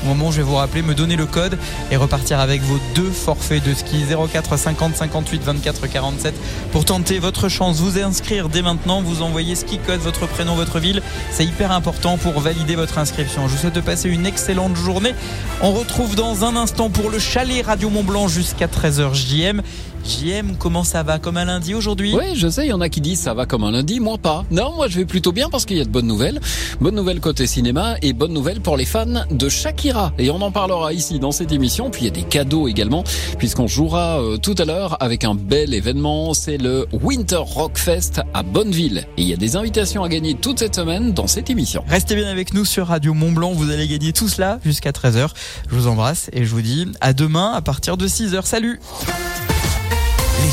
au 0.03 0.07
moment 0.07 0.27
où 0.27 0.31
je 0.31 0.37
vais 0.37 0.43
vous 0.43 0.55
rappeler, 0.55 0.81
me 0.81 0.93
donner 0.93 1.15
le 1.15 1.25
code 1.25 1.57
et 1.91 1.95
repartir 1.95 2.39
avec 2.39 2.61
vos 2.61 2.77
deux 2.93 3.09
forfaits 3.09 3.63
de 3.63 3.73
ski 3.73 4.03
04 4.33 4.57
50 4.57 4.95
58 4.97 5.43
24 5.43 5.87
47 5.87 6.35
pour 6.73 6.83
tenter 6.83 7.19
votre 7.25 7.49
chance. 7.49 7.79
Vous 7.79 7.97
inscrire 7.97 8.49
dès 8.49 8.61
maintenant, 8.61 9.01
vous 9.01 9.23
envoyez 9.23 9.55
ski 9.55 9.79
code, 9.79 9.99
votre 9.99 10.27
prénom, 10.27 10.53
votre 10.53 10.77
ville. 10.77 11.01
C'est 11.31 11.43
hyper 11.43 11.71
important 11.71 12.17
pour 12.17 12.39
valider 12.39 12.75
votre 12.75 12.99
inscription. 12.99 13.47
Je 13.47 13.53
vous 13.53 13.57
souhaite 13.57 13.73
de 13.73 13.81
passer 13.81 14.09
une 14.09 14.27
excellente 14.27 14.75
journée. 14.75 15.15
On 15.63 15.71
retrouve 15.71 16.15
dans 16.15 16.45
un 16.45 16.55
instant 16.55 16.91
pour 16.91 17.09
le 17.09 17.17
chalet 17.17 17.65
Radio 17.65 17.89
Mont 17.89 18.03
Blanc 18.03 18.27
jusqu'à 18.27 18.67
13h 18.67 19.15
JM. 19.15 19.63
JM, 20.05 20.57
comment 20.57 20.83
ça 20.83 21.01
va 21.01 21.17
Comme 21.17 21.37
un 21.37 21.45
lundi 21.45 21.73
aujourd'hui? 21.73 22.15
Oui, 22.15 22.35
je 22.35 22.47
sais, 22.47 22.67
il 22.67 22.69
y 22.69 22.73
en 22.73 22.81
a 22.81 22.89
qui 22.89 23.01
disent 23.01 23.19
ça 23.19 23.33
va 23.33 23.47
comme 23.47 23.63
un 23.63 23.71
lundi, 23.71 23.99
moi 23.99 24.19
pas. 24.19 24.45
Non, 24.51 24.73
moi 24.75 24.87
je 24.87 24.97
vais 24.97 25.05
plutôt 25.05 25.31
bien 25.31 25.49
parce 25.49 25.65
qu'il 25.65 25.77
y 25.77 25.81
a 25.81 25.83
de 25.83 25.89
bonnes 25.89 26.05
nouvelles. 26.05 26.39
Bonnes 26.79 26.95
nouvelles 26.95 27.19
côté 27.19 27.47
cinéma 27.47 27.95
et 28.03 28.13
bonnes 28.13 28.33
nouvelles 28.33 28.61
pour 28.61 28.77
les 28.77 28.85
fans 28.85 29.25
de 29.31 29.49
Shakira. 29.49 30.13
Et 30.19 30.29
on 30.29 30.41
en 30.41 30.51
parlera 30.51 30.93
ici 30.93 31.17
dans 31.17 31.31
cette 31.31 31.51
émission. 31.51 31.89
Puis 31.89 32.03
il 32.03 32.05
y 32.05 32.07
a 32.07 32.13
des 32.13 32.21
cadeaux 32.23 32.67
également, 32.67 33.03
puisqu'on 33.39 33.67
jouera 33.67 34.21
euh, 34.21 34.37
tout 34.37 34.55
à 34.59 34.65
l'heure 34.65 35.01
avec 35.01 35.23
un 35.23 35.33
bel 35.33 35.73
événement. 35.73 36.35
C'est 36.35 36.57
le 36.57 36.85
Winter 36.91 37.37
Rock 37.37 37.77
Fest 37.77 38.21
à 38.33 38.43
Bonneville. 38.43 39.07
Et 39.17 39.23
il 39.23 39.27
y 39.27 39.33
a 39.33 39.37
des 39.37 39.55
invitations 39.55 40.03
à 40.03 40.09
gagner 40.09 40.35
toute 40.35 40.59
cette 40.59 40.75
semaine 40.75 41.13
dans 41.13 41.27
cette 41.27 41.49
émission. 41.49 41.83
Restez 41.87 42.15
bien 42.15 42.27
avec 42.27 42.53
nous 42.53 42.65
sur 42.65 42.87
Radio 42.87 43.15
Mont 43.15 43.31
Blanc, 43.31 43.53
vous 43.53 43.71
allez 43.71 43.87
gagner 43.87 44.13
tout 44.13 44.29
cela 44.29 44.59
jusqu'à 44.63 44.91
13h. 44.91 45.29
Je 45.69 45.75
vous 45.75 45.87
embrasse 45.87 46.29
et 46.31 46.45
je 46.45 46.51
vous 46.51 46.61
dis 46.61 46.85
à 47.01 47.13
demain 47.13 47.53
à 47.53 47.61
partir 47.61 47.97
de 47.97 48.07
6h. 48.07 48.45
Salut 48.45 48.79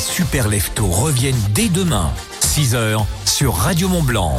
Super 0.02 0.48
Leftos 0.48 0.86
reviennent 0.88 1.40
dès 1.50 1.68
demain, 1.68 2.10
6h 2.42 3.04
sur 3.24 3.54
Radio 3.54 3.88
Mont 3.88 4.02
Blanc. 4.02 4.38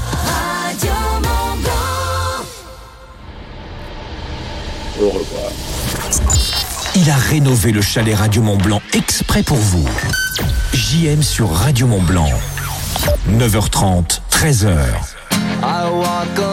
Au 4.99 5.09
revoir. 5.09 5.51
Il 6.95 7.09
a 7.09 7.15
rénové 7.15 7.71
le 7.71 7.81
chalet 7.81 8.15
Radio 8.15 8.41
Mont 8.41 8.57
Blanc 8.57 8.81
exprès 8.93 9.41
pour 9.41 9.57
vous. 9.57 9.87
JM 10.73 11.23
sur 11.23 11.49
Radio 11.51 11.87
Mont 11.87 12.03
Blanc. 12.03 12.29
9h30, 13.29 14.19
13h. 14.31 14.75
I 15.63 15.89
walk 15.89 16.52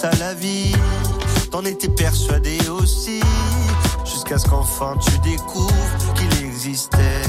Ça 0.00 0.10
la 0.20 0.32
vie, 0.32 0.70
t'en 1.50 1.64
étais 1.64 1.88
persuadé 1.88 2.56
aussi. 2.68 3.20
Jusqu'à 4.04 4.38
ce 4.38 4.46
qu'enfin 4.46 4.94
tu 4.98 5.18
découvres 5.28 6.14
qu'il 6.14 6.46
existait 6.46 7.22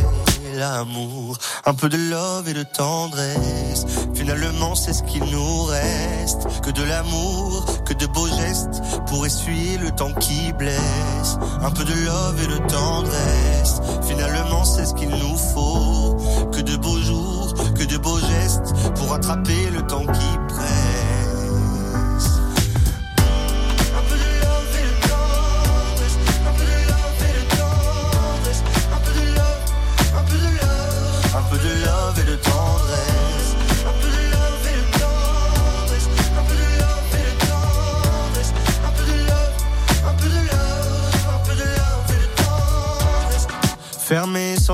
l'amour. 0.54 1.36
Un 1.66 1.74
peu 1.74 1.90
de 1.90 1.98
love 1.98 2.48
et 2.48 2.54
de 2.54 2.62
tendresse. 2.62 3.88
Finalement, 4.14 4.76
c'est 4.76 4.94
ce 4.94 5.02
qu'il 5.02 5.24
nous 5.24 5.64
reste. 5.64 6.48
Que 6.62 6.70
de 6.70 6.84
l'amour, 6.84 7.66
que 7.86 7.96
de 7.96 8.06
beaux 8.06 8.28
gestes 8.28 8.84
pour 9.08 9.26
essuyer 9.26 9.80
le 9.80 9.90
temps 9.90 10.14
qui 10.14 10.54
blesse. 10.54 11.40
Un 11.64 11.72
peu 11.72 11.84
de 11.84 11.94
love 12.06 12.44
et 12.44 12.48
de 12.48 12.68
tendresse. 12.68 13.82
Finalement, 14.08 14.64
c'est 14.64 14.86
ce 14.86 14.94
qu'il 14.94 15.10
nous 15.10 15.38
faut. 15.56 16.18
Que 16.52 16.62
de 16.62 16.78
beaux 16.78 17.00
jours, 17.00 17.56
que 17.74 17.84
de 17.86 17.98
beaux 17.98 18.20
gestes 18.20 18.74
pour 18.96 19.12
attraper 19.14 19.72
le 19.74 19.82
temps 19.88 20.06
qui 20.06 20.29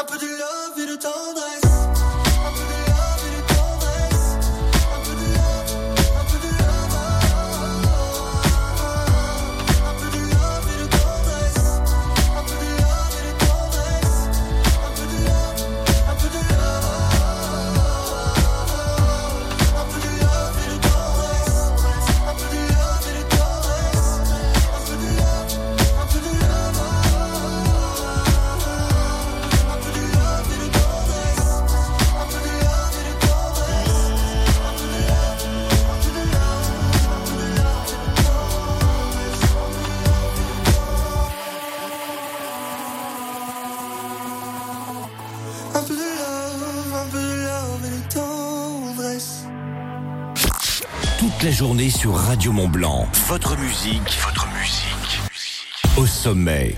Tendresse. 0.00 0.02
Un 0.02 0.04
peu 0.04 0.18
de 0.18 0.26
love 0.26 0.78
et 0.78 0.86
de 0.86 0.96
tendresse. 0.96 1.59
Journée 51.60 51.90
sur 51.90 52.14
Radio 52.14 52.52
Mont 52.52 52.68
Blanc. 52.68 53.06
Votre 53.28 53.54
musique, 53.58 54.18
votre 54.24 54.48
musique. 54.58 55.20
Au 55.98 56.06
sommet. 56.06 56.74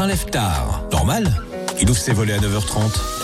Un 0.00 0.06
lève-tard. 0.06 0.82
Normal 0.92 1.39
ouvre 1.90 1.98
ses 1.98 2.12
volets 2.12 2.34
à 2.34 2.38
9h30. 2.38 2.80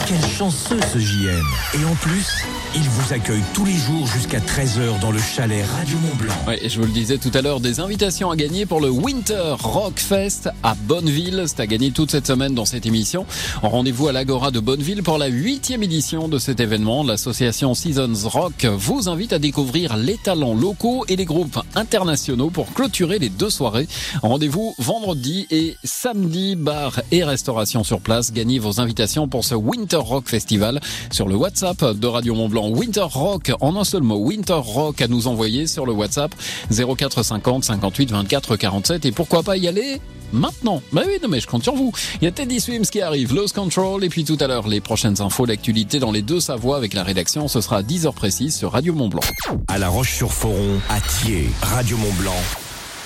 Quel 0.06 0.20
chanceux 0.28 0.80
ce 0.92 0.98
JM 0.98 1.44
Et 1.74 1.84
en 1.84 1.94
plus, 1.96 2.44
il 2.74 2.82
vous 2.82 3.12
accueille 3.12 3.42
tous 3.54 3.64
les 3.64 3.74
jours 3.74 4.06
jusqu'à 4.06 4.38
13h 4.38 5.00
dans 5.00 5.10
le 5.10 5.18
chalet 5.18 5.64
Radio 5.64 5.96
Mont 5.98 6.14
Blanc. 6.16 6.34
Ouais, 6.48 6.64
et 6.64 6.68
je 6.68 6.80
vous 6.80 6.86
le 6.86 6.92
disais 6.92 7.18
tout 7.18 7.30
à 7.34 7.42
l'heure, 7.42 7.60
des 7.60 7.80
invitations 7.80 8.30
à 8.30 8.36
gagner 8.36 8.66
pour 8.66 8.80
le 8.80 8.90
Winter 8.90 9.54
Rock 9.60 9.98
Fest 9.98 10.50
à 10.62 10.74
Bonneville. 10.74 11.44
C'est 11.46 11.60
à 11.60 11.66
gagner 11.66 11.92
toute 11.92 12.10
cette 12.10 12.26
semaine 12.26 12.54
dans 12.54 12.64
cette 12.64 12.86
émission. 12.86 13.24
En 13.62 13.68
rendez-vous 13.68 14.08
à 14.08 14.12
l'Agora 14.12 14.50
de 14.50 14.60
Bonneville 14.60 15.02
pour 15.02 15.18
la 15.18 15.28
huitième 15.28 15.82
édition 15.82 16.28
de 16.28 16.38
cet 16.38 16.58
événement. 16.60 17.04
L'association 17.04 17.74
Seasons 17.74 18.28
Rock 18.28 18.64
vous 18.64 19.08
invite 19.08 19.32
à 19.32 19.38
découvrir 19.38 19.96
les 19.96 20.16
talents 20.16 20.54
locaux 20.54 21.04
et 21.08 21.16
les 21.16 21.24
groupes 21.24 21.60
internationaux 21.76 22.50
pour 22.50 22.72
clôturer 22.74 23.18
les 23.18 23.28
deux 23.28 23.50
soirées. 23.50 23.86
Rendez-vous 24.22 24.74
vendredi 24.78 25.46
et 25.50 25.76
samedi, 25.84 26.56
bar 26.56 27.00
et 27.12 27.22
restauration 27.22 27.84
sur 27.84 28.00
place. 28.00 28.32
Gagnez 28.32 28.55
vos 28.58 28.80
invitations 28.80 29.28
pour 29.28 29.44
ce 29.44 29.54
Winter 29.54 29.96
Rock 29.96 30.28
Festival 30.28 30.80
sur 31.10 31.28
le 31.28 31.36
WhatsApp 31.36 31.84
de 31.84 32.06
Radio 32.06 32.34
Mont 32.34 32.48
Blanc. 32.48 32.68
Winter 32.68 33.06
Rock 33.08 33.52
en 33.60 33.76
un 33.76 33.84
seul 33.84 34.02
mot. 34.02 34.18
Winter 34.18 34.60
Rock 34.60 35.00
à 35.02 35.08
nous 35.08 35.26
envoyer 35.26 35.66
sur 35.66 35.86
le 35.86 35.92
WhatsApp 35.92 36.34
0450 36.70 37.64
58 37.64 38.10
24 38.10 38.56
47 38.56 39.06
et 39.06 39.12
pourquoi 39.12 39.42
pas 39.42 39.56
y 39.56 39.68
aller 39.68 40.00
maintenant? 40.32 40.82
Bah 40.92 41.02
oui, 41.06 41.18
non 41.22 41.28
mais 41.28 41.40
je 41.40 41.46
compte 41.46 41.62
sur 41.62 41.74
vous. 41.74 41.92
Il 42.20 42.24
y 42.24 42.26
a 42.26 42.30
Teddy 42.30 42.60
Swims 42.60 42.86
qui 42.86 43.00
arrive, 43.00 43.34
Lost 43.34 43.54
Control 43.54 44.04
et 44.04 44.08
puis 44.08 44.24
tout 44.24 44.38
à 44.40 44.46
l'heure 44.46 44.68
les 44.68 44.80
prochaines 44.80 45.20
infos 45.20 45.46
d'actualité 45.46 45.98
dans 45.98 46.12
les 46.12 46.22
deux 46.22 46.40
Savoies 46.40 46.76
avec 46.76 46.94
la 46.94 47.02
rédaction. 47.02 47.48
Ce 47.48 47.60
sera 47.60 47.78
à 47.78 47.82
10h 47.82 48.12
précise 48.12 48.54
sur 48.54 48.72
Radio 48.72 48.94
Mont 48.94 49.08
Blanc. 49.08 49.22
À 49.68 49.78
La 49.78 49.88
Roche-sur-Foron, 49.88 50.80
à 50.88 51.00
Thiers, 51.00 51.50
Radio 51.62 51.96
Mont 51.96 52.14
Blanc, 52.20 52.42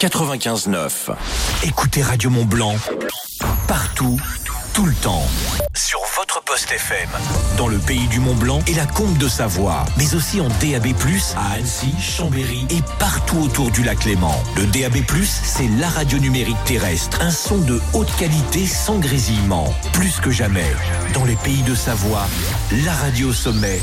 95.9. 0.01 1.15
Écoutez 1.65 2.03
Radio 2.03 2.31
Mont 2.31 2.45
Blanc 2.45 2.75
partout, 3.67 4.21
tout 4.75 4.85
le 4.85 4.95
temps. 4.95 5.23
Sur 5.75 6.01
votre 6.17 6.43
poste 6.45 6.71
FM. 6.71 7.09
Dans 7.57 7.69
le 7.69 7.79
pays 7.79 8.07
du 8.09 8.21
Mont 8.21 8.35
Blanc 8.35 8.61
et 8.67 8.75
la 8.75 8.87
Combe 8.87 9.17
de 9.19 9.29
Savoie. 9.29 9.85
Mais 9.97 10.15
aussi 10.15 10.41
en 10.41 10.49
DAB+, 10.49 10.95
à 11.37 11.55
Annecy, 11.55 11.93
Chambéry 12.01 12.67
et 12.71 12.83
partout 12.99 13.39
autour 13.39 13.71
du 13.71 13.83
lac 13.83 14.05
Léman. 14.05 14.35
Le 14.57 14.67
DAB+, 14.67 14.99
c'est 15.25 15.69
la 15.79 15.89
radio 15.89 16.19
numérique 16.19 16.63
terrestre. 16.65 17.21
Un 17.21 17.31
son 17.31 17.59
de 17.59 17.81
haute 17.93 18.15
qualité 18.17 18.67
sans 18.67 18.99
grésillement. 18.99 19.73
Plus 19.93 20.21
que 20.21 20.31
jamais. 20.31 20.73
Dans 21.15 21.25
les 21.25 21.37
pays 21.37 21.63
de 21.63 21.75
Savoie, 21.75 22.27
la 22.85 22.93
radio 22.93 23.33
sommet, 23.33 23.81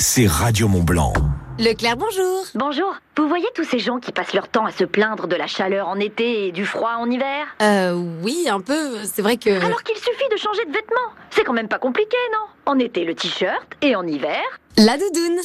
c'est 0.00 0.26
Radio 0.26 0.68
Mont 0.68 0.82
Blanc. 0.82 1.12
Leclerc, 1.58 1.96
bonjour. 1.96 2.44
Bonjour. 2.54 2.94
Vous 3.16 3.28
voyez 3.28 3.46
tous 3.54 3.64
ces 3.64 3.80
gens 3.80 3.98
qui 3.98 4.12
passent 4.12 4.32
leur 4.32 4.48
temps 4.48 4.64
à 4.64 4.70
se 4.70 4.84
plaindre 4.84 5.26
de 5.26 5.34
la 5.34 5.48
chaleur 5.48 5.88
en 5.88 5.96
été 5.98 6.46
et 6.46 6.52
du 6.52 6.64
froid 6.64 6.92
en 6.98 7.10
hiver? 7.10 7.46
Euh, 7.60 8.00
oui, 8.22 8.46
un 8.48 8.60
peu. 8.60 8.96
C'est 9.04 9.22
vrai 9.22 9.36
que. 9.36 9.50
Alors 9.50 9.82
qu'il 9.82 9.96
suffit 9.96 10.28
de 10.30 10.36
changer 10.36 10.64
de 10.66 10.72
vêtements. 10.72 11.12
C'est 11.30 11.42
quand 11.42 11.52
même 11.52 11.68
pas 11.68 11.80
compliqué, 11.80 12.16
non? 12.32 12.72
En 12.72 12.78
été, 12.78 13.04
le 13.04 13.14
t-shirt 13.14 13.66
et 13.82 13.96
en 13.96 14.06
hiver? 14.06 14.40
La 14.76 14.96
doudoune. 14.96 15.40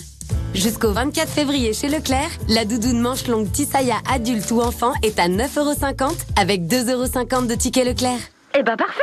Jusqu'au 0.54 0.92
24 0.92 1.28
février 1.30 1.74
chez 1.74 1.90
Leclerc, 1.90 2.30
la 2.48 2.64
doudoune 2.64 3.00
manche 3.00 3.28
longue 3.28 3.52
Tisaya 3.52 3.98
adulte 4.08 4.52
ou 4.52 4.62
enfant 4.62 4.94
est 5.02 5.18
à 5.20 5.28
9,50€ 5.28 6.12
avec 6.40 6.62
2,50€ 6.68 7.48
de 7.48 7.56
ticket 7.56 7.84
Leclerc. 7.84 8.20
Eh 8.58 8.62
ben 8.62 8.78
parfait 8.78 9.02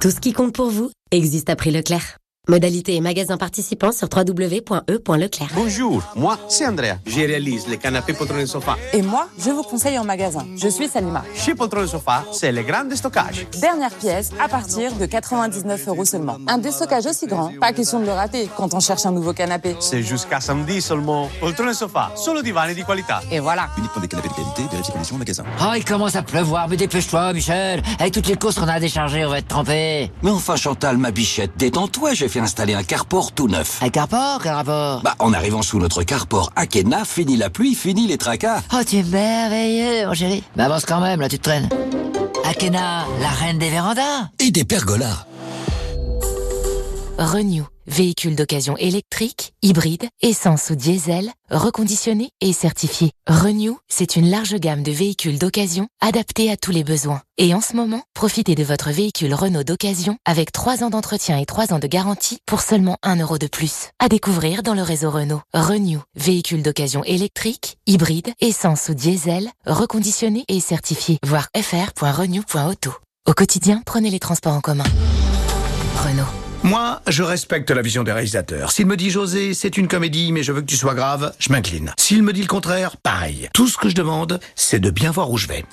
Tout 0.00 0.10
ce 0.10 0.20
qui 0.20 0.34
compte 0.34 0.54
pour 0.54 0.68
vous 0.68 0.90
existe 1.10 1.48
à 1.48 1.56
prix 1.56 1.70
Leclerc. 1.70 2.18
Modalité 2.52 2.96
et 2.96 3.00
magasin 3.00 3.36
participants 3.36 3.92
sur 3.92 4.08
www.e.leclerc. 4.12 5.48
Bonjour, 5.54 6.02
moi 6.16 6.36
c'est 6.48 6.66
Andrea. 6.66 6.96
Je 7.06 7.20
réalise 7.20 7.68
les 7.68 7.78
canapés 7.78 8.14
poltron 8.14 8.44
sofa. 8.46 8.76
Et 8.92 9.00
moi, 9.00 9.28
je 9.38 9.50
vous 9.50 9.62
conseille 9.62 9.96
en 9.96 10.02
magasin. 10.04 10.44
Je 10.56 10.66
suis 10.66 10.88
Salima. 10.88 11.22
Chez 11.36 11.54
Poltron 11.54 11.86
Sofa, 11.86 12.24
c'est 12.32 12.50
le 12.50 12.64
grand 12.64 12.82
déstockage. 12.82 13.46
Dernière 13.60 13.92
pièce 13.92 14.30
à 14.40 14.48
partir 14.48 14.92
de 14.96 15.06
99 15.06 15.86
euros 15.86 16.04
seulement. 16.04 16.38
Un 16.48 16.58
déstockage 16.58 17.06
aussi 17.06 17.28
grand, 17.28 17.52
pas 17.60 17.72
question 17.72 18.00
de 18.00 18.06
le 18.06 18.10
rater 18.10 18.50
quand 18.56 18.74
on 18.74 18.80
cherche 18.80 19.06
un 19.06 19.12
nouveau 19.12 19.32
canapé. 19.32 19.76
C'est 19.78 20.02
jusqu'à 20.02 20.40
samedi 20.40 20.82
seulement. 20.82 21.28
Poltron 21.38 21.72
Sofa, 21.72 22.10
solo 22.16 22.42
divani 22.42 22.74
di 22.74 22.82
qualità. 22.82 23.20
Et 23.30 23.38
voilà. 23.38 23.68
Uniquement 23.78 24.02
des 24.02 24.08
canapés 24.08 24.30
de 24.30 24.34
qualité, 24.34 24.62
vérifiez 24.68 24.92
conditions 24.92 25.14
au 25.14 25.18
magasin. 25.20 25.44
Oh, 25.60 25.74
il 25.76 25.84
commence 25.84 26.16
à 26.16 26.22
pleuvoir, 26.22 26.68
mais 26.68 26.76
dépêche-toi, 26.76 27.34
Michel. 27.34 27.84
Avec 28.00 28.12
toutes 28.12 28.26
les 28.26 28.34
courses 28.34 28.56
qu'on 28.56 28.66
a 28.66 28.72
à 28.72 28.80
décharger, 28.80 29.24
on 29.24 29.30
va 29.30 29.38
être 29.38 29.46
trempé. 29.46 30.10
Mais 30.24 30.30
enfin, 30.32 30.56
Chantal, 30.56 30.98
ma 30.98 31.12
bichette, 31.12 31.52
détends-toi, 31.56 32.14
j'ai 32.14 32.31
fait 32.32 32.40
installer 32.40 32.72
un 32.74 32.82
carport 32.82 33.32
tout 33.32 33.46
neuf. 33.46 33.78
Un 33.82 33.90
carport, 33.90 34.40
quel 34.42 34.52
rapport 34.52 35.02
Bah, 35.02 35.14
en 35.18 35.32
arrivant 35.34 35.60
sous 35.62 35.78
notre 35.78 36.02
carport 36.02 36.50
Akena, 36.56 37.04
fini 37.04 37.36
la 37.36 37.50
pluie, 37.50 37.74
fini 37.74 38.06
les 38.06 38.16
tracas. 38.16 38.62
Oh, 38.72 38.78
tu 38.88 38.96
es 38.96 39.02
merveilleux, 39.02 40.06
mon 40.06 40.14
chéri. 40.14 40.42
Mais 40.56 40.62
avance 40.62 40.86
quand 40.86 41.00
même, 41.00 41.20
là, 41.20 41.28
tu 41.28 41.38
te 41.38 41.44
traînes. 41.44 41.68
Akena, 42.44 43.04
la 43.20 43.28
reine 43.28 43.58
des 43.58 43.68
vérandas. 43.68 44.30
Et 44.38 44.50
des 44.50 44.64
pergolas. 44.64 45.26
Renew, 47.22 47.62
véhicule 47.86 48.34
d'occasion 48.34 48.76
électrique, 48.78 49.54
hybride, 49.62 50.08
essence 50.22 50.70
ou 50.70 50.74
diesel, 50.74 51.30
reconditionné 51.50 52.30
et 52.40 52.52
certifié. 52.52 53.12
Renew, 53.28 53.78
c'est 53.88 54.16
une 54.16 54.28
large 54.28 54.56
gamme 54.56 54.82
de 54.82 54.90
véhicules 54.90 55.38
d'occasion 55.38 55.86
adaptés 56.00 56.50
à 56.50 56.56
tous 56.56 56.72
les 56.72 56.82
besoins. 56.82 57.22
Et 57.38 57.54
en 57.54 57.60
ce 57.60 57.76
moment, 57.76 58.02
profitez 58.14 58.56
de 58.56 58.64
votre 58.64 58.90
véhicule 58.90 59.34
Renault 59.34 59.62
d'occasion 59.62 60.16
avec 60.24 60.50
3 60.50 60.82
ans 60.82 60.90
d'entretien 60.90 61.38
et 61.38 61.46
3 61.46 61.72
ans 61.72 61.78
de 61.78 61.86
garantie 61.86 62.38
pour 62.44 62.60
seulement 62.60 62.96
1 63.04 63.20
euro 63.20 63.38
de 63.38 63.46
plus. 63.46 63.90
À 64.00 64.08
découvrir 64.08 64.64
dans 64.64 64.74
le 64.74 64.82
réseau 64.82 65.12
Renault. 65.12 65.42
Renew, 65.54 66.00
véhicule 66.16 66.64
d'occasion 66.64 67.04
électrique, 67.04 67.78
hybride, 67.86 68.32
essence 68.40 68.88
ou 68.88 68.94
diesel, 68.94 69.48
reconditionné 69.64 70.44
et 70.48 70.58
certifié. 70.58 71.18
Voir 71.24 71.50
fr.renew.auto. 71.56 72.90
Au 73.28 73.32
quotidien, 73.32 73.80
prenez 73.86 74.10
les 74.10 74.18
transports 74.18 74.54
en 74.54 74.60
commun. 74.60 74.82
Renault. 76.04 76.41
Moi, 76.64 77.00
je 77.08 77.24
respecte 77.24 77.72
la 77.72 77.82
vision 77.82 78.04
des 78.04 78.12
réalisateurs. 78.12 78.70
S'il 78.70 78.86
me 78.86 78.96
dit 78.96 79.10
José, 79.10 79.52
c'est 79.52 79.76
une 79.76 79.88
comédie, 79.88 80.30
mais 80.30 80.44
je 80.44 80.52
veux 80.52 80.60
que 80.60 80.66
tu 80.66 80.76
sois 80.76 80.94
grave, 80.94 81.32
je 81.40 81.50
m'incline. 81.50 81.92
S'il 81.98 82.22
me 82.22 82.32
dit 82.32 82.42
le 82.42 82.46
contraire, 82.46 82.96
pareil. 82.96 83.48
Tout 83.52 83.66
ce 83.66 83.76
que 83.76 83.88
je 83.88 83.96
demande, 83.96 84.38
c'est 84.54 84.78
de 84.78 84.90
bien 84.90 85.10
voir 85.10 85.32
où 85.32 85.38
je 85.38 85.48
vais. 85.48 85.64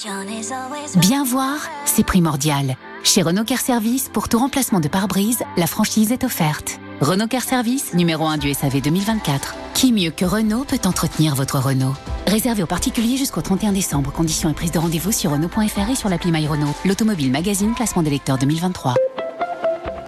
Bien 0.95 1.23
voir, 1.23 1.57
c'est 1.85 2.03
primordial. 2.03 2.75
Chez 3.03 3.21
Renault 3.21 3.43
Care 3.43 3.59
Service, 3.59 4.09
pour 4.11 4.29
tout 4.29 4.39
remplacement 4.39 4.79
de 4.79 4.87
pare-brise, 4.87 5.43
la 5.57 5.67
franchise 5.67 6.11
est 6.11 6.23
offerte. 6.23 6.79
Renault 7.01 7.27
Care 7.27 7.43
Service, 7.43 7.93
numéro 7.93 8.25
1 8.25 8.37
du 8.37 8.51
SAV 8.51 8.81
2024. 8.81 9.55
Qui 9.75 9.93
mieux 9.93 10.11
que 10.11 10.25
Renault 10.25 10.65
peut 10.65 10.81
entretenir 10.85 11.35
votre 11.35 11.59
Renault? 11.59 11.93
Réservé 12.25 12.63
aux 12.63 12.67
particuliers 12.67 13.15
jusqu'au 13.15 13.41
31 13.41 13.73
décembre. 13.73 14.11
Conditions 14.11 14.49
et 14.49 14.53
prise 14.53 14.71
de 14.71 14.79
rendez-vous 14.79 15.11
sur 15.11 15.31
Renault.fr 15.31 15.89
et 15.91 15.95
sur 15.95 16.09
l'appli 16.09 16.31
My 16.31 16.47
Renault. 16.47 16.75
L'automobile 16.83 17.31
magazine 17.31 17.75
classement 17.75 18.01
des 18.01 18.09
lecteurs 18.09 18.39
2023. 18.39 18.95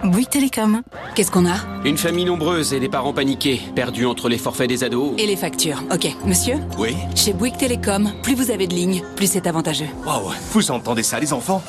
Bouygues 0.04 0.28
Télécom. 0.30 0.82
Qu'est-ce 1.14 1.30
qu'on 1.30 1.46
a? 1.46 1.54
Une 1.84 1.96
famille 1.96 2.24
nombreuse 2.24 2.72
et 2.74 2.80
des 2.80 2.88
parents 2.88 3.12
paniqués, 3.12 3.60
perdus 3.76 4.04
entre 4.06 4.28
les 4.28 4.38
forfaits 4.38 4.68
des 4.68 4.82
ados. 4.82 5.12
Et 5.16 5.26
les 5.26 5.36
factures. 5.36 5.82
Ok, 5.92 6.08
monsieur? 6.26 6.56
Oui 6.78 6.96
Chez 7.14 7.32
Bouygues 7.32 7.56
Télécom, 7.56 8.10
plus 8.22 8.34
vous 8.34 8.50
avez 8.50 8.66
de 8.66 8.74
lignes, 8.74 9.02
plus 9.14 9.30
c'est 9.30 9.46
avantageux. 9.46 9.86
Waouh, 10.04 10.32
vous 10.52 10.70
entendez 10.72 11.04
ça, 11.04 11.20
les 11.20 11.32
enfants? 11.32 11.62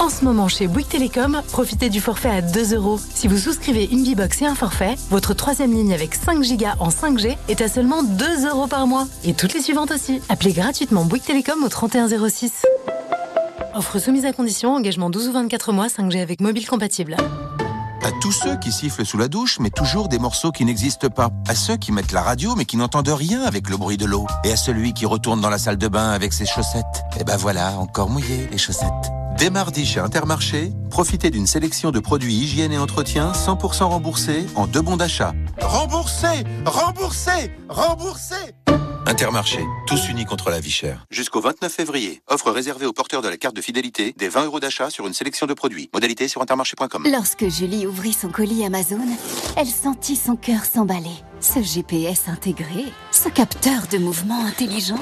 En 0.00 0.08
ce 0.08 0.24
moment, 0.24 0.48
chez 0.48 0.66
Bouygues 0.66 0.88
Télécom, 0.88 1.42
profitez 1.52 1.90
du 1.90 2.00
forfait 2.00 2.30
à 2.30 2.40
2 2.40 2.74
euros. 2.74 2.98
Si 3.14 3.28
vous 3.28 3.36
souscrivez 3.36 3.84
une 3.92 4.02
Bibox 4.02 4.40
et 4.42 4.46
un 4.46 4.54
forfait, 4.54 4.94
votre 5.10 5.34
troisième 5.34 5.72
ligne 5.72 5.92
avec 5.92 6.14
5 6.14 6.38
Go 6.38 6.66
en 6.80 6.88
5G 6.88 7.36
est 7.48 7.60
à 7.60 7.68
seulement 7.68 8.02
2 8.02 8.48
euros 8.48 8.66
par 8.66 8.86
mois. 8.86 9.06
Et 9.24 9.34
toutes 9.34 9.52
les 9.54 9.60
suivantes 9.60 9.90
aussi. 9.92 10.20
Appelez 10.30 10.52
gratuitement 10.52 11.04
Bouygues 11.04 11.24
Télécom 11.24 11.62
au 11.62 11.68
3106. 11.68 12.62
Offre 13.74 13.98
soumise 13.98 14.24
à 14.24 14.32
condition, 14.32 14.74
engagement 14.74 15.10
12 15.10 15.28
ou 15.28 15.32
24 15.32 15.72
mois, 15.72 15.88
5G 15.88 16.20
avec 16.22 16.40
mobile 16.40 16.66
compatible. 16.66 17.16
À 18.04 18.12
tous 18.20 18.32
ceux 18.32 18.56
qui 18.56 18.70
sifflent 18.70 19.06
sous 19.06 19.16
la 19.16 19.28
douche, 19.28 19.58
mais 19.60 19.70
toujours 19.70 20.08
des 20.08 20.18
morceaux 20.18 20.52
qui 20.52 20.66
n'existent 20.66 21.08
pas. 21.08 21.30
À 21.48 21.54
ceux 21.54 21.78
qui 21.78 21.90
mettent 21.90 22.12
la 22.12 22.20
radio, 22.20 22.54
mais 22.54 22.66
qui 22.66 22.76
n'entendent 22.76 23.08
rien 23.08 23.40
avec 23.40 23.70
le 23.70 23.78
bruit 23.78 23.96
de 23.96 24.04
l'eau. 24.04 24.26
Et 24.44 24.52
à 24.52 24.56
celui 24.56 24.92
qui 24.92 25.06
retourne 25.06 25.40
dans 25.40 25.48
la 25.48 25.56
salle 25.56 25.78
de 25.78 25.88
bain 25.88 26.10
avec 26.10 26.34
ses 26.34 26.44
chaussettes. 26.44 27.02
Et 27.18 27.24
ben 27.24 27.38
voilà, 27.38 27.78
encore 27.78 28.10
mouillé 28.10 28.46
les 28.50 28.58
chaussettes. 28.58 29.23
Dès 29.38 29.50
mardi 29.50 29.84
chez 29.84 29.98
Intermarché, 29.98 30.70
profitez 30.90 31.30
d'une 31.30 31.46
sélection 31.46 31.90
de 31.90 31.98
produits 31.98 32.34
hygiène 32.34 32.72
et 32.72 32.78
entretien 32.78 33.32
100% 33.32 33.84
remboursés 33.84 34.46
en 34.54 34.66
deux 34.66 34.80
bons 34.80 34.96
d'achat. 34.96 35.34
Remboursés 35.60 36.44
Remboursés 36.64 37.50
Remboursés 37.68 38.54
Intermarché, 39.06 39.60
tous 39.86 40.08
unis 40.08 40.24
contre 40.24 40.48
la 40.48 40.60
vie 40.60 40.70
chère. 40.70 41.04
Jusqu'au 41.10 41.40
29 41.40 41.70
février. 41.70 42.22
Offre 42.26 42.50
réservée 42.50 42.86
aux 42.86 42.94
porteurs 42.94 43.20
de 43.20 43.28
la 43.28 43.36
carte 43.36 43.54
de 43.54 43.60
fidélité 43.60 44.14
des 44.16 44.28
20 44.30 44.46
euros 44.46 44.60
d'achat 44.60 44.88
sur 44.88 45.06
une 45.06 45.12
sélection 45.12 45.46
de 45.46 45.52
produits. 45.52 45.90
Modalité 45.92 46.26
sur 46.26 46.40
intermarché.com. 46.40 47.06
Lorsque 47.12 47.46
Julie 47.48 47.86
ouvrit 47.86 48.14
son 48.14 48.30
colis 48.30 48.64
Amazon, 48.64 49.06
elle 49.56 49.66
sentit 49.66 50.16
son 50.16 50.36
cœur 50.36 50.64
s'emballer. 50.64 51.16
Ce 51.40 51.60
GPS 51.60 52.28
intégré, 52.28 52.86
ce 53.24 53.28
capteur 53.30 53.86
de 53.90 53.98
mouvement 53.98 54.44
intelligent, 54.44 54.98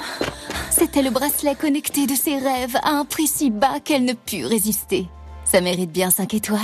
c'était 0.71 1.03
le 1.03 1.11
bracelet 1.11 1.55
connecté 1.57 2.07
de 2.07 2.15
ses 2.15 2.37
rêves 2.37 2.77
à 2.83 2.91
un 2.91 3.05
prix 3.05 3.27
si 3.27 3.51
bas 3.51 3.81
qu'elle 3.85 4.05
ne 4.05 4.13
put 4.13 4.45
résister. 4.47 5.07
Ça 5.45 5.61
mérite 5.61 5.91
bien 5.91 6.11
5 6.11 6.33
étoiles. 6.35 6.61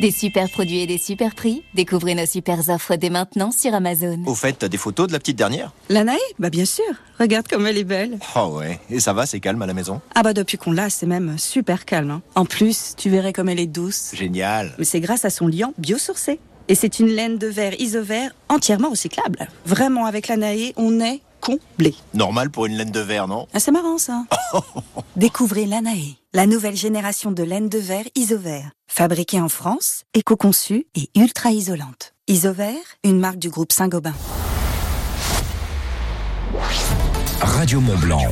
Des 0.00 0.10
super 0.12 0.48
produits 0.50 0.80
et 0.80 0.86
des 0.86 0.98
super 0.98 1.34
prix. 1.34 1.64
Découvrez 1.74 2.14
nos 2.14 2.26
super 2.26 2.68
offres 2.68 2.94
dès 2.94 3.10
maintenant 3.10 3.50
sur 3.50 3.74
Amazon. 3.74 4.20
Au 4.26 4.34
fait, 4.36 4.52
t'as 4.52 4.68
des 4.68 4.76
photos 4.76 5.08
de 5.08 5.12
la 5.12 5.18
petite 5.18 5.36
dernière? 5.36 5.72
La 5.88 6.04
Naë 6.04 6.18
Bah 6.38 6.50
bien 6.50 6.64
sûr. 6.66 6.84
Regarde 7.18 7.48
comme 7.48 7.66
elle 7.66 7.78
est 7.78 7.82
belle. 7.84 8.18
Oh 8.36 8.58
ouais, 8.58 8.78
et 8.90 9.00
ça 9.00 9.12
va, 9.12 9.26
c'est 9.26 9.40
calme 9.40 9.60
à 9.62 9.66
la 9.66 9.74
maison? 9.74 10.00
Ah 10.14 10.22
bah 10.22 10.34
depuis 10.34 10.56
qu'on 10.58 10.70
l'a, 10.70 10.88
c'est 10.90 11.06
même 11.06 11.36
super 11.38 11.84
calme. 11.84 12.10
hein. 12.12 12.22
En 12.36 12.44
plus, 12.44 12.94
tu 12.96 13.10
verrais 13.10 13.32
comme 13.32 13.48
elle 13.48 13.58
est 13.58 13.66
douce. 13.66 14.10
Génial 14.14 14.72
Mais 14.78 14.84
c'est 14.84 15.00
grâce 15.00 15.24
à 15.24 15.30
son 15.30 15.48
liant 15.48 15.72
biosourcé. 15.78 16.38
Et 16.68 16.74
c'est 16.74 16.98
une 16.98 17.08
laine 17.08 17.38
de 17.38 17.46
verre 17.46 17.80
isovert 17.80 18.30
entièrement 18.48 18.90
recyclable. 18.90 19.48
Vraiment, 19.64 20.04
avec 20.04 20.28
la 20.28 20.36
Naë, 20.36 20.74
on 20.76 21.00
est 21.00 21.22
comblé. 21.40 21.94
Normal 22.14 22.50
pour 22.50 22.66
une 22.66 22.74
laine 22.74 22.90
de 22.90 23.00
verre, 23.00 23.26
non? 23.26 23.46
Ah, 23.54 23.60
c'est 23.60 23.70
marrant 23.70 23.96
ça. 23.96 24.24
Découvrez 25.16 25.64
l'Anae, 25.66 26.16
la 26.34 26.46
nouvelle 26.46 26.76
génération 26.76 27.30
de 27.30 27.42
laine 27.42 27.68
de 27.68 27.78
verre 27.78 28.04
isovert. 28.14 28.70
Fabriquée 28.86 29.40
en 29.40 29.48
France, 29.48 30.02
éco-conçue 30.14 30.86
et 30.94 31.08
ultra 31.16 31.52
isolante. 31.52 32.12
Isovert, 32.26 32.74
une 33.02 33.18
marque 33.18 33.38
du 33.38 33.48
groupe 33.48 33.72
Saint-Gobain. 33.72 34.14
Radio 37.40 37.80
Mont 37.80 37.96
Blanc. 37.98 38.22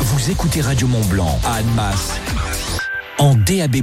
Vous 0.00 0.30
écoutez 0.30 0.62
Radio 0.62 0.86
Mont 0.86 1.04
Blanc 1.06 1.38
à 1.44 1.56
Annemasse 1.56 2.14
en 3.18 3.34
DAB+. 3.34 3.82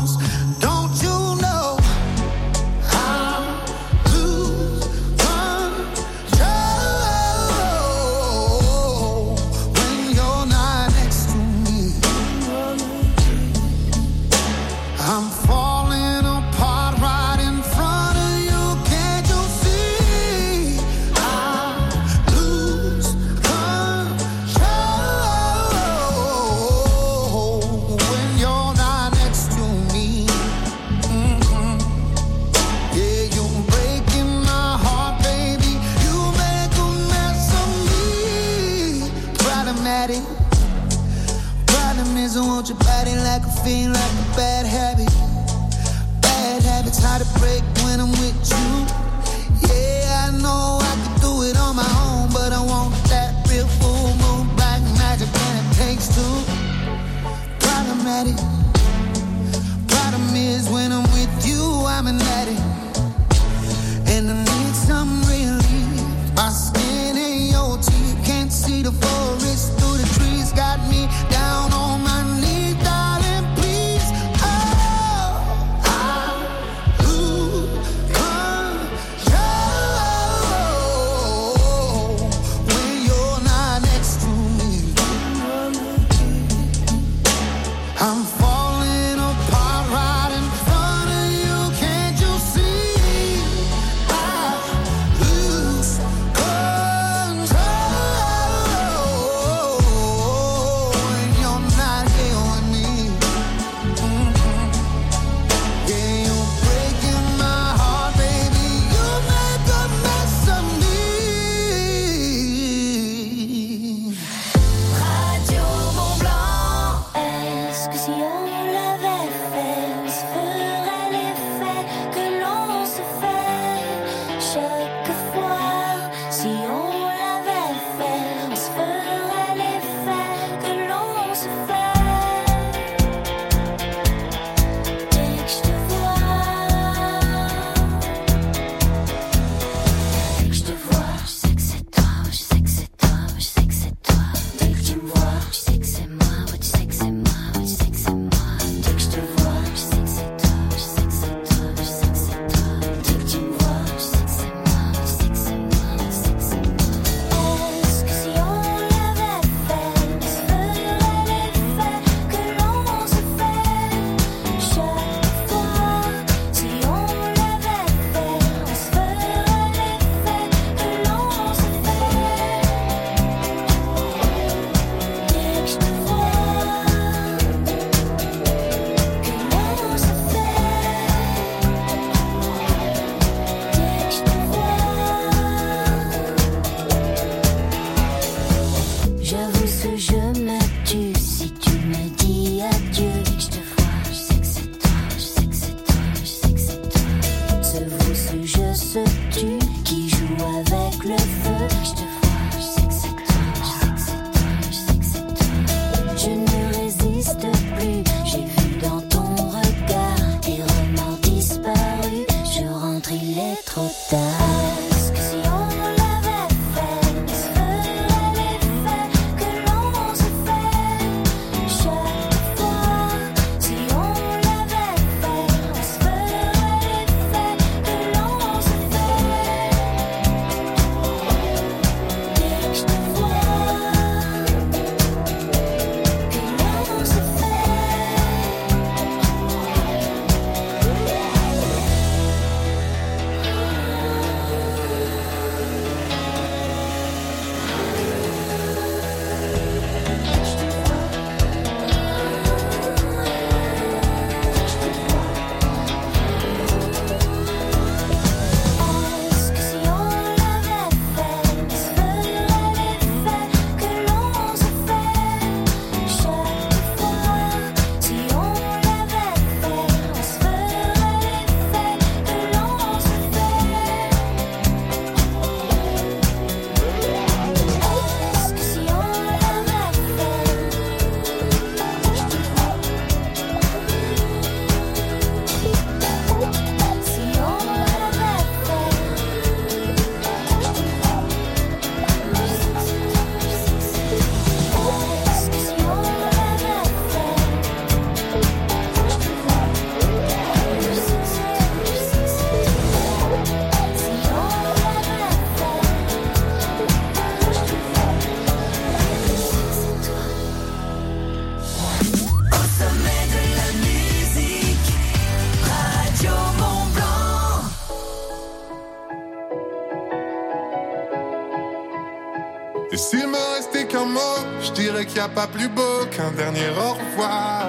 plus 325.47 325.69
beau 325.69 326.05
qu'un 326.11 326.31
dernier 326.31 326.69
au 326.69 326.93
revoir. 326.93 327.67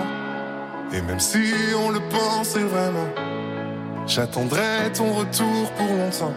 Et 0.92 1.00
même 1.02 1.20
si 1.20 1.38
on 1.76 1.90
le 1.90 2.00
pensait 2.00 2.60
vraiment, 2.60 3.08
j'attendrai 4.06 4.92
ton 4.94 5.12
retour 5.12 5.70
pour 5.76 5.86
longtemps. 5.86 6.34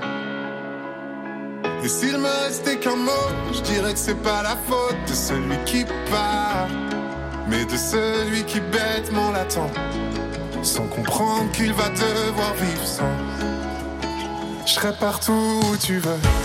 Et 1.83 1.87
s'il 1.87 2.17
me 2.17 2.45
restait 2.45 2.77
qu'un 2.77 2.95
mot, 2.95 3.27
je 3.53 3.61
dirais 3.61 3.93
que 3.93 3.99
c'est 3.99 4.21
pas 4.21 4.41
la 4.43 4.55
faute 4.67 4.97
de 5.07 5.13
celui 5.13 5.57
qui 5.65 5.85
part, 6.09 6.67
mais 7.47 7.65
de 7.65 7.77
celui 7.77 8.43
qui 8.43 8.59
bêtement 8.59 9.31
l'attend, 9.31 9.69
sans 10.63 10.87
comprendre 10.87 11.51
qu'il 11.51 11.73
va 11.73 11.89
devoir 11.89 12.53
vivre 12.55 12.85
sans. 12.85 13.03
Je 14.65 14.73
serai 14.73 14.93
partout 14.93 15.61
où 15.71 15.77
tu 15.77 15.99
veux. 15.99 16.44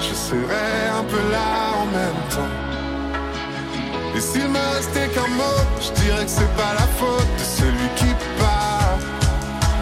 Je 0.00 0.14
serai 0.14 0.70
un 1.00 1.04
peu 1.04 1.22
là 1.32 1.48
en 1.82 1.86
même 1.86 2.22
temps. 2.30 2.54
Et 4.16 4.20
s'il 4.20 4.48
me 4.48 4.58
restait 4.76 5.08
qu'un 5.08 5.28
mot, 5.28 5.60
je 5.80 5.90
dirais 6.00 6.24
que 6.24 6.30
c'est 6.30 6.56
pas 6.56 6.72
la 6.74 6.86
faute 6.98 7.30
de 7.38 7.44
celui 7.44 7.88
qui 7.96 8.12
part, 8.38 8.98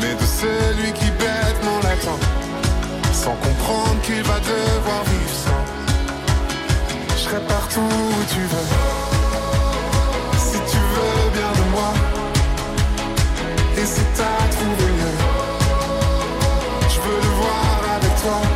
mais 0.00 0.14
de 0.14 0.26
celui 0.42 0.92
qui 0.92 1.10
bêtement 1.12 1.78
l'attend, 1.82 2.18
sans 3.12 3.36
comprendre 3.46 4.00
qu'il 4.02 4.22
va 4.22 4.38
devoir 4.40 5.02
vivre 5.04 5.36
sans. 5.44 5.64
Je 7.10 7.22
serai 7.22 7.40
partout 7.46 7.80
où 7.80 8.34
tu 8.34 8.40
veux. 8.40 8.68
Si 10.38 10.58
tu 10.72 10.78
veux 10.94 11.30
bien 11.38 11.52
de 11.60 11.70
moi. 11.70 11.92
Et 13.78 13.84
si 13.84 14.00
t'as 14.16 14.46
trouvé 14.56 14.86
mieux. 14.98 15.18
Je 16.88 17.00
veux 17.00 17.20
le 17.20 17.32
voir 17.40 17.96
avec 17.96 18.22
toi. 18.22 18.55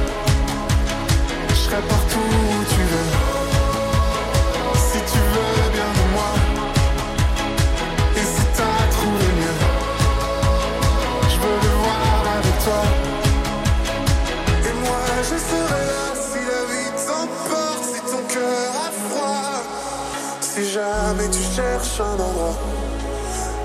Cherches 21.61 22.01
un 22.01 22.15
endroit, 22.15 22.57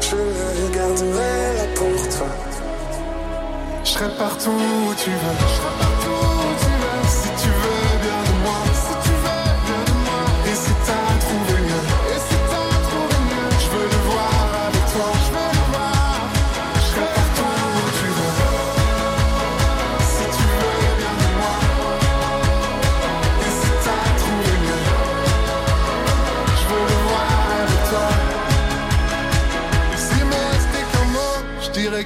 je 0.02 0.16
le 0.16 0.76
garderai 0.76 1.56
là 1.58 1.66
pour 1.76 2.02
toi. 2.16 2.28
Je 3.84 3.90
serai 3.90 4.10
partout 4.18 4.52
où 4.52 4.94
tu 4.96 5.12
veux. 5.12 5.85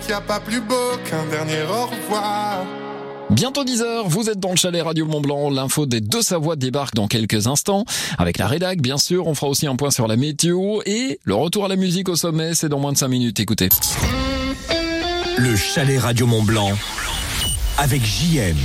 Je 0.09 0.13
dirais 0.13 0.13
qu'il 0.13 0.13
n'y 0.13 0.13
a 0.13 0.21
pas 0.21 0.39
plus 0.39 0.61
beau 0.61 0.97
qu'un 1.05 1.25
dernier 1.25 1.63
au 1.63 1.85
revoir. 1.85 2.65
Bientôt 3.29 3.63
10h, 3.63 4.07
vous 4.07 4.29
êtes 4.29 4.39
dans 4.39 4.49
le 4.49 4.55
chalet 4.55 4.81
Radio 4.81 5.05
Mont 5.05 5.21
Blanc. 5.21 5.51
L'info 5.51 5.85
des 5.85 6.01
deux 6.01 6.23
Savoies 6.23 6.55
débarque 6.55 6.95
dans 6.95 7.07
quelques 7.07 7.45
instants. 7.45 7.85
Avec 8.17 8.39
la 8.39 8.47
rédac, 8.47 8.81
bien 8.81 8.97
sûr, 8.97 9.27
on 9.27 9.35
fera 9.35 9.47
aussi 9.47 9.67
un 9.67 9.75
point 9.75 9.91
sur 9.91 10.07
la 10.07 10.15
météo 10.15 10.81
et 10.85 11.19
le 11.23 11.35
retour 11.35 11.65
à 11.65 11.67
la 11.67 11.75
musique 11.75 12.09
au 12.09 12.15
sommet, 12.15 12.55
c'est 12.55 12.69
dans 12.69 12.79
moins 12.79 12.91
de 12.91 12.97
5 12.97 13.07
minutes. 13.07 13.39
Écoutez. 13.39 13.69
Le 15.37 15.55
chalet 15.55 15.99
Radio 15.99 16.25
Mont 16.25 16.43
Blanc 16.43 16.71
avec 17.77 18.03
JM. 18.03 18.57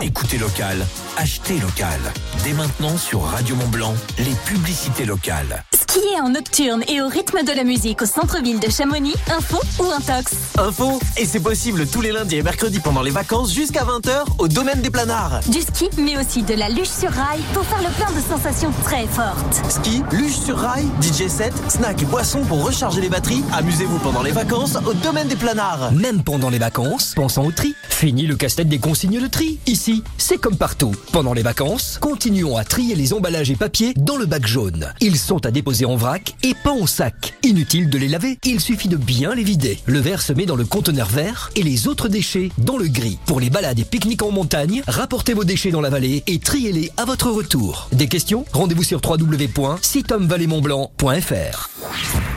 Écoutez 0.00 0.38
local, 0.38 0.78
achetez 1.16 1.58
local. 1.58 2.00
Dès 2.44 2.52
maintenant 2.52 2.96
sur 2.96 3.22
Radio 3.22 3.56
Mont 3.56 3.68
Blanc, 3.68 3.94
les 4.18 4.34
publicités 4.46 5.04
locales. 5.04 5.64
Skier 5.74 6.20
en 6.22 6.30
nocturne 6.30 6.82
et 6.88 7.02
au 7.02 7.08
rythme 7.08 7.44
de 7.44 7.52
la 7.52 7.64
musique 7.64 8.00
au 8.00 8.06
centre-ville 8.06 8.60
de 8.60 8.70
Chamonix, 8.70 9.14
info 9.30 9.58
ou 9.78 9.84
intox 9.90 10.32
Info, 10.58 10.98
et 11.18 11.26
c'est 11.26 11.40
possible 11.40 11.86
tous 11.86 12.00
les 12.00 12.12
lundis 12.12 12.36
et 12.36 12.42
mercredis 12.42 12.80
pendant 12.80 13.02
les 13.02 13.10
vacances 13.10 13.52
jusqu'à 13.52 13.84
20h 13.84 14.24
au 14.38 14.48
domaine 14.48 14.80
des 14.80 14.90
planards. 14.90 15.40
Du 15.48 15.60
ski, 15.60 15.90
mais 15.98 16.16
aussi 16.16 16.42
de 16.42 16.54
la 16.54 16.70
luge 16.70 16.88
sur 16.88 17.10
rail 17.10 17.40
pour 17.52 17.64
faire 17.64 17.82
le 17.82 17.90
plein 17.94 18.10
de 18.10 18.20
sensations 18.26 18.72
très 18.82 19.06
fortes. 19.06 19.60
Ski, 19.68 20.02
luge 20.12 20.36
sur 20.38 20.56
rail, 20.56 20.86
DJ 21.02 21.28
set, 21.28 21.52
snack 21.68 22.00
et 22.02 22.06
boissons 22.06 22.42
pour 22.44 22.64
recharger 22.64 23.02
les 23.02 23.10
batteries. 23.10 23.44
Amusez-vous 23.52 23.98
pendant 23.98 24.22
les 24.22 24.32
vacances 24.32 24.76
au 24.86 24.94
domaine 24.94 25.28
des 25.28 25.36
planards. 25.36 25.92
Même 25.92 26.22
pendant 26.22 26.48
les 26.48 26.58
vacances, 26.58 27.12
pensons 27.14 27.44
au 27.44 27.52
tri. 27.52 27.74
Fini 27.90 28.26
le 28.26 28.36
casse-tête 28.36 28.68
des 28.68 28.78
consignes 28.78 29.20
de 29.20 29.26
tri. 29.26 29.58
Ici, 29.66 30.02
c'est 30.16 30.38
comme 30.38 30.56
partout. 30.56 30.92
Pendant 31.10 31.32
les 31.32 31.42
vacances, 31.42 31.98
continuons 32.00 32.56
à 32.56 32.62
trier 32.64 32.94
les 32.94 33.12
emballages 33.12 33.50
et 33.50 33.56
papiers 33.56 33.92
dans 33.96 34.16
le 34.16 34.26
bac 34.26 34.46
jaune. 34.46 34.92
Ils 35.00 35.18
sont 35.18 35.44
à 35.44 35.50
déposer 35.50 35.84
en 35.84 35.96
vrac 35.96 36.34
et 36.42 36.54
pas 36.54 36.70
en 36.70 36.86
sac. 36.86 37.34
Inutile 37.42 37.90
de 37.90 37.98
les 37.98 38.08
laver, 38.08 38.38
il 38.44 38.60
suffit 38.60 38.88
de 38.88 38.96
bien 38.96 39.34
les 39.34 39.42
vider. 39.42 39.78
Le 39.86 39.98
verre 39.98 40.22
se 40.22 40.32
met 40.32 40.46
dans 40.46 40.56
le 40.56 40.64
conteneur 40.64 41.08
vert 41.08 41.50
et 41.56 41.62
les 41.62 41.88
autres 41.88 42.08
déchets 42.08 42.50
dans 42.58 42.76
le 42.76 42.88
gris. 42.88 43.18
Pour 43.26 43.40
les 43.40 43.50
balades 43.50 43.78
et 43.78 43.84
pique-niques 43.84 44.22
en 44.22 44.30
montagne, 44.30 44.82
rapportez 44.86 45.34
vos 45.34 45.44
déchets 45.44 45.70
dans 45.70 45.80
la 45.80 45.90
vallée 45.90 46.22
et 46.26 46.38
triez-les 46.38 46.92
à 46.96 47.04
votre 47.04 47.30
retour. 47.30 47.88
Des 47.92 48.08
questions 48.08 48.44
Rendez-vous 48.52 48.82
sur 48.84 49.00
www.sitomvalleymontblanc.fr 49.04 51.68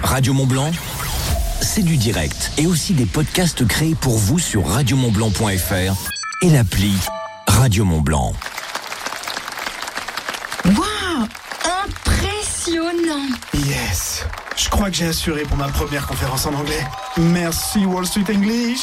Radio 0.04 0.34
Mont 0.34 0.46
Blanc, 0.48 0.72
c'est 1.62 1.84
du 1.84 1.98
direct 1.98 2.52
et 2.58 2.66
aussi 2.68 2.94
des 2.94 3.06
podcasts 3.06 3.66
créés 3.68 3.96
pour 3.96 4.18
vous 4.18 4.40
sur 4.40 4.66
radiomontblanc.fr 4.68 5.94
et 6.42 6.50
l'appli 6.50 6.92
Radio 7.48 7.86
Mont 7.86 8.02
Blanc. 8.02 8.34
Waouh 10.66 11.28
Impressionnant 11.84 13.28
Yes 13.54 14.26
Je 14.56 14.65
crois 14.76 14.90
que 14.90 14.98
j'ai 14.98 15.06
assuré 15.06 15.44
pour 15.44 15.56
ma 15.56 15.70
première 15.70 16.06
conférence 16.06 16.46
en 16.46 16.54
anglais. 16.54 16.84
Merci 17.18 17.86
Wall 17.86 18.06
Street 18.06 18.26
English 18.30 18.82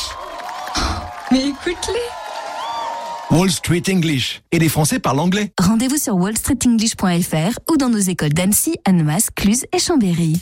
Mais 1.30 1.48
écoute-les 1.48 3.36
Wall 3.36 3.50
Street 3.50 3.82
English. 3.90 4.42
Et 4.52 4.58
les 4.58 4.70
Français 4.70 4.98
parlent 4.98 5.20
anglais. 5.20 5.52
Rendez-vous 5.60 5.98
sur 5.98 6.16
wallstreetenglish.fr 6.16 7.58
ou 7.70 7.76
dans 7.76 7.90
nos 7.90 7.98
écoles 7.98 8.32
d'Annecy, 8.32 8.76
Annemasse, 8.86 9.28
Cluse 9.34 9.64
et 9.72 9.78
Chambéry. 9.78 10.40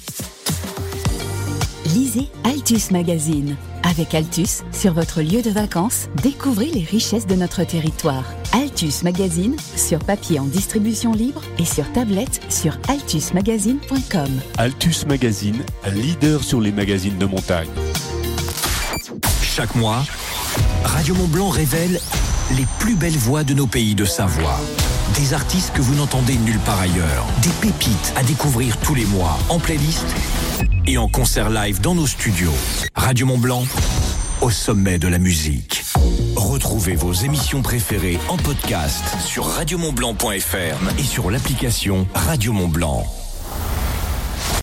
Lisez 2.11 2.29
Altus 2.45 2.91
Magazine. 2.91 3.57
Avec 3.85 4.15
Altus, 4.15 4.63
sur 4.73 4.93
votre 4.93 5.23
lieu 5.23 5.43
de 5.43 5.51
vacances, 5.51 6.09
découvrez 6.23 6.67
les 6.67 6.83
richesses 6.83 7.27
de 7.27 7.35
notre 7.35 7.65
territoire. 7.65 8.25
Altus 8.53 9.03
Magazine, 9.03 9.57
sur 9.77 10.01
papier 10.01 10.41
en 10.41 10.45
distribution 10.45 11.13
libre 11.13 11.43
et 11.59 11.65
sur 11.65 11.91
tablette 11.93 12.41
sur 12.49 12.77
altusmagazine.com. 12.89 14.29
Altus 14.59 15.07
Magazine, 15.07 15.63
leader 15.95 16.43
sur 16.43 16.61
les 16.61 16.73
magazines 16.73 17.19
de 17.19 17.27
montagne. 17.27 17.69
Chaque 19.43 19.75
mois, 19.77 20.03
Radio 20.85 21.15
Mont 21.15 21.29
Blanc 21.29 21.49
révèle 21.49 22.01
les 22.57 22.67
plus 22.81 22.97
belles 22.97 23.19
voix 23.19 23.45
de 23.45 23.55
nos 23.55 23.67
pays 23.67 23.95
de 23.95 24.05
Savoie. 24.05 24.59
Des 25.15 25.35
artistes 25.35 25.73
que 25.73 25.83
vous 25.83 25.95
n'entendez 25.95 26.37
nulle 26.37 26.59
part 26.61 26.81
ailleurs. 26.81 27.27
Des 27.43 27.51
pépites 27.61 28.13
à 28.17 28.23
découvrir 28.23 28.77
tous 28.79 28.95
les 28.95 29.05
mois 29.05 29.39
en 29.49 29.59
playlist 29.59 30.07
et 30.87 30.99
en 30.99 31.09
concert 31.09 31.51
live 31.51 31.81
dans 31.81 31.95
nos 31.95 32.07
studios. 32.07 32.53
Radio 32.95 33.27
Mont 33.27 33.39
Blanc, 33.39 33.65
au 34.41 34.51
sommet 34.51 34.99
de 34.99 35.09
la 35.09 35.19
musique. 35.19 35.85
Retrouvez 36.37 36.95
vos 36.95 37.13
émissions 37.13 37.63
préférées 37.63 38.19
en 38.29 38.37
podcast 38.37 39.05
sur 39.25 39.47
radiomontblanc.fr 39.47 40.99
et 40.99 41.03
sur 41.03 41.31
l'application 41.31 42.07
Radio 42.15 42.53
Mont 42.53 42.69
Blanc. 42.69 43.05